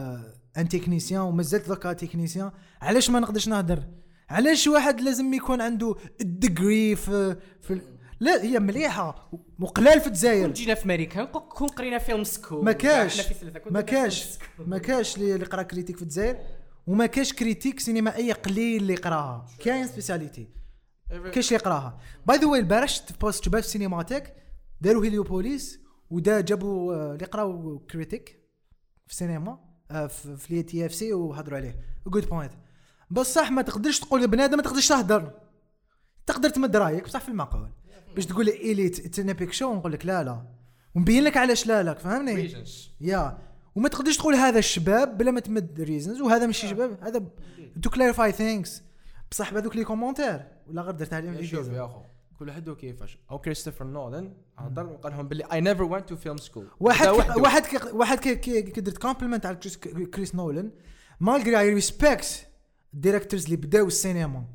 un 0.58 0.70
technicien 0.70 1.22
ومازلت 1.22 1.68
ذاك 1.70 1.84
technicien 2.00 2.52
علاش 2.82 3.10
ما 3.10 3.20
نقدرش 3.20 3.48
نهدر 3.48 3.84
علاش 4.30 4.68
واحد 4.68 5.02
لازم 5.02 5.34
يكون 5.34 5.62
عنده 5.62 5.96
ال 6.22 6.32
degree 6.32 6.96
في 6.96 7.38
في 7.62 7.82
لا 8.24 8.44
هي 8.44 8.60
مليحة. 8.60 9.30
وقلال 9.60 10.02
في 10.02 10.08
الجزائر. 10.08 10.44
كون 10.46 10.54
جينا 10.54 10.74
في 10.76 10.86
أمريكا 10.86 11.24
كون- 11.24 11.68
قرينا 11.68 11.98
film 11.98 12.24
school 12.24 12.66
ما 12.66 12.72
كاش. 12.72 13.22
كون 13.28 13.74
ما 13.74 13.82
كاش. 13.82 14.38
ما 14.60 14.78
كاش 14.78 15.18
اللي 15.18 15.46
قرأ 15.46 15.62
كريتيك 15.64 15.96
في 15.96 16.02
الجزائر 16.02 16.38
وما 16.88 17.06
كاش 17.06 17.34
كريتيك 17.34 17.80
سينمائية 17.80 18.34
قليل 18.34 18.82
اللي 18.82 18.96
قرأها. 18.96 19.46
كاين 19.60 19.88
سبيسياليتي. 19.88 20.48
كاش 21.34 21.54
اللي 21.54 21.64
قرأها. 21.64 22.00
باي 22.28 22.38
ذا 22.38 22.48
واي 22.48 22.60
البارح 22.60 22.90
شفت 22.90 23.12
في 23.12 23.18
بوست 23.18 23.44
شباب 23.44 23.64
في 23.64 23.70
سينماتيك 23.70 24.34
داروا 24.82 25.04
هيليوبوليس 25.06 25.80
ودا 26.10 26.42
جابوا 26.42 26.96
آه، 26.96 27.14
اللي 27.14 27.26
قرأو 27.26 27.80
كريتيك 27.92 28.30
في 29.08 29.12
السينما 29.14 29.60
آه، 29.92 30.08
في 30.08 30.38
لي 30.50 30.64
تي 30.64 30.86
إف 30.86 30.94
سي 30.94 31.14
وهضروا 31.14 31.58
عليه. 31.58 31.80
جود 32.08 32.30
بوينت 32.30 32.52
بصح 33.12 33.52
ما 33.52 33.62
تقدرش 33.62 34.00
تقول 34.00 34.24
لبنادم 34.24 34.58
ما 34.58 34.64
تقدرش 34.64 34.88
تهدر 34.88 35.32
تقدر 36.26 36.50
تمد 36.50 36.76
رأيك 36.76 37.04
بصح 37.04 37.20
في 37.20 37.30
المعقول 37.30 37.70
باش 38.16 38.26
تقول 38.26 38.45
لي 38.45 38.72
إليت 38.72 39.05
اتس 39.05 39.20
ان 39.20 39.51
شو؟ 39.51 39.74
نقول 39.74 39.91
لك 39.91 40.05
لا 40.05 40.24
لا. 40.24 40.45
ونبين 40.95 41.24
لك 41.24 41.38
علاش 41.38 41.68
لا 41.68 41.84
لا 41.84 41.93
فهمني؟ 41.93 42.64
Yeah. 43.02 43.38
وما 43.76 43.89
تقدرش 43.89 44.18
تقول 44.18 44.36
هذا 44.36 44.59
الشباب 44.59 45.18
بلا 45.18 45.32
ما 45.32 45.39
تمد 45.39 45.82
reasons 45.82 46.22
وهذا 46.22 46.45
ماشي 46.45 46.68
شباب 46.68 46.97
هذا 47.03 47.24
to 47.82 47.89
clarify 47.89 48.32
things 48.32 48.84
بصح 49.32 49.53
بهذوك 49.53 49.76
les 49.76 49.84
commentaires 49.84 50.41
ولا 50.68 50.82
غير 50.82 50.91
درت 50.91 51.14
عليهم 51.14 51.43
شوف 51.43 51.68
يا 51.68 51.86
أخو. 51.86 52.01
كل 52.39 52.47
واحد 52.47 52.70
وكيفاش 52.70 53.18
أو 53.32 53.39
كريستوفر 53.39 53.86
نولان 53.86 54.34
هضر 54.57 54.86
وقال 54.86 55.14
لهم 55.14 55.28
باللي 55.28 55.43
I 55.52 55.62
never 55.62 55.84
went 55.84 56.10
to 56.10 56.16
film 56.16 56.38
school 56.38 56.68
واحد. 56.80 57.07
واحد. 57.07 57.64
واحد 57.93 58.20
كي 58.20 58.61
درت 58.61 58.97
compliment 58.98 59.46
على 59.45 59.55
كريس, 59.55 59.78
كريس 60.14 60.36
نولان 60.36 60.72
malgré 61.20 61.60
I 61.60 61.74
respect 61.74 62.48
ال 62.94 62.99
directors 62.99 63.44
اللي 63.43 63.55
بداو 63.55 63.88
السينما. 63.88 64.45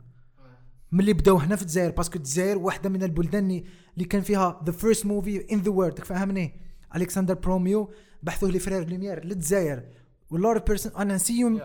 ملي 0.93 1.12
بداو 1.12 1.36
هنا 1.36 1.57
في 1.57 1.62
الجزائر 1.62 1.91
parce 1.91 2.07
que 2.07 2.16
الجزائر 2.18 2.59
واحدة 2.59 2.89
من 2.89 3.03
البلدان 3.03 3.64
اللي 3.95 4.05
كان 4.05 4.22
فيها 4.22 4.62
the 4.64 4.72
first 4.72 5.07
movie 5.07 5.53
in 5.53 5.61
the 5.61 5.70
world 5.70 5.99
فهمني 5.99 6.61
الكسندر 6.97 7.34
بروميو 7.34 7.93
بحثوه 8.22 8.51
les 8.51 8.59
frères 8.59 8.89
لوميير 8.89 9.24
للجزائر. 9.24 9.82
و 10.30 10.35
alors 10.35 10.59
personne 10.59 10.93
أنا 10.93 11.14
نسيو 11.14 11.61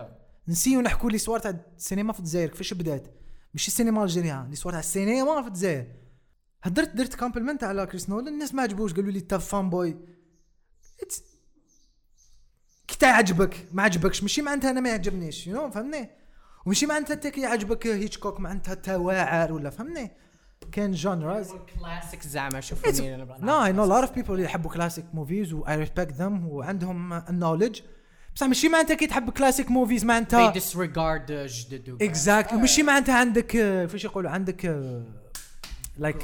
نسيو 0.48 0.80
نحكوا 0.80 1.10
l'histoire 1.10 1.38
تاع 1.38 1.60
السينما 1.76 2.12
في 2.12 2.18
الجزائر 2.18 2.48
كيفاش 2.48 2.74
بدات؟ 2.74 3.08
ماشي 3.54 3.68
السينما 3.68 4.02
الجزائريه 4.02 4.46
l'histoire 4.46 4.72
تاع 4.72 4.80
السينما 4.80 5.42
في 5.42 5.48
الجزائر. 5.48 5.86
هدرت 6.62 6.96
درت 6.96 7.14
compliment 7.14 7.64
على 7.64 7.86
كريس 7.86 8.10
نولان 8.10 8.34
الناس 8.34 8.54
ما 8.54 8.62
عجبوش 8.62 8.92
قالوا 8.92 9.12
لي 9.12 9.18
انت 9.18 9.34
fan 9.34 9.70
boy 9.70 9.96
كي 12.86 12.98
تعجبك 12.98 13.68
ما 13.72 13.82
عجبكش 13.82 14.22
ماشي 14.22 14.42
معناتها 14.42 14.70
أنا 14.70 14.80
ما 14.80 14.88
يعجبنيش 14.88 15.46
you 15.46 15.68
know, 15.68 15.72
فهمني؟ 15.72 16.10
وماشي 16.66 16.86
معناتها 16.86 17.14
انت 17.14 17.26
كي 17.26 17.40
يعجبك 17.40 17.86
هيتشكوك 17.86 18.40
معناتها 18.40 18.72
انت 18.72 18.88
واعر 18.88 19.52
ولا 19.52 19.70
فهمني؟ 19.70 20.10
كاين 20.72 20.92
genres 20.92 21.52
classic 21.78 22.22
زعما 22.22 22.60
أنا 23.14 23.44
no 23.44 23.64
I 23.64 23.72
know 23.72 23.84
lot 23.84 23.92
of 24.00 24.12
people 24.12 24.40
يحبوا 24.40 24.70
classic 24.70 25.04
movies 25.14 25.52
و 25.52 25.62
I 25.68 25.76
respect 25.76 26.12
them 26.12 26.46
وعندهم 26.48 27.12
ال 27.12 27.19
knowledge 27.19 27.80
بصح 28.34 28.46
ماشي 28.46 28.68
معناتها 28.68 28.94
كي 28.94 29.06
تحب 29.06 29.30
classic 29.30 29.70
movies 29.70 30.02
they 30.02 30.04
معناتها 30.04 30.52
disregard 30.52 31.26
the 31.28 31.52
جدد 31.52 32.02
exactly 32.02 32.58
ماشي 32.58 32.82
معناتها 32.82 33.14
عندك 33.14 33.50
فاش 33.90 34.04
يقولوا 34.04 34.30
عندك 34.30 34.64
like 35.98 36.22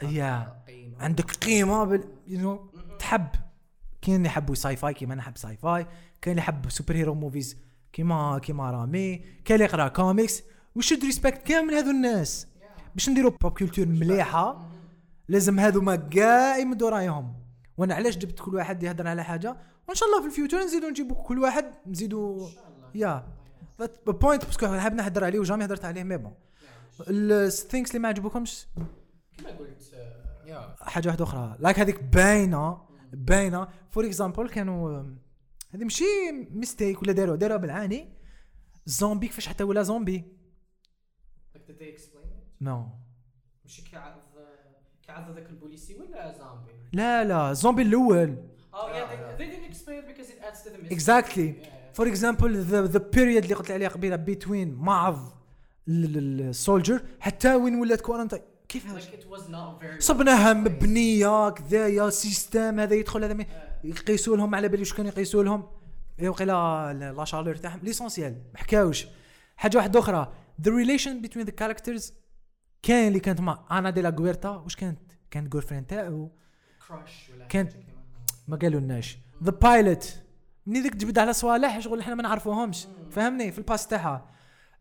Yeah. 0.00 0.66
قيمة. 0.66 0.96
عندك 1.00 1.30
قيمة 1.30 1.84
بال 1.84 2.04
you 2.26 2.40
know 2.40 2.70
تحب. 2.98 3.26
كاين 4.02 4.16
اللي 4.16 4.26
يحبوا 4.28 4.54
sci-fi 4.54 4.94
كيما 4.94 5.14
أنا 5.14 5.22
نحب 5.22 5.36
sci-fi 5.36 5.86
كاين 6.22 6.32
اللي 6.32 6.38
يحب 6.42 6.70
super 6.70 6.96
hero 6.96 7.14
movies 7.14 7.56
كيما 7.94 8.38
كيما 8.38 8.70
رامي 8.70 9.24
اللي 9.50 9.64
يقرا 9.64 9.88
comics 9.88 10.42
و 10.76 10.80
should 10.80 11.04
respect 11.04 11.42
كامل 11.42 11.74
هذو 11.74 11.90
الناس. 11.90 12.46
باش 12.94 13.08
نديروا 13.08 13.30
pop 13.30 13.58
culture 13.58 13.86
مليحة 13.86 14.70
لازم 15.28 15.60
هذو 15.60 15.80
ما 15.80 15.96
كاع 15.96 16.58
يمدوا 16.58 16.90
رايهم 16.90 17.34
وأنا 17.76 17.94
علاش 17.94 18.16
جبت 18.16 18.40
كل 18.40 18.54
واحد 18.54 18.82
يهضر 18.82 19.08
على 19.08 19.24
حاجة؟ 19.24 19.56
وإن 19.88 19.94
شاء 19.94 20.08
الله 20.08 20.20
في 20.20 20.26
ال 20.26 20.31
future 20.31 20.64
نزيدوا 20.64 20.90
نجيبوا 20.90 21.22
كل 21.22 21.38
واحد 21.38 21.64
نزيدوا 21.86 22.48
yeah. 22.94 23.26
point 24.06 24.44
parce 24.44 24.58
que 24.58 24.66
حاب 24.66 24.94
نهضر 24.94 25.24
عليه 25.24 25.38
و 25.38 25.42
jamais 25.42 25.64
هضرت 25.64 25.84
عليه 25.84 26.02
mais 26.02 26.16
bon 26.16 26.34
ال 27.08 27.20
things 27.20 27.90
اللي 27.90 27.98
ما 27.98 28.08
عجبوكمش 28.08 28.66
كما 29.38 29.50
قلت 29.50 29.94
آه، 30.48 30.76
حاجة 30.80 31.08
واحدة 31.08 31.24
أخرى. 31.24 31.56
like 31.58 31.80
هذيك 31.80 32.02
باينة 32.02 32.78
باينة. 33.12 33.68
for 33.90 34.06
example 34.06 34.48
كانوا 34.48 35.02
هذه 35.74 35.82
ماشي 35.84 36.04
ميستيك 36.50 37.02
ولا 37.02 37.12
داروا 37.12 37.36
داروا 37.36 37.56
بالعاني. 37.56 38.08
زومبي 38.86 39.26
كيفاش 39.28 39.48
حتى 39.48 39.64
ولا 39.64 39.82
زومبي 39.82 40.24
like 41.56 41.60
did 41.70 41.78
they 41.80 41.98
explain 41.98 42.26
it? 42.26 42.60
نو 42.60 42.86
ماشي 43.64 43.82
كيعض 43.82 44.12
كيعض 45.06 45.34
ذاك 45.34 45.50
البوليسي 45.50 45.94
ولا 45.94 46.34
زومبي 46.38 46.72
لا 46.92 47.24
لا 47.24 47.50
الزومبي 47.50 47.82
الأول. 47.82 48.36
Oh 48.72 48.76
yeah, 48.76 49.38
they, 49.38 49.42
they 49.42 49.46
didn't 49.50 49.70
explain 49.72 49.98
it 50.02 50.06
because 50.08 50.28
it 50.30 50.38
adds 50.48 50.62
to 50.62 50.70
the 50.70 50.78
mystery. 50.78 50.92
اكزاكتلي. 50.92 51.54
فور 51.92 52.08
اكزامبل 52.08 52.56
ذا 52.60 52.82
ذا 52.86 52.98
بيريود 52.98 53.42
اللي 53.42 53.54
قلت 53.54 53.70
عليها 53.70 53.88
قبيلة 53.88 54.16
بيتوين 54.16 54.74
معض 54.74 55.32
السولجر 55.88 57.02
حتى 57.20 57.54
وين 57.54 57.74
ولات 57.80 58.02
Like 58.74 59.48
not 59.50 59.80
very. 59.80 59.98
صبناها 60.00 60.52
مبنية 60.52 61.50
كذايا 61.50 62.10
سيستم 62.10 62.80
هذا 62.80 62.94
يدخل 62.94 63.24
هذا 63.24 63.34
ما- 63.34 63.73
يقيسوا 63.84 64.36
لهم 64.36 64.54
على 64.54 64.68
بالي 64.68 64.80
واش 64.82 64.92
كانوا 64.94 65.10
يقيسوا 65.10 65.44
لهم 65.44 65.66
إيه 66.18 66.28
وقيلا 66.28 67.12
لا 67.16 67.24
شالور 67.24 67.54
تاعهم 67.56 67.80
ليسونسيال 67.82 68.32
ما 68.52 68.58
حكاوش. 68.58 69.06
حاجة 69.56 69.76
واحدة 69.76 70.00
أخرى 70.00 70.32
ذا 70.60 70.70
ريليشن 70.76 71.20
بين 71.20 71.30
ذا 71.44 71.50
كاركترز 71.50 72.14
كاين 72.82 73.08
اللي 73.08 73.20
كانت 73.20 73.40
مع 73.40 73.64
أنا 73.70 73.90
دي 73.90 74.00
لا 74.02 74.08
غويرتا. 74.18 74.48
واش 74.48 74.76
كانت؟ 74.76 74.98
كانت 75.30 75.52
جول 75.52 75.62
فريند 75.62 75.86
تاعو. 75.86 76.30
Crush 76.88 77.34
ولا 77.34 77.46
كانت- 77.48 77.72
ما 78.48 78.56
قالوا 78.56 78.80
لناش. 78.80 79.18
ذا 79.44 79.50
بايلوت 79.50 80.20
مني 80.66 80.80
ذيك 80.80 80.94
تجبد 80.94 81.18
على 81.18 81.32
صوالح 81.32 81.78
شغل 81.80 82.00
إحنا 82.00 82.14
ما 82.14 82.22
نعرفوهمش. 82.22 82.86
فهمني؟ 83.10 83.52
في 83.52 83.58
الباس 83.58 83.86
تاعها. 83.86 84.30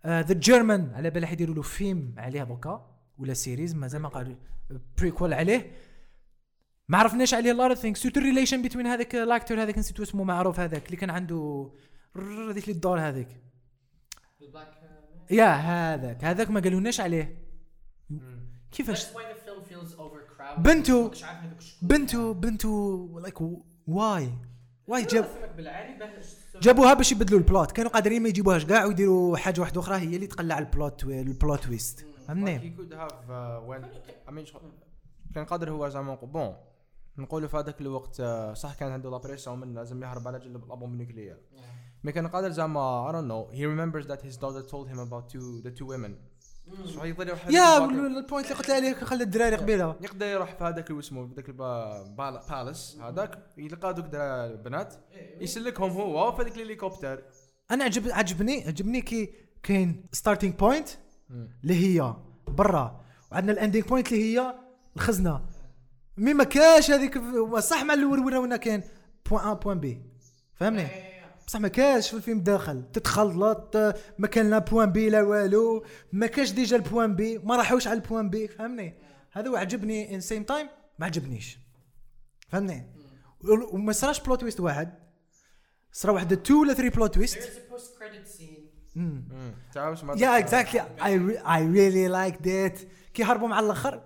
ذا 0.06 0.34
جيرمان 0.34 0.92
على 0.94 1.10
بالي 1.10 1.28
حيديروا 1.28 1.56
له 1.56 1.62
فيلم 1.62 2.14
عليها 2.18 2.44
دوكا 2.44 2.90
ولا 3.18 3.34
سيريز 3.34 3.76
مازال 3.76 4.02
ما 4.02 4.10
قالوا 4.10 4.36
بريكول 4.98 5.34
عليه. 5.34 5.72
ما 6.88 6.98
عرفناش 6.98 7.34
عليه 7.34 7.52
other 7.52 7.76
things 7.76 8.02
surtout 8.04 8.20
ال 8.20 8.25
relation 8.25 8.62
بين 8.62 8.88
هذاك 8.88 9.16
ال 9.16 9.23
acteur 9.23 9.64
هذاك 9.64 9.78
نسيت 9.78 10.00
اسمه 10.00 10.24
معروف 10.24 10.60
هذاك 10.60 10.86
اللي 10.86 10.98
كان 10.98 11.10
عنده 11.10 11.72
هذيك 12.16 12.64
اللي 12.64 12.76
الدور 12.76 13.00
هذيك 13.00 13.28
يا 15.32 15.46
هذاك 15.46 16.24
هذاك 16.24 16.50
ما 16.50 16.60
قالولناش 16.60 17.00
عليه. 17.00 17.44
كيفاش؟ 18.72 19.06
Feels 19.06 19.94
overcrowded. 19.96 20.60
بنته. 20.60 21.12
بنته 21.82 22.34
بنته 22.34 23.10
like 23.22 23.42
why 23.88 24.30
why 24.88 25.06
جاب 25.06 25.26
جابوها 26.62 26.94
باش 26.94 27.12
يبدلوا 27.12 27.40
ال 27.40 27.46
plot 27.46 27.72
كانوا 27.72 27.92
قادرين 27.92 28.22
ما 28.24 28.30
يجيبوهاش 28.30 28.66
كاع 28.66 28.86
ويديروا 28.86 29.38
حاجة 29.38 29.62
واحدة 29.62 29.80
أخرى 29.82 29.96
هي 29.96 30.16
اللي 30.16 30.28
تقلع 30.28 30.60
ال 30.60 30.69
plot 30.69 31.04
ال 31.04 31.16
plot 31.16 31.64
twist 31.64 32.06
فهمني؟ 32.28 32.60
Uh, 32.60 33.34
كان 35.36 35.46
قادر 35.46 35.72
هو 35.72 35.90
زعما 35.90 36.16
bon 36.16 36.56
نقولوا 37.18 37.48
في 37.48 37.58
هذاك 37.58 37.82
الوقت 37.82 38.16
uh, 38.22 38.54
صح 38.54 38.74
كان 38.74 38.92
عنده 38.92 39.10
la 39.10 39.20
pression 39.20 39.60
من 39.60 39.74
لازم 39.74 40.04
يهرب 40.04 40.28
على 40.28 40.40
جال 40.40 40.56
la 40.56 40.67
bombe 40.67 40.96
nucléaire 40.96 41.38
mais 42.04 42.12
كان 42.12 42.28
قادر 42.28 42.50
زعما 42.50 43.12
I 43.12 43.16
don't 43.16 43.28
know 43.30 43.56
he 43.56 43.62
remembers 43.66 44.08
that 44.08 44.22
his 44.28 44.38
daughter 44.38 44.64
told 44.72 44.88
him 44.90 45.00
about 45.00 45.30
two 45.34 45.62
the 45.68 45.80
two 45.80 45.86
women. 45.88 46.12
شو 46.94 47.04
يقدر 47.04 47.28
يروح 47.28 47.48
يا. 47.48 47.78
ال 47.86 47.96
point 47.96 48.46
اللي 48.52 48.58
قلت 48.58 48.70
عليه 48.70 48.94
خلى 48.94 49.24
الدراري 49.24 49.56
قبيلة. 49.56 49.96
يقدر 50.02 50.26
يروح 50.26 50.56
في 50.56 50.64
هذاك 50.64 50.90
اللي 50.90 51.00
اسمه 51.00 51.30
ذاك 51.36 51.50
البالس 51.50 52.98
هذاك 53.02 53.46
يلقى 53.58 53.94
دوك 53.94 54.06
درا- 54.06 54.46
البنات 54.46 54.94
يسلكهم 55.42 55.90
هو 55.92 56.32
في 56.32 56.42
هذاك 56.42 56.56
الهليكوبتر. 56.56 57.24
أنا 57.72 57.84
عجب 57.84 58.10
عجبني 58.12 58.68
عجبني 58.68 59.02
كي 59.02 59.34
كاين 59.64 60.06
starting 60.12 60.54
point 60.56 60.90
اللي 61.64 61.74
هي 62.00 62.16
برا 62.48 63.02
وعندنا 63.32 63.52
ال 63.52 63.57
ending 63.57 63.88
point 63.88 64.12
اللي 64.14 64.38
هي 64.40 64.56
الخزنة. 64.96 65.46
mais 66.18 66.34
ما 66.34 66.44
كاش 66.44 66.92
هذيك 66.92 67.22
صح 67.60 67.84
مع 67.84 67.94
الأول 67.94 68.20
وراونا 68.20 68.58
كاين؟ 68.58 68.84
point 69.30 69.48
A 69.48 69.54
point 69.54 69.80
B 69.80 70.02
فهمني؟ 70.56 70.88
بصح 71.48 71.60
ما 71.60 71.68
كاش 71.68 72.10
في 72.10 72.16
الفيلم 72.16 72.40
داخل. 72.40 72.84
تتخلط 72.94 73.78
ما 74.18 74.28
كان 74.28 74.50
لا 74.50 74.60
point 74.60 74.92
B 74.92 75.10
لا 75.10 75.22
والو. 75.22 75.86
ما 76.12 76.28
كاش 76.28 76.52
déjà 76.52 76.78
ال 76.78 76.84
point 76.84 77.16
B 77.16 77.38
ما 77.38 77.56
راحوش 77.56 77.88
على 77.88 78.00
ال 78.00 78.05
point 78.05 78.30
B 78.30 78.48
فهمني؟ 78.48 78.98
هذا 79.32 79.50
هو 79.50 79.56
عجبني 79.56 80.16
in 80.16 80.22
same 80.22 80.44
time 80.44 80.68
ما 81.00 81.06
عجبنيش. 81.06 81.60
فهمني؟ 82.50 82.94
وما 83.72 83.92
صراش 83.92 84.22
plot 84.22 84.42
twist 84.42 84.60
واحد. 84.60 85.00
صرا 85.92 86.12
واحد 86.12 86.38
two 86.38 86.62
ولا 86.62 86.74
three 86.74 86.90
plot 86.90 87.14
twist. 87.14 87.40
تعاوش 89.74 90.00
exactly. 90.46 90.80
I 91.00 91.12
re- 91.12 91.44
I 91.46 91.60
really 91.60 92.08
liked 92.10 92.46
it. 92.46 92.86
كي 93.14 93.24
هربوا 93.24 93.48
مع 93.48 93.60
الآخر. 93.60 94.04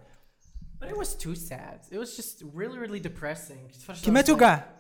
But 0.81 0.89
it 0.91 0.97
was 0.97 1.15
too 1.25 1.35
sad. 1.35 1.79
It 1.91 1.99
was 1.99 2.17
just 2.17 2.43
really, 2.55 2.79
really 2.79 3.01
depressing. 3.01 3.69
تفرجت 3.73 4.05
كي 4.05 4.11
على 4.11 4.15
ماتوا 4.15 4.35
الفيلم. 4.35 4.39
كاع 4.39 4.77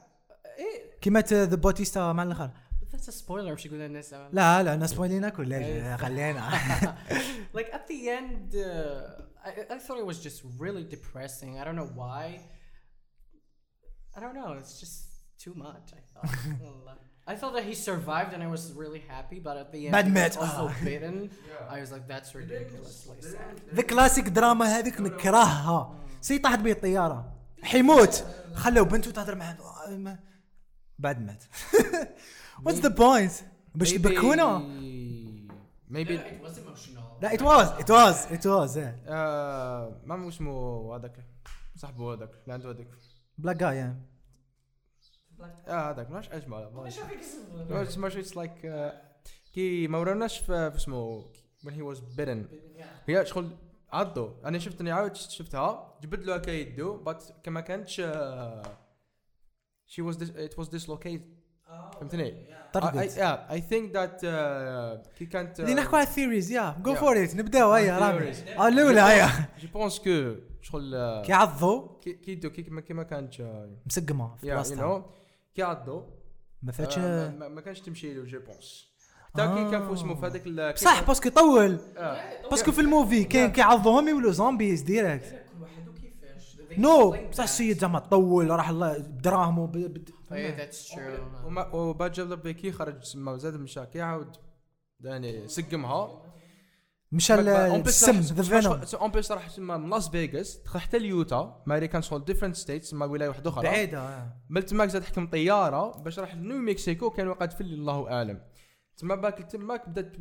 إيه، 0.59 1.01
كي 1.01 1.11
مات 1.11 1.33
ذا 1.33 1.57
بوتيستا 1.57 2.12
مع 2.12 2.23
الاخر 2.23 2.51
but 2.81 2.89
that's 2.93 3.09
a 3.09 3.12
spoiler 3.12 3.51
باش 3.51 3.66
يقول 3.66 3.81
الناس 3.81 4.12
لا 4.12 4.62
لا 4.62 4.75
انا 4.75 4.87
سبويلينك 4.87 5.39
ولا 5.39 5.97
خلينا 5.97 6.51
like 7.57 7.70
at 7.73 7.87
the 7.89 8.09
end 8.09 8.55
uh, 8.55 9.23
I, 9.45 9.75
I 9.75 9.79
thought 9.79 9.99
it 9.99 10.07
was 10.07 10.20
just 10.29 10.43
really 10.59 10.85
depressing 10.85 11.59
i 11.61 11.64
don't 11.64 11.79
know 11.81 11.91
why 12.01 12.25
i 14.16 14.20
don't 14.20 14.37
know 14.41 14.51
it's 14.61 14.77
just 14.85 14.97
too 15.45 15.55
much 15.66 15.87
i 15.99 16.03
thought 16.12 16.31
i 17.32 17.36
thought 17.40 17.54
that 17.58 17.66
he 17.72 17.76
survived 17.90 18.32
and 18.36 18.42
i 18.48 18.50
was 18.56 18.64
really 18.84 19.02
happy 19.14 19.40
but 19.48 19.56
at 19.64 19.68
the 19.74 19.80
end 19.88 19.94
Bad 19.96 20.08
he 20.08 20.14
was 20.14 20.38
also 20.44 20.66
Ah. 20.70 20.86
bitten. 20.90 21.16
I 21.76 21.78
was 21.84 21.90
like 21.96 22.06
that's 22.14 22.32
ridiculously 22.42 23.20
sad. 23.22 23.74
ذا 23.76 23.82
كلاسيك 23.82 24.30
دراما 24.30 24.66
هذيك 24.66 25.02
نكرهها 25.02 25.96
c'est 26.22 26.38
طاحت 26.40 26.60
به 26.60 26.72
الطيارة. 26.72 27.34
حيموت. 27.64 28.24
خلوا 28.56 28.86
بنته 28.86 29.12
تهضر 29.12 29.36
معاه. 29.36 29.58
بعد 31.00 31.22
مات 31.22 31.44
what's 32.66 32.80
the 32.80 32.89
point 32.89 33.32
باش 33.76 33.94
يبكونا. 33.94 34.58
maybe 35.89 36.18
it 36.20 36.22
was 36.22 36.52
emotional. 36.58 37.22
لا 37.22 37.34
it 37.34 37.41
was 37.41 37.68
it 37.68 37.91
was 37.91 38.26
it 38.32 38.48
was 38.48 38.78
آه، 39.08 40.02
ما 40.06 40.28
اسمه 40.30 40.96
هذاك. 40.96 41.26
صاحبه 41.76 42.14
هذاك. 42.14 42.30
اللي 42.44 42.54
عنده 42.54 42.70
هذاك. 42.72 42.88
بلاك 43.38 43.56
جاي 43.56 43.94
آه 45.68 45.90
هذاك 45.92 46.12
ماش 46.12 46.30
اجمل 46.30 46.70
ما 47.70 47.82
اسمه 47.82 48.08
اتس 48.08 48.38
لايك 48.38 48.92
كي 49.54 49.88
ما 49.88 49.98
وروناش 49.98 50.40
في 50.40 50.72
اسمه 50.76 51.26
when 51.66 51.70
he 51.72 51.82
was 51.96 52.00
bitten. 52.20 52.38
هي 53.08 53.26
شغل 53.26 53.50
عضو 53.92 54.32
أنا 54.46 54.60
شفت 54.60 54.82
اني 54.82 54.92
عاود 54.92 55.16
شفتها 55.16 55.98
جبت 56.02 56.26
له 56.26 56.36
هكا 56.36 56.52
يدو 56.52 56.98
بس 56.98 57.34
كما 57.44 57.62
كانتش 57.62 58.02
she 59.88 60.02
was 60.02 60.16
dis- 60.18 60.36
it 60.50 60.58
was 60.64 60.68
dislocated. 60.70 61.22
فهمتني 62.00 62.48
طردت 62.74 62.96
think 63.60 63.94
that 63.94 64.22
uh, 64.22 65.18
كي 65.18 65.26
كانت 65.26 65.60
اللي 65.60 65.74
نحكوا 65.74 65.98
على 65.98 66.08
الثيريز 66.08 66.52
يا 66.52 66.76
جو 66.82 66.96
Yeah. 66.96 66.98
فور 66.98 67.24
ات 67.24 67.36
نبداو 67.36 67.72
هيا 67.74 68.00
رامي 68.00 68.32
الاولى 68.68 69.02
هيا 69.02 69.30
جو 69.62 69.68
بونس 69.74 70.00
كو 70.00 70.36
شغل 70.62 70.96
آه، 70.96 71.22
كي 71.22 71.34
عضوا 71.34 72.00
كي 72.02 72.14
كي 72.14 72.32
يدو 72.32 72.50
كي 72.50 72.62
ما 72.70 72.82
كي 72.82 72.94
ما 72.94 73.04
كانتش 73.04 73.42
آه، 73.42 73.70
مسقمه 73.86 74.36
في 74.36 74.48
بلاصتها 74.48 75.06
عضو 75.64 76.03
ما 76.64 76.72
فاتش 76.72 76.97
آه، 76.97 77.30
ما- 77.30 77.47
ما 77.47 77.62
كانش 77.62 77.80
تمشي 77.80 78.14
له 78.14 78.24
جو 78.26 78.39
بونس 78.39 78.88
حتى 79.34 79.47
كي 79.47 79.72
كان 79.72 79.88
في 79.88 79.93
اسمه 79.93 80.16
في 80.16 80.26
هذاك 80.26 80.78
صح 80.78 81.03
باسكو 81.08 81.28
يطول 81.28 81.78
آه. 81.97 82.49
باسكو 82.49 82.72
في 82.72 82.82
الموفي 82.82 83.24
كاين 83.24 83.51
كيعضوهم 83.51 84.08
يولوا 84.08 84.32
زومبيز 84.32 84.82
ديريكت. 84.82 85.26
كل 85.26 85.62
واحد 85.62 85.88
وكيفاش؟ 85.88 86.58
They 86.70 86.80
نو 86.80 87.16
بصح. 87.32 87.43
السيد 87.43 87.80
زعما 87.80 87.99
طول 87.99 88.49
راح 88.49 88.70
الله 88.70 88.97
بدراهمه 88.97 89.68
ب- 89.68 89.72
ب- 89.78 90.10
yeah, 90.30 90.60
that's 90.62 90.91
true. 90.91 91.45
وما 91.45 91.76
وبعد 91.76 92.12
جاب 92.12 92.41
بيكي 92.43 92.72
خرج 92.72 92.99
تسمى 92.99 93.39
زاد 93.39 93.53
مشى 93.53 93.86
كي 93.86 94.01
عاود 94.01 94.36
يعني 95.01 95.47
سقمها. 95.47 96.22
مشى 97.12 97.34
ال- 97.34 97.49
السم 97.88 98.20
ذا 98.20 98.43
فينوم 98.62 98.82
اون 99.01 99.12
بليس 99.12 99.32
راح 99.32 99.47
تسمى 99.47 99.78
من 99.78 99.89
لاس 99.89 100.10
فيغاس 100.10 100.58
دخل 100.66 100.80
حتى 100.80 100.97
اليوتا 100.97 101.64
ماريكان 101.66 102.02
شغل 102.01 102.26
different 102.26 102.56
state 102.56 102.82
تسمى 102.84 103.05
ولاية 103.05 103.30
واحدة 103.30 103.49
أخرى. 103.49 103.64
بعيدة 103.64 104.30
من 104.49 104.66
تماك 104.66 104.89
زاد 104.89 105.03
حكم 105.03 105.28
طيارة 105.28 105.97
باش 106.01 106.20
راح 106.20 106.36
لنيو 106.36 106.58
مكسيكو 106.58 107.10
كان 107.10 107.28
واقع 107.28 107.45
في 107.45 107.62
الله 107.62 108.12
أعلم. 108.12 108.41
تما 108.97 109.16
باك 109.16 109.38
تماك 109.38 109.89
بدأت 109.89 110.16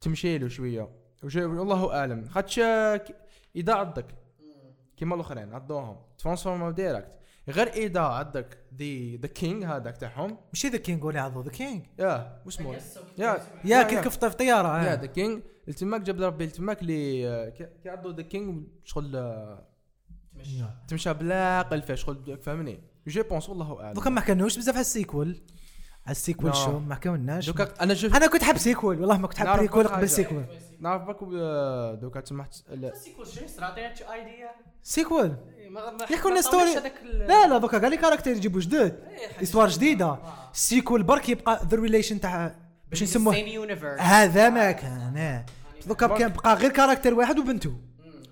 تمشي 0.00 0.38
له 0.38 0.48
شوية. 0.48 0.88
وجا- 1.22 1.46
والله 1.46 1.94
أعلم. 1.98 2.28
خاطش 2.28 2.58
إذا 3.56 3.72
عضك. 3.74 4.06
كيما 4.96 5.14
الأخرين 5.14 5.54
عضوهم 5.54 5.96
transformاو 6.18 6.70
direct. 6.70 7.08
غير 7.48 7.68
اذا 7.68 8.00
عضك 8.00 8.58
دي 8.72 9.16
the 9.16 9.26
king 9.26 9.64
هذاك 9.64 9.96
تاعهم؟ 9.96 10.38
ماشي 10.52 10.68
the 10.68 10.78
king 10.78 11.04
ولا 11.04 11.20
عضو 11.20 11.40
the 11.40 11.50
king 11.50 11.82
yeah 11.98 12.42
واسمه 12.44 12.78
يا 13.18 13.38
يا 13.64 13.82
كي 13.82 13.96
كفطه 14.00 14.28
في 14.28 14.36
طيارة 14.36 14.82
يا 14.84 14.92
آه. 14.92 15.00
ذا 15.00 15.06
كينج 15.06 15.42
التماك 15.68 16.00
جاب 16.00 16.22
ربي 16.22 16.44
التماك 16.44 16.82
اللي 16.82 17.28
آه، 17.28 17.48
كي 17.82 17.88
عضو 17.88 18.10
ذا 18.10 18.22
كينج 18.22 18.66
شغل 18.84 19.16
آه،. 19.16 19.66
تمشى 20.88 21.14
بلا 21.14 21.62
قلفه 21.62 21.94
شغل 21.94 22.38
فهمني؟ 22.42 22.80
جو 23.06 23.22
بونس 23.22 23.48
والله 23.48 23.80
أعلم. 23.80 23.94
دوكا 23.94 24.10
ما 24.10 24.20
حكيناوش 24.20 24.58
بزاف 24.58 24.74
على 24.74 24.80
السيكول. 24.80 25.40
على 26.06 26.10
السيكول 26.12 26.52
No. 26.52 26.54
شو 26.56 26.78
ما 26.78 26.94
حكاوناش 26.94 27.46
دوكا 27.46 27.68
أنا 27.80 27.94
شفت 27.94 28.16
أنا 28.16 28.26
كنت 28.26 28.42
حاب 28.42 28.58
سيكول 28.58 29.00
والله 29.00 29.18
ما 29.18 29.26
كنت 29.28 29.38
حاب 29.38 29.66
كل 29.66 29.88
قبل. 29.88 30.08
سيكول 30.08 30.44
نعرف 30.80 31.02
باك 31.02 31.16
آه، 31.34 31.94
دوكا 31.94 32.20
تسمحت 32.20 32.54
لا. 32.70 32.92
السيكول 32.92 33.26
شنو 33.26 33.46
عطيناش 33.66 34.02
ايديا 34.02 34.50
سيكول 34.82 35.36
يحكوا 36.10 36.30
لنا 36.30 36.40
ما 36.40 36.40
ستوري 36.40 36.74
لا 37.12 37.46
لا 37.46 37.58
دوكا 37.58 37.78
قال 37.78 37.90
لي 37.90 37.96
كاركتر 37.96 38.30
يجيبوا 38.30 38.60
جدد 38.60 38.74
إيه، 39.08 39.42
histoire 39.42 39.68
جديدة. 39.68 40.06
جديده. 40.14 40.18
ال 40.52 40.59
sequel 40.59 41.02
برك 41.02 41.28
يبقى 41.28 41.60
the 41.70 41.76
relation 41.76 42.20
تاع 42.20 42.54
باش 42.90 43.02
نسموه. 43.02 43.34
هذا 44.00 44.50
ما 44.50 44.72
كان 44.72 45.16
آه. 45.16 45.46
donc 45.86 46.06
كان 46.18 46.32
بقى 46.32 46.54
غير 46.54 46.70
character 46.70 47.14
واحد 47.14 47.38
وبنته 47.38 47.76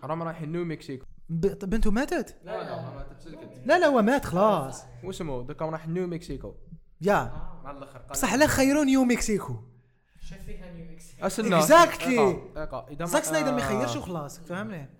راهم 0.05 0.23
رايحين 0.23 0.53
نيو 0.53 0.65
مكسيكو 0.65 1.07
بنته 1.31 1.91
ماتت؟ 1.91 2.37
لا 2.45 2.51
لا 2.63 2.77
ما 2.83 3.07
تتسلكت 3.11 3.49
لا 3.65 3.79
لا 3.79 3.87
هو 3.87 4.03
مات 4.03 4.25
خلاص. 4.25 4.83
واسمه 5.05 5.43
donc 5.43 5.65
راح 5.65 5.89
نيو 5.89 6.07
مكسيكو 6.07 6.55
yeah. 7.03 7.33
مع 7.65 7.71
الآخر 7.71 7.99
قال- 7.99 8.11
بصح 8.11 8.35
لا 8.35 8.47
خيروا 8.47 8.85
نيو 8.85 9.05
مكسيكو 9.05 9.57
شايف 10.21 10.43
فيها 10.43 10.73
نيو 10.73 10.85
مكسيكو 10.93 11.29
Exactly. 11.61 12.91
إذا 12.91 13.05
زاك 13.05 13.25
سنايدر 13.25 13.53
ما 13.53 13.59
آه، 13.59 13.61
يخيرش 13.65 13.97
وخلاص 13.97 14.41
فهمني؟ 14.41 14.91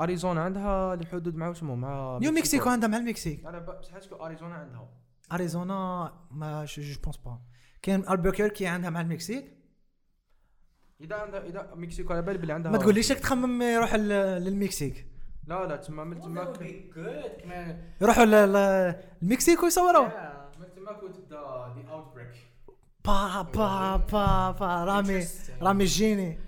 أريزونا 0.00 0.42
عندها 0.42 0.94
الحدود 0.94 1.34
مع 1.36 1.48
واسمه 1.48 1.74
مع 1.74 2.18
نيو 2.22 2.32
مكسيكو. 2.32 2.68
عندها 2.68 2.88
مع 2.88 2.96
المكسيك. 2.98 3.46
أنا 3.46 3.58
ب- 3.58 3.78
بس 3.80 3.90
حاسكو 3.90 4.14
أريزونا 4.14 4.54
عندها. 4.54 4.88
أريزونا 5.32 6.12
ما 6.30 6.64
جو 6.64 6.82
بونس 7.04 7.16
با 7.16 7.38
كاين 7.82 8.08
البوكيركي 8.10 8.66
عندها 8.66 8.90
مع 8.90 9.00
المكسيك؟ 9.00 9.44
إذا 11.00 11.16
عندها 11.16 11.40
إذا 11.46 11.70
مكسيكو 11.74 12.12
على 12.12 12.22
بالي 12.22 12.38
بلي 12.38 12.52
عندها 12.52 12.72
ما 12.72 12.78
تقوليش 12.78 13.12
راك 13.12 13.20
تخمم 13.20 13.62
يروح 13.62 13.94
ال- 13.94 14.42
للمكسيك. 14.44 15.06
لا 15.46 15.66
لا 15.66 15.76
تما 15.76 16.04
من 16.04 16.20
كمان. 16.20 16.46
يروحوا 18.00 18.24
ل- 18.24 18.52
ل- 18.52 18.94
المكسيك 19.22 19.62
ويصوروا 19.62 20.08
Yeah. 20.82 20.88
تما 20.88 20.92
كنت 21.00 21.16
تبدا 21.16 21.36
ذا 21.36 21.90
اوتبريك 21.90 22.34
با 23.04 23.42
با 23.42 23.96
با 23.96 24.50
با. 24.50 24.84
رامي. 24.84 25.26
رامي 25.60 25.84
جيني. 25.84 26.38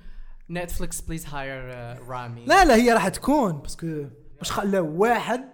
Netflix 0.53 1.01
please 1.01 1.24
hire 1.24 1.70
uh, 1.70 2.09
Rami. 2.09 2.49
لا 2.49 2.64
لا 2.64 2.74
هي 2.74 2.93
راح 2.93 3.09
تكون 3.09 3.59
باسكو 3.59 4.05
مش 4.41 4.53
خلاو 4.53 5.03
واحد 5.03 5.45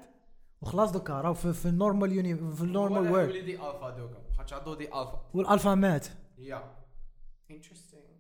وخلاص 0.62 0.92
دوكا 0.92 1.20
راهو 1.20 1.34
في, 1.34 1.52
في 1.52 1.66
النورمال 1.66 2.12
يوني 2.12 2.36
في 2.36 2.62
النورمال 2.62 3.12
وورد 3.12 3.32
دي 3.32 3.54
الفا 3.54 3.90
دوكا. 3.90 4.22
خاطش 4.38 4.52
عطو 4.52 4.74
دي 4.74 4.84
الفا 4.84 5.20
والألفا 5.34 5.74
مات. 5.74 6.06
يا 6.38 6.62
interesting. 7.50 8.10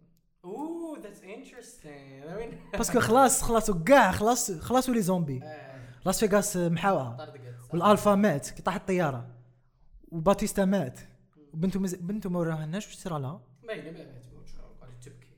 Ooh 0.46 0.96
that's 1.02 1.22
interesting. 1.22 2.22
I 2.24 2.40
mean 2.40 2.76
باسكو 2.76 3.00
خلاص 3.00 3.42
خلاص 3.42 3.70
كاع 3.70 4.12
خلاص 4.12 4.52
خلاص 4.52 4.88
ولي 4.88 5.02
زومبي. 5.02 5.42
لاس 6.06 6.24
فيغاس 6.24 6.56
محاوها 6.56 7.34
والألفا 7.72 8.14
مات 8.14 8.50
كي 8.50 8.62
طاحت 8.62 8.80
الطيارة. 8.80 9.39
وباتيستا 10.12 10.64
مات 10.64 11.00
وبنته 11.54 11.80
مز... 11.80 11.94
بنته 11.94 12.30
ما 12.30 12.38
وراهناش 12.38 12.86
واش 12.86 12.96
صرا 12.96 13.18
لها 13.18 13.40
باينه 13.66 13.90
ما 13.90 14.04
تبكي 15.02 15.30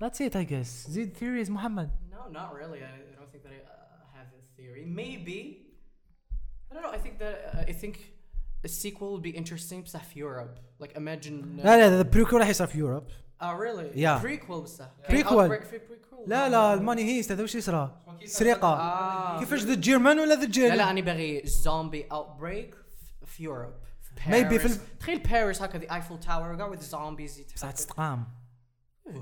That's 0.00 0.20
it 0.20 0.36
I 0.36 0.44
guess 0.44 0.90
زيد 0.90 1.16
theories 1.16 1.50
محمد 1.50 1.90
No, 2.12 2.32
not 2.32 2.54
really. 2.54 2.80
I, 2.82 2.90
don't 3.18 3.30
think 3.32 3.42
that 3.46 3.52
I 3.52 3.60
uh, 3.60 4.18
have 4.18 4.28
a 4.40 4.42
theory. 4.56 4.84
Maybe. 5.02 5.40
I 6.70 6.74
don't 6.74 6.82
know. 6.86 6.94
I 6.98 7.00
think 7.04 7.16
that 7.24 7.36
uh, 7.54 7.70
I 7.72 7.74
think 7.82 7.94
a 8.64 8.68
sequel 8.68 9.08
would 9.12 9.22
be 9.22 9.34
interesting 9.40 9.82
بصح 9.82 10.04
في 10.04 10.20
Europe. 10.20 10.58
Like 10.80 10.96
imagine. 10.96 11.60
Uh, 11.60 11.64
لا 11.64 11.76
لا 11.76 11.88
ذا 11.88 12.02
بريكول 12.02 12.40
راح 12.40 12.48
يصير 12.48 12.66
في 12.66 12.78
يوروب 12.78 13.04
Oh 13.40 13.52
really? 13.54 13.90
Yeah. 13.94 14.18
Prequel 14.22 14.62
بصح. 14.62 14.88
Prequel. 15.08 15.48
Prequel. 15.50 15.96
لا 16.26 16.48
لا 16.48 16.74
الماني 16.74 17.04
هيست 17.04 17.32
هذا 17.32 17.42
واش 17.42 17.54
يصرى 17.54 18.02
سرقه 18.24 18.68
آه. 18.68 19.38
كيفاش 19.38 19.62
ذا 19.62 19.74
جيرمان 19.74 20.18
ولا 20.18 20.34
ذا 20.34 20.40
لا 20.40 20.50
جيرمان 20.50 20.78
لا 20.78 20.90
أنا 20.90 21.00
باغي 21.00 21.42
zombie 21.42 22.12
outbreak 22.12 22.74
في- 22.74 22.85
في 23.26 23.46
Europe. 23.48 23.86
في 24.02 24.30
Maybe 24.30 24.60
في. 24.60 24.66
ال- 24.66 24.98
تخيل 24.98 25.18
باريس 25.18 25.62
هكا 25.62 25.78
the 25.78 25.90
Eiffel 26.02 26.24
Tower 26.26 26.28
قاع 26.58 26.72
with 26.76 26.78
zombies 26.80 27.22
بصح 27.22 27.38
يتحركوا. 27.40 27.70
تستقام 27.70 28.24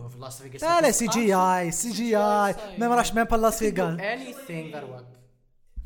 في 0.08 0.18
لاس 0.18 0.42
فيغاس 0.42 0.62
لا 0.62 0.80
لا 0.80 0.90
سي 0.90 1.06
جي 1.06 1.34
اي 1.34 1.70
سي 1.70 1.90
جي 1.90 2.16
اي 2.16 2.54
ما 2.78 2.94
راحش 2.94 3.14
même 3.14 3.24
pas 3.24 3.36
لاس 3.36 3.58
فيغاس 3.58 3.98
anything 4.00 4.74
that 4.74 4.84
work. 5.00 5.14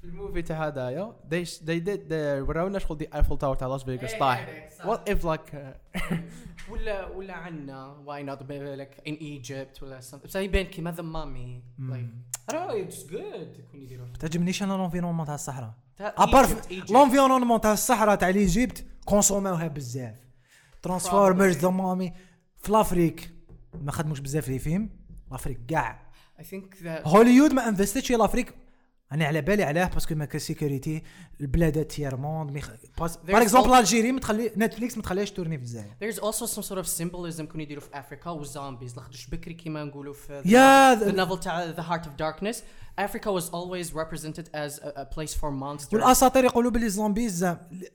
في 0.01 0.05
ال 0.05 0.11
movie 0.11 0.43
تاع 0.43 0.66
هذايا 0.66 1.16
they 1.31 1.45
they 1.47 1.81
did 1.87 2.09
they 2.11 2.49
وراونا 2.49 2.79
شغل 2.79 2.99
the 2.99 3.09
Eiffel 3.14 3.39
Tower 3.39 3.57
تاع 3.57 3.69
لاس 3.69 3.83
فيغاس 3.85 4.12
إيه، 4.12 4.19
طاح. 4.21 4.39
هذاك 4.49 4.73
صح. 4.73 4.85
what 4.85 5.11
if 5.12 5.23
like 5.25 5.55
uh, 5.55 6.14
ولا 6.73 7.07
ولا 7.07 7.35
عنا 7.35 7.97
why 8.07 8.23
not 8.31 8.41
like 8.43 9.09
in 9.11 9.14
Egypt 9.16 9.83
ولا 9.83 10.01
something. 10.01 10.25
بصح 10.27 10.41
يبان 10.41 10.66
كيما 10.66 10.93
The 10.93 11.03
Mummy 11.03 11.62
like 11.81 12.51
I 12.51 12.55
don't 12.55 12.69
know 12.71 12.91
it's 12.93 13.11
good. 13.11 13.59
يكون 13.59 13.81
يديروا. 13.83 14.07
تعجبنيش 14.21 14.62
أنا 14.62 14.73
l'environnement 14.73 15.27
تاع 15.27 15.35
الصحراء. 15.35 15.75
à 16.01 16.09
part. 16.09 16.49
l'environnement 16.91 17.61
تاع 17.61 17.73
الصحراء 17.73 18.15
تاع 18.15 18.29
l'Égypte 18.29 18.85
كونسوماوها 19.05 19.69
بزاف 19.69 20.15
Transformers 20.83 21.57
The 21.57 21.69
Mummy 21.69 22.12
في 22.63 22.73
l'Afrique 22.73 23.31
ما 23.83 23.93
خدموش 23.93 24.21
بزاف 24.21 24.49
les 24.49 24.59
films 24.59 24.91
l'Afrique 25.31 25.61
كاع 25.69 26.09
هوليود 27.05 27.53
ما 27.53 27.69
انفستيتش 27.69 28.13
l'Afrique 28.12 28.55
أنا 29.13 29.25
على 29.25 29.41
بالي 29.41 29.63
علاه 29.63 29.87
parce 29.87 30.04
que 30.04 30.14
ما 30.15 30.25
كان 30.25 30.39
sécurité 30.39 31.03
البلادات 31.41 31.91
tiers 31.91 32.16
monde 32.16 32.51
ميخ... 32.51 32.71
pas... 33.01 33.16
There's 33.17 33.31
par 33.31 33.43
exemple 33.43 33.73
Algérie 33.73 34.12
متخلي 34.13 34.53
Netflix 34.57 34.97
ما 34.97 35.03
تخليهاش 35.03 35.31
tourner 35.31 35.59
في 35.59 35.63
الجزائر. 35.63 35.95
There's 36.05 36.19
also 36.19 36.47
some 36.47 36.63
sort 36.63 36.79
of 36.79 36.87
symbolism 36.87 37.43
كون 37.43 37.61
يديروا 37.61 37.83
في 37.83 37.99
افريكا 37.99 38.31
وال 38.31 38.45
zombies 38.45 38.97
لاخدش 38.97 39.27
بكري 39.27 39.55
كيما 39.55 39.85
نقولوا 39.85 40.15
في 40.15 40.43
yeah 40.45 41.27
novel 41.27 41.39
تاع 41.41 41.73
The 41.73 41.85
Heart 41.91 42.05
of 42.05 42.11
Darkness. 42.19 42.57
Africa 42.99 43.31
was 43.33 43.45
always 43.51 43.93
represented 43.93 44.47
as 44.55 44.79
a, 44.79 44.93
a 44.97 45.05
place 45.05 45.35
for 45.35 45.51
monsters. 45.51 45.93
والأساطير 45.93 46.45
يقولوا 46.45 46.71
بلي 46.71 46.87
الزومبيز 46.87 47.45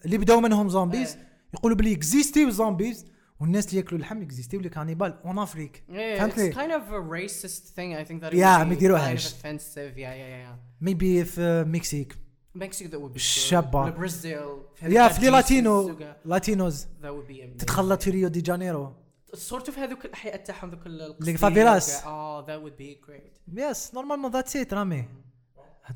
اللي 0.05 0.17
بداو 0.17 0.39
منهم 0.39 0.69
zombies 0.69 1.17
يقولوا 1.53 1.77
بلي 1.77 1.93
إكزيستيو 1.93 2.49
zombies 2.49 3.05
والناس 3.39 3.67
اللي 3.67 3.77
ياكلوا 3.77 3.97
اللحم 3.99 4.21
اكزيستيو 4.21 4.59
les 4.59 4.69
cannibales 4.69 5.19
en 5.25 5.39
Afrique 5.39 5.83
فهمتني 5.89 6.53
racist 7.27 7.63
thing. 7.75 8.05
I 8.05 8.09
think 8.09 8.21
that 8.23 8.31
it 8.31 8.33
Yeah, 8.33 8.59
would 8.59 8.67
ما 8.67 8.73
يديروهاش. 8.73 9.27
offensive. 9.33 9.95
Yeah, 9.95 9.97
yeah, 9.97 10.47
yeah. 10.47 10.55
maybe 10.81 11.25
في 11.25 11.63
Mexique 12.55 12.87
that 12.87 12.93
would 12.95 13.11
be 13.11 13.15
الشابة. 13.15 13.91
good. 13.91 13.95
Brazil. 13.99 14.83
yeah 14.83 15.07
في 15.07 15.21
les 15.21 15.29
latinos 15.29 15.97
Latinos. 16.25 16.87
تتخلط 17.57 18.01
في 18.03 18.09
ريو 18.09 18.27
دي 18.27 18.41
جانيرو 18.41 18.93
sort 19.33 19.63
of 19.69 19.77
هذوك 19.77 20.05
الاحياء 20.05 20.35
تاعهم 20.35 20.69
ذوك 20.69 20.85
ال- 20.85 21.15
اللي. 21.19 21.33
وكا- 22.01 22.01
Oh, 22.01 22.45
that 22.47 22.63
would 22.65 22.77
be 22.81 23.07
great. 23.09 23.39
يس 23.53 23.93
نورمالمون 23.93 24.31
ذاتس 24.31 24.55
ات 24.55 24.73
رامي 24.73 25.05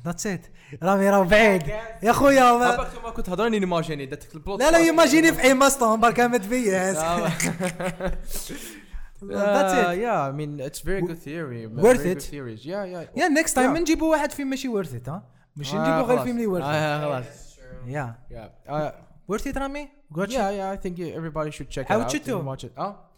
ات 0.06 0.46
رامي 0.82 1.10
راه 1.10 1.22
بعيد 1.22 1.62
يا 2.02 2.12
خويا 2.12 2.52
ما- 2.52 3.10
كنت 3.10 3.28
هضرني 3.30 3.58
نيماجيني 3.58 4.06
داتك 4.06 4.34
البلوت 4.34 4.60
لا 4.60 4.70
لا 4.70 4.78
يماجيني 4.78 5.32
في 5.32 5.42
أي 5.42 5.54
ماستون 5.54 6.00
بركا 6.00 6.26
ما 6.26 6.38
تبيس 6.38 6.68
ذاتس 6.68 8.52
Uh, 9.20 9.24
ات 9.34 9.96
yeah, 9.98 10.30
I 10.30 10.32
mean, 10.38 10.60
it's 10.68 10.80
very 10.90 11.02
good 11.08 11.18
theory. 11.26 11.62
Worth 11.86 12.06
it. 12.12 12.22
Theories. 12.32 12.62
Yeah, 12.64 12.84
yeah. 12.94 13.18
يا 13.20 13.28
نيكست 13.28 13.54
تايم 13.56 13.74
Yeah. 13.76 13.80
نجيبوا 13.80 14.10
واحد 14.10 14.32
فيلم 14.32 14.50
ماشي 14.50 14.68
ورث 14.68 14.94
ات 14.94 15.08
ها 15.08 15.22
مش 15.56 15.74
آه، 15.74 15.78
نجيبوا 15.78 16.02
غير. 16.14 16.18
فيلم 16.24 16.36
اللي 16.36 16.46
ورث 16.46 16.64
آه، 16.64 17.00
خلاص. 17.00 17.58
يا 17.86 18.14
Yeah. 18.30 18.92
ورث 19.28 19.46
ات 19.46 19.58
رامي 19.58 19.88
Watch 20.14 20.18
it. 20.26 20.30
yeah, 20.30 20.32
yeah. 20.34 20.78
I 20.78 20.86
think 20.86 20.98
everybody 20.98 21.50
should 21.56 21.70
check 21.78 21.86
it 21.86 21.90
عاود 21.90 22.04
out. 22.04 22.08
شفتو؟ 22.12 22.40
and 22.42 22.56
watch 22.58 22.64
it. 22.64 22.78
آه 22.78 23.10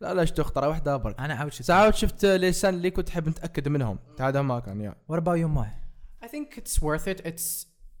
لا 0.00 0.14
لا 0.14 0.24
شفتو 0.24 0.42
خطرة 0.42 0.68
واحدة 0.68 0.96
برك. 0.96 1.20
أنا 1.20 1.34
عاود 1.34 1.52
شفت 1.52 1.62
ساعات 1.62 1.94
شفت 1.94 2.24
لسان 2.24 2.74
اللي 2.74 2.90
كنت 2.90 3.08
حاب 3.10 3.28
نتأكد 3.28 3.68
منهم. 3.68 3.98
تاع 4.16 4.28
هذا 4.28 4.42
ما 4.42 4.60
كان 4.60 4.80
yeah. 4.80 4.94
What 5.12 5.16
about 5.16 5.38
you 5.38 5.58
Mai? 5.58 5.85
I 6.26 6.28
think 6.34 6.46
it's 6.60 6.76
worth 6.86 7.06
it. 7.12 7.18
It's 7.30 7.46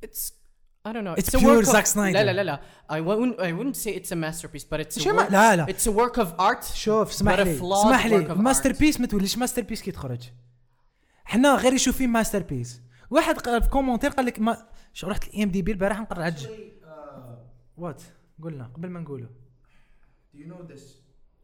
it's 0.06 0.22
I 0.88 0.90
don't 0.94 1.04
know. 1.08 1.16
It's 1.20 1.34
a 1.34 1.38
pure 1.38 1.56
work 1.56 1.66
of- 1.66 1.72
Zack 1.76 1.86
Snyder. 1.86 2.12
لا 2.18 2.24
لا 2.24 2.32
لا 2.32 2.42
لا. 2.42 2.60
I 2.92 3.00
wouldn't 3.00 3.40
I 3.40 3.52
wouldn't 3.58 3.76
say 3.76 3.90
it's 4.00 4.12
a 4.12 4.16
masterpiece, 4.16 4.64
but 4.70 4.80
it's 4.80 4.96
a 5.06 5.12
work, 5.12 5.30
لا 5.32 5.56
لا 5.56 5.66
it's 5.66 5.86
a 5.86 5.92
work 5.92 6.16
of 6.22 6.28
art. 6.40 6.64
شوف 6.74 7.10
اسمح 7.10 7.34
لي 7.38 7.56
اسمح 7.72 8.06
لي 8.06 8.18
master. 8.34 8.72
piece 8.72 9.00
ما 9.00 9.06
توليش 9.06 9.38
masterpiece 9.38 9.82
كي 9.82 9.90
تخرج 9.90 10.22
حنا 11.24 11.54
غير 11.54 11.72
يشوف 11.72 11.96
فيه 11.96 12.06
masterpiece 12.06 12.80
واحد 13.10 13.38
قال 13.38 13.62
في 13.62 13.68
commentaire 13.68 14.10
قال 14.10 14.26
لك 14.26 14.40
ما 14.40 14.66
شو 14.92 15.06
رحت 15.06 15.24
ال 15.28 15.42
IMDb 15.42 15.72
البارح 15.72 16.00
نقرأ 16.00 16.24
عج 16.24 16.46
وات 17.76 18.02
قلنا 18.42 18.64
قبل 18.74 18.88
ما 18.88 19.00
نقوله 19.00 19.28
Do 20.34 20.38
you 20.38 20.46
know 20.52 20.72
this? 20.74 20.82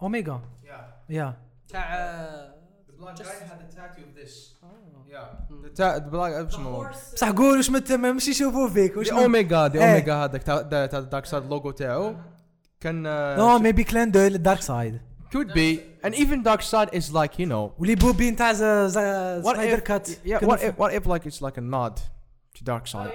اوميجا 0.03 0.41
Yeah. 0.64 1.11
يا 1.11 1.37
تاع 1.68 2.55
The 3.03 3.07
black 3.07 3.17
Just- 3.17 3.31
guy 3.31 3.47
had 3.53 3.61
a 3.67 3.69
tattoo 3.77 4.05
of 4.09 4.15
this. 4.21 4.35
Oh. 4.63 4.69
Yeah. 5.15 5.27
The 5.65 5.71
ta- 5.79 5.99
the 6.05 6.11
black 6.11 6.33
اسمه 6.33 6.91
بصح 7.15 7.31
قول 7.31 7.57
واش 7.57 7.71
ما 7.71 8.13
مش 8.13 8.29
يشوفوا 8.29 8.69
فيك 8.69 8.97
واش 8.97 9.09
دي 9.09 9.13
اوميجا 9.15 9.67
دي. 9.67 9.79
اوميجا 9.85 10.15
هذاك 10.15 10.43
تاع 10.43 10.61
دارك 10.61 11.25
سايد 11.25 11.43
اللوجو 11.43 11.71
تاعو 11.71 12.15
كان 12.81 13.03
نو 13.37 13.59
ميبي 13.59 13.85
كلان 13.85 14.11
دو 14.11 14.19
للدارك 14.21 14.61
سايد 14.61 15.01
could 15.35 15.49
be. 15.55 15.79
And 16.07 16.15
even 16.15 16.43
dark 16.43 16.63
side 16.63 16.91
is 16.99 17.07
like 17.13 17.39
you 17.39 17.47
know. 17.47 17.71
ولي 17.81 17.95
بوبين 17.95 18.37
تاع 18.37 18.53
ز- 18.53 18.63
ز- 18.93 19.43
what 19.47 19.55
سنايدر 19.55 19.79
if 19.79 19.81
كات 19.83 20.09
yeah 20.09 20.39
what 20.39 20.59
if 20.59 20.73
what 20.83 20.93
if 20.93 21.07
like 21.09 21.27
it's 21.27 21.41
like 21.43 21.57
a 21.59 21.63
nod 21.75 21.97
to 22.59 22.65
dark 22.65 22.83
Oh, 22.83 22.93
side? 22.93 23.13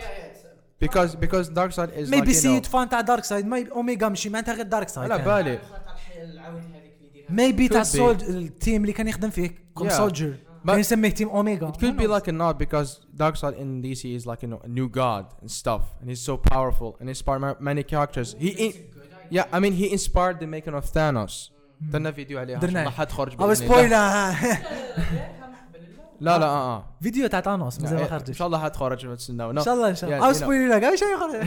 because 0.85 1.15
because 1.15 1.47
dark 1.49 1.71
side 1.71 1.91
is 1.99 2.11
like 2.11 2.31
سيد 2.31 2.65
فان 2.65 2.89
تاع 2.89 3.01
دارك 3.01 3.23
سايد 3.23 3.45
ما 3.45 3.65
اوميجا 3.71 4.09
ماشي 4.09 4.29
معناتها 4.29 4.53
غير 4.53 4.65
دارك 4.65 4.89
سايد 4.89 5.11
على 5.11 5.23
بالي 5.23 5.59
ميبي 7.29 7.67
تاع 7.67 7.83
التيم 8.29 8.81
اللي 8.81 8.93
كان 8.93 9.07
يخدم 9.07 9.29
فيه 9.29 9.66
كوم 9.76 9.88
Yeah. 9.88 9.92
سولجر 9.92 10.34
But- 10.64 10.66
كان 10.70 10.78
يسميه 10.78 11.10
تيم 11.10 11.28
اوميجا 11.28 11.68
It 11.72 11.76
could 11.76 11.96
be 11.98 12.06
like 12.06 12.28
a 12.28 12.32
nod 12.32 12.58
because 12.58 12.88
Darkseid 13.16 13.54
in 13.58 13.82
DC 13.82 14.04
is 14.20 14.26
like 14.26 14.42
you 14.42 14.48
know 14.48 14.60
a 14.64 14.68
new 14.68 14.88
god 14.88 15.24
and 15.42 15.50
stuff, 15.50 15.82
and 16.00 16.10
he's 16.10 16.24
so 16.30 16.36
powerful 16.52 16.90
and 17.00 17.08
inspired 17.08 17.40
ma- 17.40 17.56
many 17.70 17.82
characters. 17.92 18.28
He, 18.44 18.48
in, 18.66 18.72
yeah, 19.36 19.56
I 19.56 19.58
mean 19.64 19.72
he 19.82 19.86
inspired 19.98 20.36
the 20.42 20.46
making 20.56 20.74
of 20.80 20.84
Thanos. 20.96 21.50
درنا 21.80 22.10
فيديو 22.12 22.38
عليها 22.38 22.58
درناه. 22.58 22.84
ما 22.84 22.90
حد 22.90 23.12
خرج 23.12 23.32
او 23.40 23.46
بإذن 23.46 23.64
الله. 23.64 24.34
سبويلر 24.34 24.56
لا 26.20 26.38
لا 26.38 26.44
اه 26.46 26.76
اه 26.76 26.84
فيديو 27.02 27.26
تاع 27.26 27.40
تانوس 27.40 27.80
مازال 27.80 27.96
ما 27.98 28.02
ان 28.04 28.08
خرجش 28.08 28.38
شاء 28.38 28.46
الله 28.46 28.58
حد 28.58 28.76
خرج 28.76 29.16
تستناو 29.16 29.50
ان 29.50 29.60
شاء 29.64 29.74
الله 29.74 29.88
ان 29.90 29.94
شاء 29.94 30.10
الله 30.10 30.20
Yeah, 30.20 30.24
او 30.24 30.32
you 30.32 30.34
know. 30.34 30.38
سبويلر 30.38 30.78
كاع 30.78 30.94
شيء 30.94 31.08
يخرج 31.14 31.46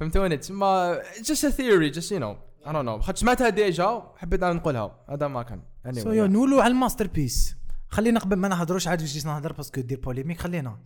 فهمتوني 0.00 0.36
تسمى 0.36 0.98
it's 1.14 1.26
just 1.26 1.44
a 1.44 1.50
theory 1.52 1.90
just 1.98 2.10
you 2.10 2.20
know 2.20 2.36
I 2.65 2.67
don't 2.67 2.85
know 2.85 3.01
خاطر 3.01 3.15
سمعتها 3.15 3.49
déjà 3.49 4.11
حبيت 4.17 4.43
أنا 4.43 4.53
نقولها 4.53 4.99
هذا 5.09 5.27
ما 5.27 5.43
كان 5.43 5.61
so 5.91 6.11
yeah. 6.11 6.25
نولو 6.25 6.59
على 6.59 6.71
ال 6.73 7.07
masterpiece 7.07 7.55
خلينا 7.89 8.19
قبل 8.19 8.35
ما 8.35 8.47
نهضروش 8.47 8.87
عاد 8.87 9.01
واش 9.01 9.13
جينا 9.13 9.33
نهضر 9.33 9.53
parce 9.53 9.71
que 9.71 9.81
دير 9.81 9.99
polémique 9.99 10.39
خلينا 10.41 10.79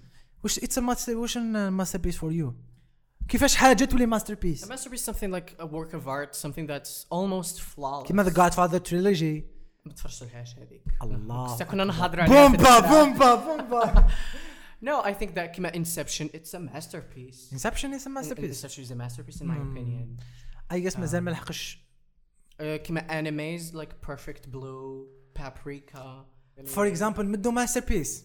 واش 0.44 0.60
it's 0.60 0.78
master 0.80 1.18
واش 1.18 1.38
masterpiece 1.38 2.18
for 2.18 2.32
you 2.32 2.54
كيفاش 3.28 3.56
حاجة 3.56 3.86
تولي 3.86 4.06
master 4.06 4.36
A 4.36 4.38
piece 4.38 4.72
masterpiece 4.72 5.00
is 5.00 5.06
something 5.14 5.32
like 5.32 5.62
a 5.62 5.66
work 5.66 5.94
of 5.94 6.08
art, 6.08 6.36
something 6.36 6.68
that's 6.68 7.06
almost 7.12 7.62
flawless. 7.62 8.08
كيما 8.08 8.24
the 8.24 8.30
Godfather 8.34 8.78
trilogy 8.78 9.46
ما 9.86 9.94
تفرجتلهاش 9.94 10.56
هذيك. 10.58 10.82
الله 11.02 11.58
كنا 11.64 11.84
نهضر 11.84 12.22
عليها 12.22 12.48
بومبا. 12.48 12.80
بومبا 12.80 13.36
بومبا 13.36 14.08
No, 14.86 15.02
I 15.04 15.14
think 15.14 15.30
that 15.36 15.56
كما 15.56 15.72
Inception, 15.72 16.26
it's 16.36 16.54
a 16.54 16.60
masterpiece. 16.60 17.54
Inception 17.54 17.94
is 17.94 18.08
masterpiece 18.08 18.66
Inception 18.66 18.80
is 18.88 18.92
a 18.92 18.96
masterpiece 18.96 19.42
in 19.42 19.46
my 19.46 19.58
Hmm. 19.58 19.76
opinion. 19.78 20.22
اي 20.73 20.81
جس 20.81 20.99
مازال 20.99 21.21
ما 21.25 21.31
لحقش 21.31 21.91
Uh, 22.61 22.63
كما 22.63 23.01
animes 23.21 23.73
like 23.75 23.93
Perfect 24.11 24.45
Blue, 24.53 25.07
Paprika. 25.39 25.99
فور 26.67 26.87
اكزامبل 26.89 27.27
مدو 27.29 27.51
ماستر 27.51 27.81
بيس 27.81 28.25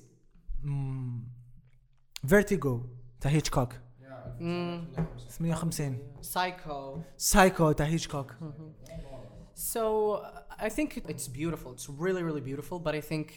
فيرتيغو 2.27 2.89
تاع 3.21 3.31
هيتشكوك 3.31 3.73
58 4.39 5.97
Psycho. 6.21 6.99
سايكو 7.17 7.71
تاع 7.71 7.85
هيتشكوك 7.85 8.35
So 9.73 10.15
uh, 10.15 10.65
I 10.67 10.69
think 10.69 10.89
it's 11.11 11.27
beautiful. 11.29 11.71
It's 11.75 11.87
really, 11.89 12.23
really 12.23 12.41
beautiful. 12.51 12.77
But 12.87 12.93
I 12.93 13.01
think 13.11 13.27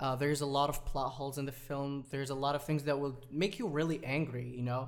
uh, 0.00 0.16
there's 0.16 0.40
a 0.40 0.50
lot 0.58 0.68
of 0.72 0.76
plot 0.90 1.10
holes 1.18 1.36
in 1.40 1.44
the 1.50 1.56
film. 1.68 1.90
There's 2.10 2.30
a 2.30 2.38
lot 2.46 2.54
of 2.58 2.62
things 2.68 2.82
that 2.88 2.96
will 3.02 3.14
make 3.42 3.54
you 3.60 3.66
really 3.80 3.98
angry. 4.18 4.48
You 4.58 4.64
know. 4.70 4.82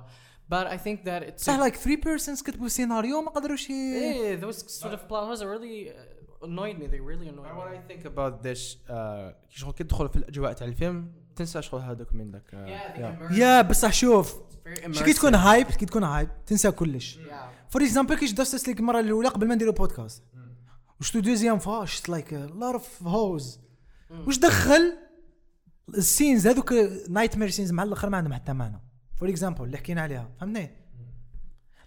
But 0.52 0.66
I 0.66 0.76
think 0.84 0.98
that 1.08 1.22
it's 1.28 1.42
صح 1.44 1.54
لايك 1.58 1.76
3 1.76 2.00
بيرسونز 2.04 2.42
كتبوا 2.42 2.68
سيناريو 2.68 3.22
ما 3.22 3.30
قدروش 3.30 3.70
ي- 3.70 3.72
Eh, 3.72 4.40
those 4.44 4.56
sort 4.56 4.92
of 4.92 4.98
plot 5.08 5.24
holes 5.28 5.40
are 5.42 5.50
really 5.58 5.88
uh, 5.88 6.46
annoyed 6.46 6.76
me. 6.82 6.86
They 6.92 7.00
really 7.10 7.28
annoyed 7.28 7.54
What 7.56 7.70
me. 7.70 7.78
I 7.78 7.92
think 7.92 8.04
about 8.06 8.42
this 8.46 8.76
آه، 8.90 9.30
كي 9.50 9.58
شغل 9.58 9.72
كي 9.72 9.84
تدخل 9.84 10.08
في 10.08 10.16
الأجواء 10.16 10.52
تاع 10.52 10.66
الفيلم 10.66 11.12
تنسى 11.36 11.62
شغل 11.62 11.80
هذوك 11.80 12.14
من 12.14 12.30
ذاك 12.30 12.52
yeah 13.30 13.62
بصح 13.62 13.92
شوف 13.92 14.36
كي 15.04 15.12
تكون. 15.12 15.34
hype 15.34 15.66
كي 15.66 15.86
تكون 15.86 16.04
hype 16.04 16.28
تنسى 16.46 16.70
كلش. 16.70 17.18
for 17.70 17.82
example 17.82 18.18
كي 18.18 18.26
Justice 18.26 18.68
League 18.68 18.80
المره 18.80 19.00
الأولى 19.00 19.28
قبل 19.28 19.48
ما 19.48 19.54
نديرو 19.54 19.72
بودكاست 19.72 20.22
وشتو 21.00 21.20
deuxième 21.20 21.58
fois 21.58 21.84
شفت 21.84 22.08
like 22.08 22.32
lot 22.32 22.62
of 22.74 23.02
holes 23.02 23.60
واش 24.26 24.38
دخل؟ 24.38 24.92
ال 25.98 26.05
scenes 26.05 26.46
هذوك 26.46 26.72
nightmare 27.08 27.50
scenes 27.50 27.72
مع 27.72 27.82
الأخر 27.82 28.08
ما 28.10 28.16
عندهم 28.16 28.32
حتى 28.34 28.52
معنى. 28.52 28.80
فور 29.21 29.29
اكزامبل 29.29 29.63
اللي 29.63 29.77
حكينا 29.77 30.01
عليها 30.01 30.29
فهمتني 30.39 30.69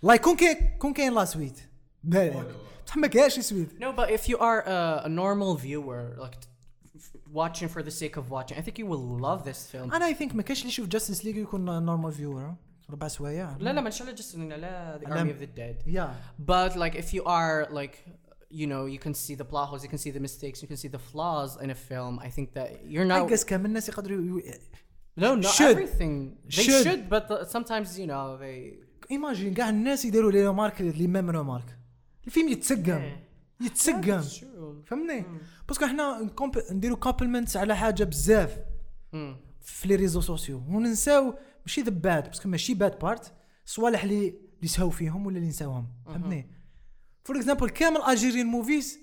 لايك 0.03 0.21
كون 0.21 0.37
كاين 0.37 0.79
كون 0.79 0.93
كاين 0.93 1.15
لا 1.15 1.25
سويت 1.25 1.59
بصح 2.05 2.97
ما 2.97 3.07
كاينش 3.07 3.39
سويت 3.41 3.69
No, 3.81 3.93
but 3.97 4.11
if 4.11 4.29
you 4.29 4.39
are 4.39 4.61
a, 4.67 5.03
a 5.05 5.09
normal 5.09 5.55
viewer, 5.55 6.03
like 6.25 6.37
t- 6.41 6.49
f- 6.97 7.17
watching 7.41 7.69
for 7.69 7.83
the 7.83 7.91
sake 8.03 8.17
of 8.21 8.25
watching, 8.31 8.57
I 8.59 8.63
think 8.67 8.77
you 8.79 8.87
will 8.87 9.07
love 9.27 9.45
this 9.45 9.71
film. 9.73 9.95
انا 9.95 10.07
اي 10.07 10.15
ثينك 10.15 10.35
ما 10.35 10.43
كاينش 10.43 10.61
اللي 10.61 10.69
يشوف 10.73 10.89
جاستس 10.89 11.25
ليج 11.25 11.37
يكون 11.37 11.65
نورمال 11.85 12.13
فيور 12.13 12.55
ربع 12.91 13.09
سوايع 13.09 13.57
لا 13.57 13.73
لا 13.73 13.81
ما 13.81 13.89
نشاء 13.89 14.15
just 14.17 14.35
لا 14.37 14.99
the 14.99 15.09
لا. 15.09 15.25
army 15.25 15.29
of 15.37 15.41
the 15.43 15.59
dead. 15.59 15.89
يا 15.89 16.15
But 16.47 16.73
like 16.77 16.95
if 16.95 17.15
you 17.15 17.23
are 17.25 17.69
like 17.73 17.95
you 18.61 18.67
know 18.67 18.85
you 18.95 18.99
can 19.07 19.15
see 19.15 19.35
the 19.41 19.45
plot 19.45 19.67
holes, 19.69 19.83
you 19.85 19.91
can 19.95 19.99
see 20.05 20.11
the 20.11 20.23
mistakes, 20.29 20.63
you 20.63 20.69
can 20.73 20.77
see 20.83 20.91
the 20.97 21.03
flaws 21.13 21.51
in 21.65 21.71
a 21.71 21.79
film. 21.91 22.15
I 22.19 22.31
think 22.37 22.49
that 22.59 22.69
you're 22.93 23.05
I 23.13 23.21
not. 23.21 23.29
guess 23.31 23.45
كامل 23.45 23.67
الناس 23.67 23.89
يقدروا 23.89 24.41
No, 25.18 25.30
not 25.36 25.54
Should. 25.58 25.76
everything. 25.78 26.14
They 26.56 26.64
Should. 26.66 26.84
should, 26.86 27.02
but 27.14 27.24
the, 27.30 27.36
sometimes 27.56 27.88
you 28.00 28.08
know 28.08 28.38
they. 28.42 28.86
ايماجين 29.12 29.54
كاع 29.54 29.70
الناس 29.70 30.06
يديروا 30.06 30.32
لي 30.32 30.54
مارك 30.54 30.82
لي 30.82 31.08
ميم 31.08 31.26
مارك 31.48 31.78
الفيلم 32.28 32.50
يتسقم 32.50 33.12
يتسقم. 33.62 34.22
فهمني 34.86 35.26
parce 35.68 35.79
que 35.79 35.86
إحنا 35.86 36.20
نكومب- 36.22 36.72
نديرو 36.72 36.96
compliments 36.96 37.58
على 37.58 37.76
حاجة 37.76 38.04
بزاف 38.04 38.58
Hmm. 39.14 39.36
في 39.62 39.88
les 39.88 39.96
réseaux 39.96 40.22
sociaux 40.22 40.58
وننساو 40.70 41.34
ماشي 41.66 41.82
the 41.82 41.90
bad 41.90 42.24
parce 42.28 42.41
que 42.41 42.50
ماشي 42.50 42.74
bad 42.74 43.00
part 43.00 43.34
صوالح 43.66 44.04
اللي 44.04 44.34
اللي 44.64 44.92
فيهم 44.92 45.26
ولا 45.26 45.38
اللي 45.38 45.48
نساوهم 45.50 45.88
فهمتني 46.06 46.50
for 47.24 47.36
example 47.38 47.70
كامل 47.70 48.02
Algerian 48.10 48.46
movies 48.46 49.00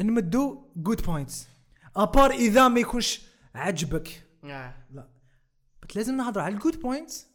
نمدو 0.00 0.62
good 0.76 1.02
points 1.02 1.48
à 1.96 2.03
part 2.03 2.30
إذا 2.30 2.68
ما 2.68 2.80
يكونش 2.80 3.22
عجبك 3.54 4.08
Yeah. 4.42 4.94
لا 4.94 5.08
بس 5.90 5.96
لازم 5.96 6.16
نهضروا 6.16 6.44
على 6.44 6.54
ال 6.54 6.59
good 6.59 6.80
points 6.80 7.28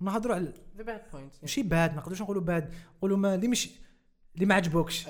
ونهضروا 0.00 0.34
على 0.34 0.52
bad 0.78 1.14
points. 1.14 1.36
Yeah. 1.36 1.42
ماشي 1.42 1.62
bad 1.62 1.90
ما 1.90 1.96
نقدروش 1.96 2.22
نقولوا 2.22 2.42
bad 2.42 2.74
نقولوا 2.96 3.16
ما 3.16 3.34
اللي 3.34 3.48
مش 3.48 3.70
اللي 4.34 4.46
ما 4.46 4.54
عجبوكش. 4.54 5.06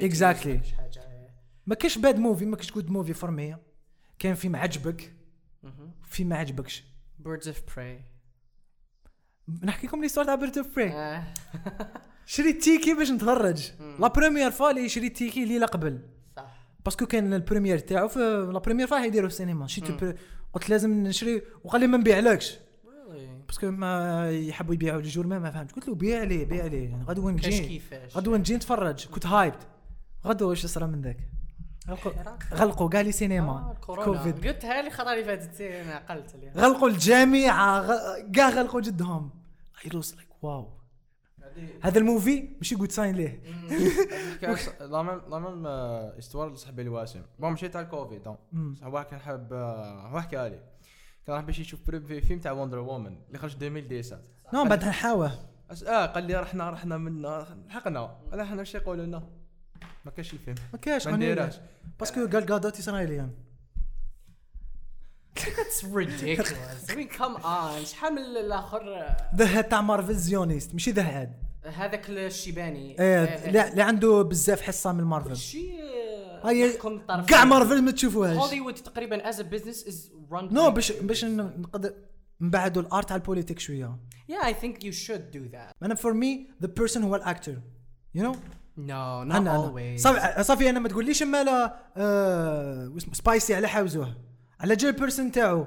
Exactly. 0.00 0.46
مش 0.46 0.72
حاجة, 0.72 1.00
yeah. 1.00 1.30
ما 1.66 1.74
كاش 1.74 1.98
bad 1.98 2.18
movie 2.18 2.46
ما 2.46 2.56
كاش 2.56 2.72
good 2.72 2.90
movie 2.90 3.12
for 3.12 3.30
me 3.30 3.56
كان 4.18 4.34
فيلم 4.34 4.56
عجبك. 4.56 5.12
فيلم 6.04 6.28
ما 6.28 6.36
عجبكش 6.36 6.84
Birds 7.24 7.44
of 7.46 7.74
prey. 7.74 8.02
نحكي 9.62 9.86
لكم 9.86 10.02
l'histoire 10.02 10.26
تاع 10.26 10.34
Birds 10.34 10.58
of 10.58 10.78
Uh, 10.78 11.22
شريت 12.26 12.62
ticket 12.62 12.94
باش 12.94 13.10
نتفرج 13.10 13.70
la 13.98 14.08
première 14.08 14.50
fois 14.50 14.70
اللي 14.70 14.88
شريت 14.88 15.16
ticket 15.16 15.44
ليلة 15.44 15.66
قبل 15.66 16.00
صح. 16.36 16.66
parce 16.84 16.98
que 16.98 17.06
كان 17.06 17.34
ال 17.34 17.39
première 17.39 17.78
تاعو 17.78 18.08
في 18.08 18.18
la 18.52 18.58
première 18.58 18.86
fois 18.86 18.98
يديروا 18.98 19.28
في 19.28 19.34
السينما 19.34 19.66
شريت 19.66 20.16
قلت 20.52 20.70
لازم 20.70 21.02
نشري 21.02 21.42
وقال 21.64 21.80
لي 21.80 21.86
ما 21.86 21.98
نبيعلكش? 21.98 22.58
parce 23.46 23.61
que 23.61 23.70
ما 23.70 24.30
يحبوا 24.30 24.74
يبيعوا 24.74 25.00
le 25.00 25.05
jour 25.05 25.16
même 25.16 25.26
ما 25.26 25.50
فهمت 25.50 25.72
قلت 25.72 25.88
له 25.88 25.94
بيع 25.94 26.22
لي 26.22 26.44
بيع 26.44 26.66
لي. 26.66 26.96
غدوة 27.06 27.30
نجي. 27.30 27.82
غدوة 28.14 28.38
نجي 28.38 28.56
نتفرج. 28.56 29.06
كنت 29.06 29.26
hyped 29.26 29.66
غدوة 30.26 30.48
واش 30.48 30.66
صرا 30.66 30.86
من 30.86 31.02
ذاك؟ 31.02 31.28
غلقوا 31.88 32.12
غلقوا 32.54 32.88
كاع 32.88 33.00
les 33.00 33.12
cinémas. 33.12 33.52
آه،. 33.52 34.04
كوفيد. 34.04 34.46
قلتها 34.46 34.82
لي 34.82 34.90
خطره 34.90 35.12
اللي 35.12 35.24
فاتت 35.24 35.60
أنا 35.60 35.94
عقلت. 35.94 36.36
غلقوا 36.56 36.88
الجامعة 36.88 37.86
كاع 38.34 38.48
غلقوا 38.48 38.80
جدهم. 38.80 39.30
Was 39.88 40.14
like 40.14 40.32
wow 40.42 40.81
هذا 41.80 41.98
ال 41.98 42.06
movie 42.06 42.48
ماشي 42.56 42.74
good 42.74 42.92
sign 42.92 43.14
ليه؟ 43.14 43.40
la 44.80 45.02
même 45.02 45.20
la 45.30 45.38
même 45.38 45.66
histoire 45.66 46.52
لصاحبي 46.52 46.82
الواسم. 46.82 47.22
bon 47.38 47.52
مشيت 47.52 47.76
على 47.76 47.84
الكوفيد. 47.84 48.22
صح 48.80 48.86
واحد 48.86 49.06
كان 49.06 49.20
حاب 49.20 49.52
آه، 49.52 50.06
هو 50.08 50.20
حكى 50.20 50.36
لي 50.48 50.60
كان 51.26 51.36
راح 51.36 51.44
باش 51.44 51.58
يشوف 51.58 51.80
بري- 51.86 52.20
فيلم 52.22 52.40
تاع 52.40 52.52
Wonder 52.52 52.78
Woman 52.78 53.16
اللي 53.26 53.38
خرج 53.38 53.54
2017 53.64 54.18
non 54.54 54.64
بعد 54.64 54.84
نحاوه 54.84 55.32
آه 55.86 56.06
قال 56.06 56.24
لي 56.24 56.34
رحنا 56.36 56.70
رحنا 56.70 56.98
من 56.98 57.22
لحقنا 57.22 58.00
قال 58.30 58.40
إحنا 58.40 58.60
إيش 58.60 58.74
يقولوا 58.74 59.04
لنا؟ 59.06 59.22
ما 60.04 60.10
كاش 60.10 60.32
الفيلم. 60.32 60.56
ما 60.72 60.78
كاش 60.78 61.06
ما 61.06 61.16
نديرهاش. 61.16 61.60
parce 62.00 62.16
que 62.16 62.26
قال 62.26 62.46
Gadot 62.46 62.78
israélienne 62.78 63.30
That's 65.44 65.84
ridiculous. 65.84 66.90
I 66.90 66.94
mean 66.94 67.08
come 67.18 67.36
on. 67.44 67.84
شحال 67.84 68.12
من 68.12 68.18
الآخر 68.18 69.06
the 69.36 69.58
head 69.58 69.64
تاع 69.64 69.80
Marvel 69.80 70.14
Zionist 70.14 70.72
ماشي 70.72 70.90
the 70.90 71.02
head 71.02 71.32
هذاك 71.66 72.10
الشيباني. 72.10 73.00
إيه 73.00 73.24
اللي 73.24 73.68
اللي 73.70 73.82
عنده 73.82 74.22
بزاف 74.22 74.60
حصة 74.62 74.92
من 74.92 75.04
مارفل 75.04 75.36
شي 75.36 75.70
هاي 76.44 76.60
يحكم 76.60 76.92
الطرف 76.92 77.26
كاع 77.26 77.44
مارفل 77.44 77.82
ما 77.82 77.90
تشوفوهاش 77.90 78.36
هوليوود 78.36 78.74
تقريبا 78.74 79.32
as 79.32 79.34
a 79.36 79.42
business 79.42 79.88
is 79.88 79.94
run 80.30 80.52
no 80.52 80.70
باش 80.70 80.92
باش. 80.92 81.24
نقدر 81.24 81.94
نبعدوا 82.40 82.82
ال 82.82 82.89
art 82.89 83.12
على 83.12 83.20
ال 83.20 83.24
politique 83.24 83.58
شوية 83.58 83.96
Yeah, 84.30 84.44
I 84.44 84.52
think 84.52 84.74
you 84.84 84.92
should 84.92 85.36
do 85.36 85.54
that. 85.54 85.72
أنا 85.82 85.94
for 85.94 86.12
me 86.12 86.48
the 86.62 86.68
person 86.68 87.02
هو 87.02 87.16
ال 87.16 87.22
actor 87.22 87.54
you 88.14 88.22
know 88.24 88.32
No, 88.32 88.78
not 88.78 88.90
أنا 88.90 89.36
أنا. 89.38 89.72
always. 89.72 90.00
صافي 90.42 90.70
أنا 90.70 90.80
ما 90.80 90.88
تقوليش 90.88 91.22
مالا 91.22 91.76
آه 91.96 92.92
Spacey 93.12 93.54
على 93.54 93.68
حاوزوه 93.68 94.16
على 94.62 94.76
جال 94.76 94.88
ال 94.88 94.94
person 94.94 95.32
تاعو 95.32 95.66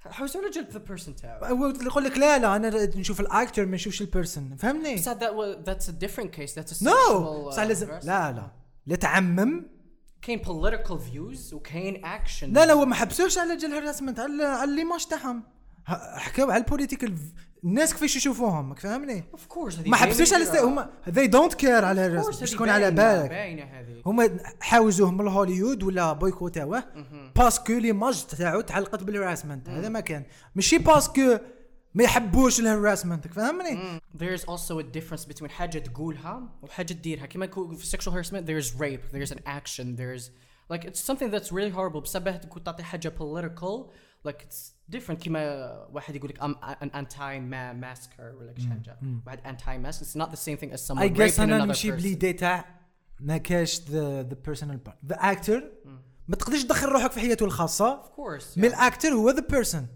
حوس 0.00 0.36
ولا 0.36 0.50
على 0.50 0.62
جال 0.62 0.70
the 0.70 0.90
person 0.90 1.20
تاعو. 1.20 1.44
هو 1.44 1.68
يقول 1.68 2.04
لك 2.04 2.18
لا 2.18 2.38
لا 2.38 2.56
أنا 2.56 2.86
نشوف 2.96 3.20
ال 3.20 3.28
actor 3.28 3.66
ما 3.66 3.74
نشوفش 3.74 4.00
ال 4.00 4.08
person 4.08 4.56
فهمني 4.56 4.94
بس 4.94 5.08
a 5.08 5.92
different 5.92 6.30
case. 6.36 6.54
That's 6.54 6.80
a 6.80 6.82
no 6.82 7.46
بصح 7.46 7.62
لازم. 7.62 7.88
لا 7.88 8.32
لا 8.32 8.50
لا 8.86 8.96
تعمم 8.96 9.66
كاين 10.22 10.42
political 10.44 10.98
views 11.12 11.52
وكاين 11.52 12.02
action. 12.04 12.44
لا 12.44 12.66
لا 12.66 12.72
هو 12.72 12.84
ما 12.84 12.94
حبسوش 12.94 13.38
على 13.38 13.56
جال 13.56 13.74
harassment 13.74 14.20
على 14.20 14.44
على 14.44 14.76
l'image 14.76 15.06
تاعهم 15.06 15.42
حكاو 15.86 16.50
على 16.50 16.64
ال 16.64 16.69
political 16.69 17.18
الناس 17.64 17.92
كيفاش 17.92 18.16
يشوفوهم 18.16 18.74
فاهمني 18.74 19.24
Of 19.36 19.54
course 19.54 19.78
هذه 19.78 19.88
ما 19.88 19.96
حبسوش 19.96 20.32
على. 20.32 20.60
هما 20.60 20.90
they 21.08 21.28
don't 21.28 21.54
care 21.62 21.64
على 21.84 22.06
ال 22.06 22.09
harassment 22.09 22.40
باش 22.40 22.50
تكون 22.50 22.68
على 22.68 22.90
بالك. 22.90 24.02
هما 24.06 24.38
حاوزوه 24.60 25.10
من 25.10 25.28
هوليوود 25.28 25.82
ولا 25.82 26.12
بويكوتاوه 26.12 26.84
parce 27.36 27.59
que 27.59 27.72
l'image 27.72 28.24
تاعو 28.26 28.60
تعلقت 28.60 29.02
بال 29.02 29.13
harassment 29.13 29.68
هذا 29.68 29.88
ما 29.88 30.00
كان. 30.00 30.24
ماشي 30.54 30.78
parce 30.78 31.15
que 31.15 31.38
ما 31.94 32.04
يحبوش 32.04 32.60
ال 32.60 32.66
harassment 32.66 33.26
فهمني 33.28 34.00
There's 34.18 34.40
also 34.44 34.78
a 34.78 34.98
difference 34.98 35.24
between 35.24 35.48
حاجة 35.50 35.78
تقولها 35.78 36.48
وحاجة 36.62 36.92
تديرها. 36.92 37.24
يكون 37.24 37.76
في 37.76 37.96
sexual 37.96 38.12
harassment 38.12 38.46
there's 38.46 38.80
rape 38.80 39.16
there's 39.16 39.32
an 39.32 39.40
action 39.46 39.96
there's 39.96 40.30
like 40.72 40.84
it's 40.84 41.00
something 41.10 41.30
that's 41.30 41.52
really 41.52 41.70
horrible. 41.76 42.00
بسبب 42.00 42.40
تكون 42.40 42.64
تعطي 42.64 42.82
حاجة 42.82 43.12
political 43.18 43.90
like 44.28 44.42
it's 44.42 44.72
different 44.96 45.24
كما 45.24 45.72
واحد 45.92 46.16
يقول 46.16 46.30
لك 46.30 46.40
I'm 46.40 46.54
an 46.82 46.88
anti 46.94 47.38
masker 47.50 48.20
ولا 48.20 48.54
شي 48.58 48.68
حاجة. 48.68 48.98
واحد 49.26 49.40
anti 49.40 49.86
mask 49.86 50.00
it's 50.00 50.16
not 50.22 50.30
the 50.30 50.38
same 50.38 50.56
thing 50.56 50.72
as 50.72 50.80
someone 50.80 51.02
I 51.02 51.08
guess 51.08 51.40
أنا 51.40 51.64
نمشي 51.64 51.92
person. 51.92 51.94
بليدي 51.94 52.32
تاع 52.32 52.64
ما 53.20 53.36
كاش 53.36 53.80
the 53.90 54.22
the 54.22 54.36
personal 54.46 54.76
part 54.76 54.98
the 55.06 55.16
actor 55.16 55.62
ما 56.28 56.36
تقدرش 56.36 56.62
تدخل 56.62 56.88
روحك 56.88 57.12
في 57.12 57.20
حياته 57.20 57.44
الخاصة. 57.44 58.02
Of 58.02 58.06
course 58.06 58.58
من 58.58 58.64
ال 58.64 58.71
actor 58.71 59.08
هو 59.08 59.30
the 59.30 59.46
person 59.50 59.86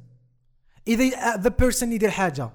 إذا 0.88 1.36
the 1.36 1.48
person 1.48 1.92
يدير 1.92 2.10
حاجة. 2.10 2.50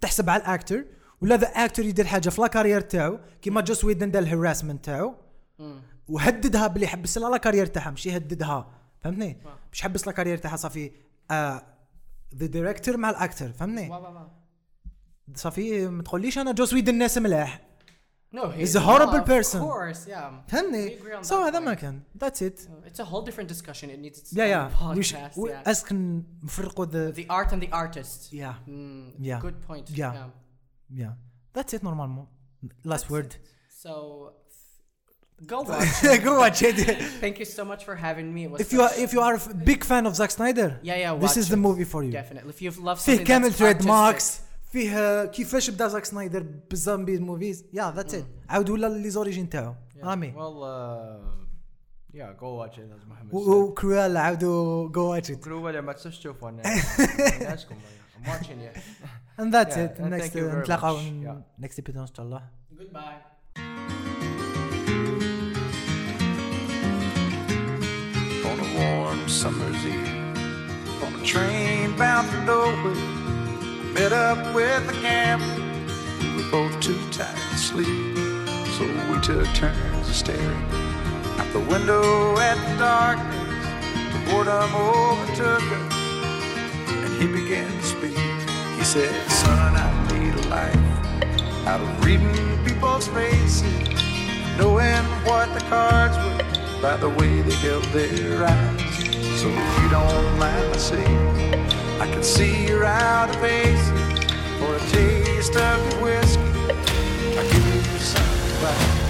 تحسب 0.00 0.30
على 0.30 0.42
ال 0.42 0.49
actor 0.49 0.84
ولا 1.20 1.36
the 1.36 1.46
actor 1.46 1.82
يدير 1.82 2.04
حاجة 2.04 2.28
في 2.28 2.40
la 2.40 2.48
carrière 2.48 2.80
تاعو. 2.80 3.18
كيما 3.42 3.60
Joss 3.60 3.84
Whedon 3.84 4.10
دار 4.10 4.22
ال 4.22 4.28
harassment 4.28 4.84
تاعو. 4.84 5.14
وهددها 6.08 6.66
بلي 6.66 6.84
يحبس 6.84 7.18
لها 7.18 7.30
la 7.30 7.37
carrière 7.37 7.66
تاعها 7.66 7.90
ماشي 7.90 8.08
يهددها 8.08 8.70
فهمتني؟ 9.00 9.42
مش 9.72 9.80
يحبس 9.80 10.06
la 10.06 10.12
carrière 10.12 10.38
تاعها 10.38 10.56
صافي. 10.56 10.92
the 12.34 12.46
director 12.46 12.96
مع 12.96 13.10
ال 13.10 13.17
actor 13.17 13.52
فهمتني 13.52 13.90
وا- 13.90 13.96
وا- 13.96 14.08
وا. 14.08 14.28
صافي 15.34 15.86
ما 15.88 16.02
تقوليش 16.02 16.38
أنا 16.38 16.52
Joss 16.52 16.72
Whedon 16.72 16.92
الناس 16.92 17.18
ملاح 17.18 17.60
No, 18.34 18.44
He's 18.44 18.74
a 18.76 18.80
horrible 18.88 19.20
of 19.22 19.26
person. 19.26 19.60
course, 19.60 20.06
yeah. 20.08 20.30
We 20.30 20.50
فهمني 20.50 20.98
agree 20.98 21.18
on 21.18 21.22
سو 21.22 21.34
that 21.40 21.46
هذا 21.46 21.58
ما 21.60 21.74
point. 21.74 21.78
كان 21.78 22.00
ذاتس 22.18 22.42
ات 22.42 22.58
Uh, 22.60 22.88
It's 22.88 23.00
a 23.00 23.04
whole 23.08 23.26
different 23.30 23.48
discussion. 23.52 23.84
It 23.90 23.98
needs 24.06 24.18
its 24.18 24.36
يا 24.36 24.44
يا 24.44 24.70
own 24.80 24.96
وش 24.98 25.14
podcast. 25.14 25.16
yeah. 25.16 25.68
اسك 25.68 25.88
نفرقوا 25.92 26.84
ذا 26.86 27.12
The 27.12 27.26
art 27.26 27.52
and 27.52 27.62
the 27.62 27.72
artist. 27.72 28.32
يا 28.32 28.54
Mm, 28.66 29.22
Yeah. 29.22 29.42
Good 29.46 29.68
point. 29.70 29.90
Yeah. 29.98 30.30
يا 30.90 31.16
ذاتس 31.56 31.74
ات 31.74 31.84
نورمالمون 31.84 32.26
لاست 32.84 33.10
وورد 33.10 33.32
So 33.82 33.88
go 35.46 35.58
watch. 35.62 36.02
go 36.26 36.32
watch 36.44 36.60
it 36.62 36.76
Thank 37.24 37.38
you 37.40 37.44
so 37.58 37.64
much 37.64 37.82
for 37.84 37.94
having 37.96 38.28
me. 38.34 38.42
It 38.46 38.60
if 38.64 38.72
you 38.72 38.80
are 38.86 38.92
if 39.04 39.10
you 39.14 39.20
are 39.26 39.34
a 39.34 39.54
big 39.70 39.80
fan 39.90 40.04
of 40.08 40.12
Zack 40.20 40.30
Snyder 40.38 40.68
yeah 40.82 40.96
yeah 41.04 41.14
this 41.24 41.36
is 41.36 41.46
the 41.54 41.58
it. 41.60 41.66
movie 41.68 41.84
for 41.92 42.00
you 42.06 42.12
Definitely. 42.22 42.50
If 42.54 42.60
you've 42.64 42.80
loved 42.88 43.00
فيه 43.00 43.16
something 43.16 43.26
كامل 43.26 43.50
that's 43.52 43.58
تريد. 43.58 43.86
ماركس 43.86 44.40
فيه 44.72 45.24
كيفاش 45.24 45.70
بدا 45.70 45.88
زاك 45.88 46.04
سنايدر 46.04 46.44
بالزامبي 46.70 47.18
موفيز 47.18 47.64
يا 47.72 47.92
ذاتس 47.96 48.14
ات 48.14 48.24
عاود 48.48 48.70
ولا 48.70 48.86
لي 48.86 49.10
زوريجين 49.10 49.48
تاعو 49.48 49.74
رامي 50.02 50.32
Well, 50.32 50.62
uh, 50.62 52.16
yeah, 52.18 52.32
go 52.40 52.54
watch 52.54 52.78
it 52.78 52.90
as 52.96 53.06
Mohammed 53.08 53.30
said. 53.30 53.34
وكرويل 53.34 54.16
عاودوا 54.16 54.88
جو 54.88 55.10
واتش 55.10 55.30
ات 55.30 55.46
ولا 55.48 55.80
ما 55.80 55.92
تنسوش 55.92 56.18
تشوفوا 56.18 56.48
أنا 56.48 56.62
ناسكم 57.40 57.74
I'm 58.24 58.28
watching 58.28 58.60
you. 58.64 58.80
and 59.42 59.52
that's 59.54 59.76
Yeah, 59.76 59.84
it 59.84 59.98
and 59.98 60.10
next 60.10 60.22
thank 60.22 60.34
you 60.34 60.50
very 60.50 60.60
نتلاقاو 60.62 60.98
next 61.62 61.74
episode 61.82 61.96
ان 61.98 62.06
شاء 62.16 62.26
الله 62.26 62.42
Goodbye. 62.78 63.31
Warm 68.82 69.28
summer's 69.28 69.84
eve. 69.86 70.08
On 71.02 71.14
a 71.14 71.24
train 71.24 71.96
bound 71.96 72.28
for 72.28 72.42
nowhere, 72.42 72.94
met 73.94 74.12
up 74.12 74.54
with 74.54 74.88
a 74.88 74.96
camper. 75.00 75.62
We 76.20 76.28
were 76.36 76.50
both 76.50 76.80
too 76.80 76.98
tired 77.10 77.36
to 77.50 77.58
sleep, 77.58 78.16
so 78.74 78.82
we 79.08 79.20
took 79.20 79.46
turns 79.54 80.08
staring 80.14 80.64
out 81.38 81.52
the 81.52 81.60
window 81.60 82.36
at 82.38 82.56
the 82.66 82.76
darkness. 82.78 83.66
The 84.12 84.20
boredom 84.30 84.74
overtook 84.74 85.66
us, 85.78 85.94
and 87.04 87.12
he 87.20 87.26
began 87.40 87.70
to 87.70 87.86
speak. 87.94 88.18
He 88.78 88.84
said, 88.84 89.14
"Son, 89.30 89.76
I 89.76 89.88
need 90.12 90.34
a 90.34 90.48
life 90.48 91.66
out 91.66 91.80
of 91.80 92.04
reading 92.04 92.64
people's 92.64 93.06
faces, 93.08 93.62
knowing 94.58 95.04
what 95.26 95.48
the 95.54 95.62
cards 95.70 96.16
were 96.24 96.61
by 96.82 96.96
the 96.96 97.08
way 97.08 97.40
they 97.42 97.54
held 97.54 97.84
their 97.94 98.44
eyes. 98.44 99.40
So 99.40 99.48
if 99.48 99.82
you 99.82 99.88
don't 99.88 100.38
mind 100.38 100.68
my 100.68 100.76
saying, 100.76 101.70
I 102.00 102.10
can 102.10 102.24
see 102.24 102.66
you're 102.66 102.84
out 102.84 103.30
of 103.30 103.36
faces 103.36 103.88
for 104.58 104.74
a 104.74 104.80
taste 104.90 105.54
of 105.54 105.92
your 105.92 106.02
whiskey. 106.02 106.42
I'll 107.38 107.50
give 107.52 107.92
you 107.92 107.98
something. 108.00 109.01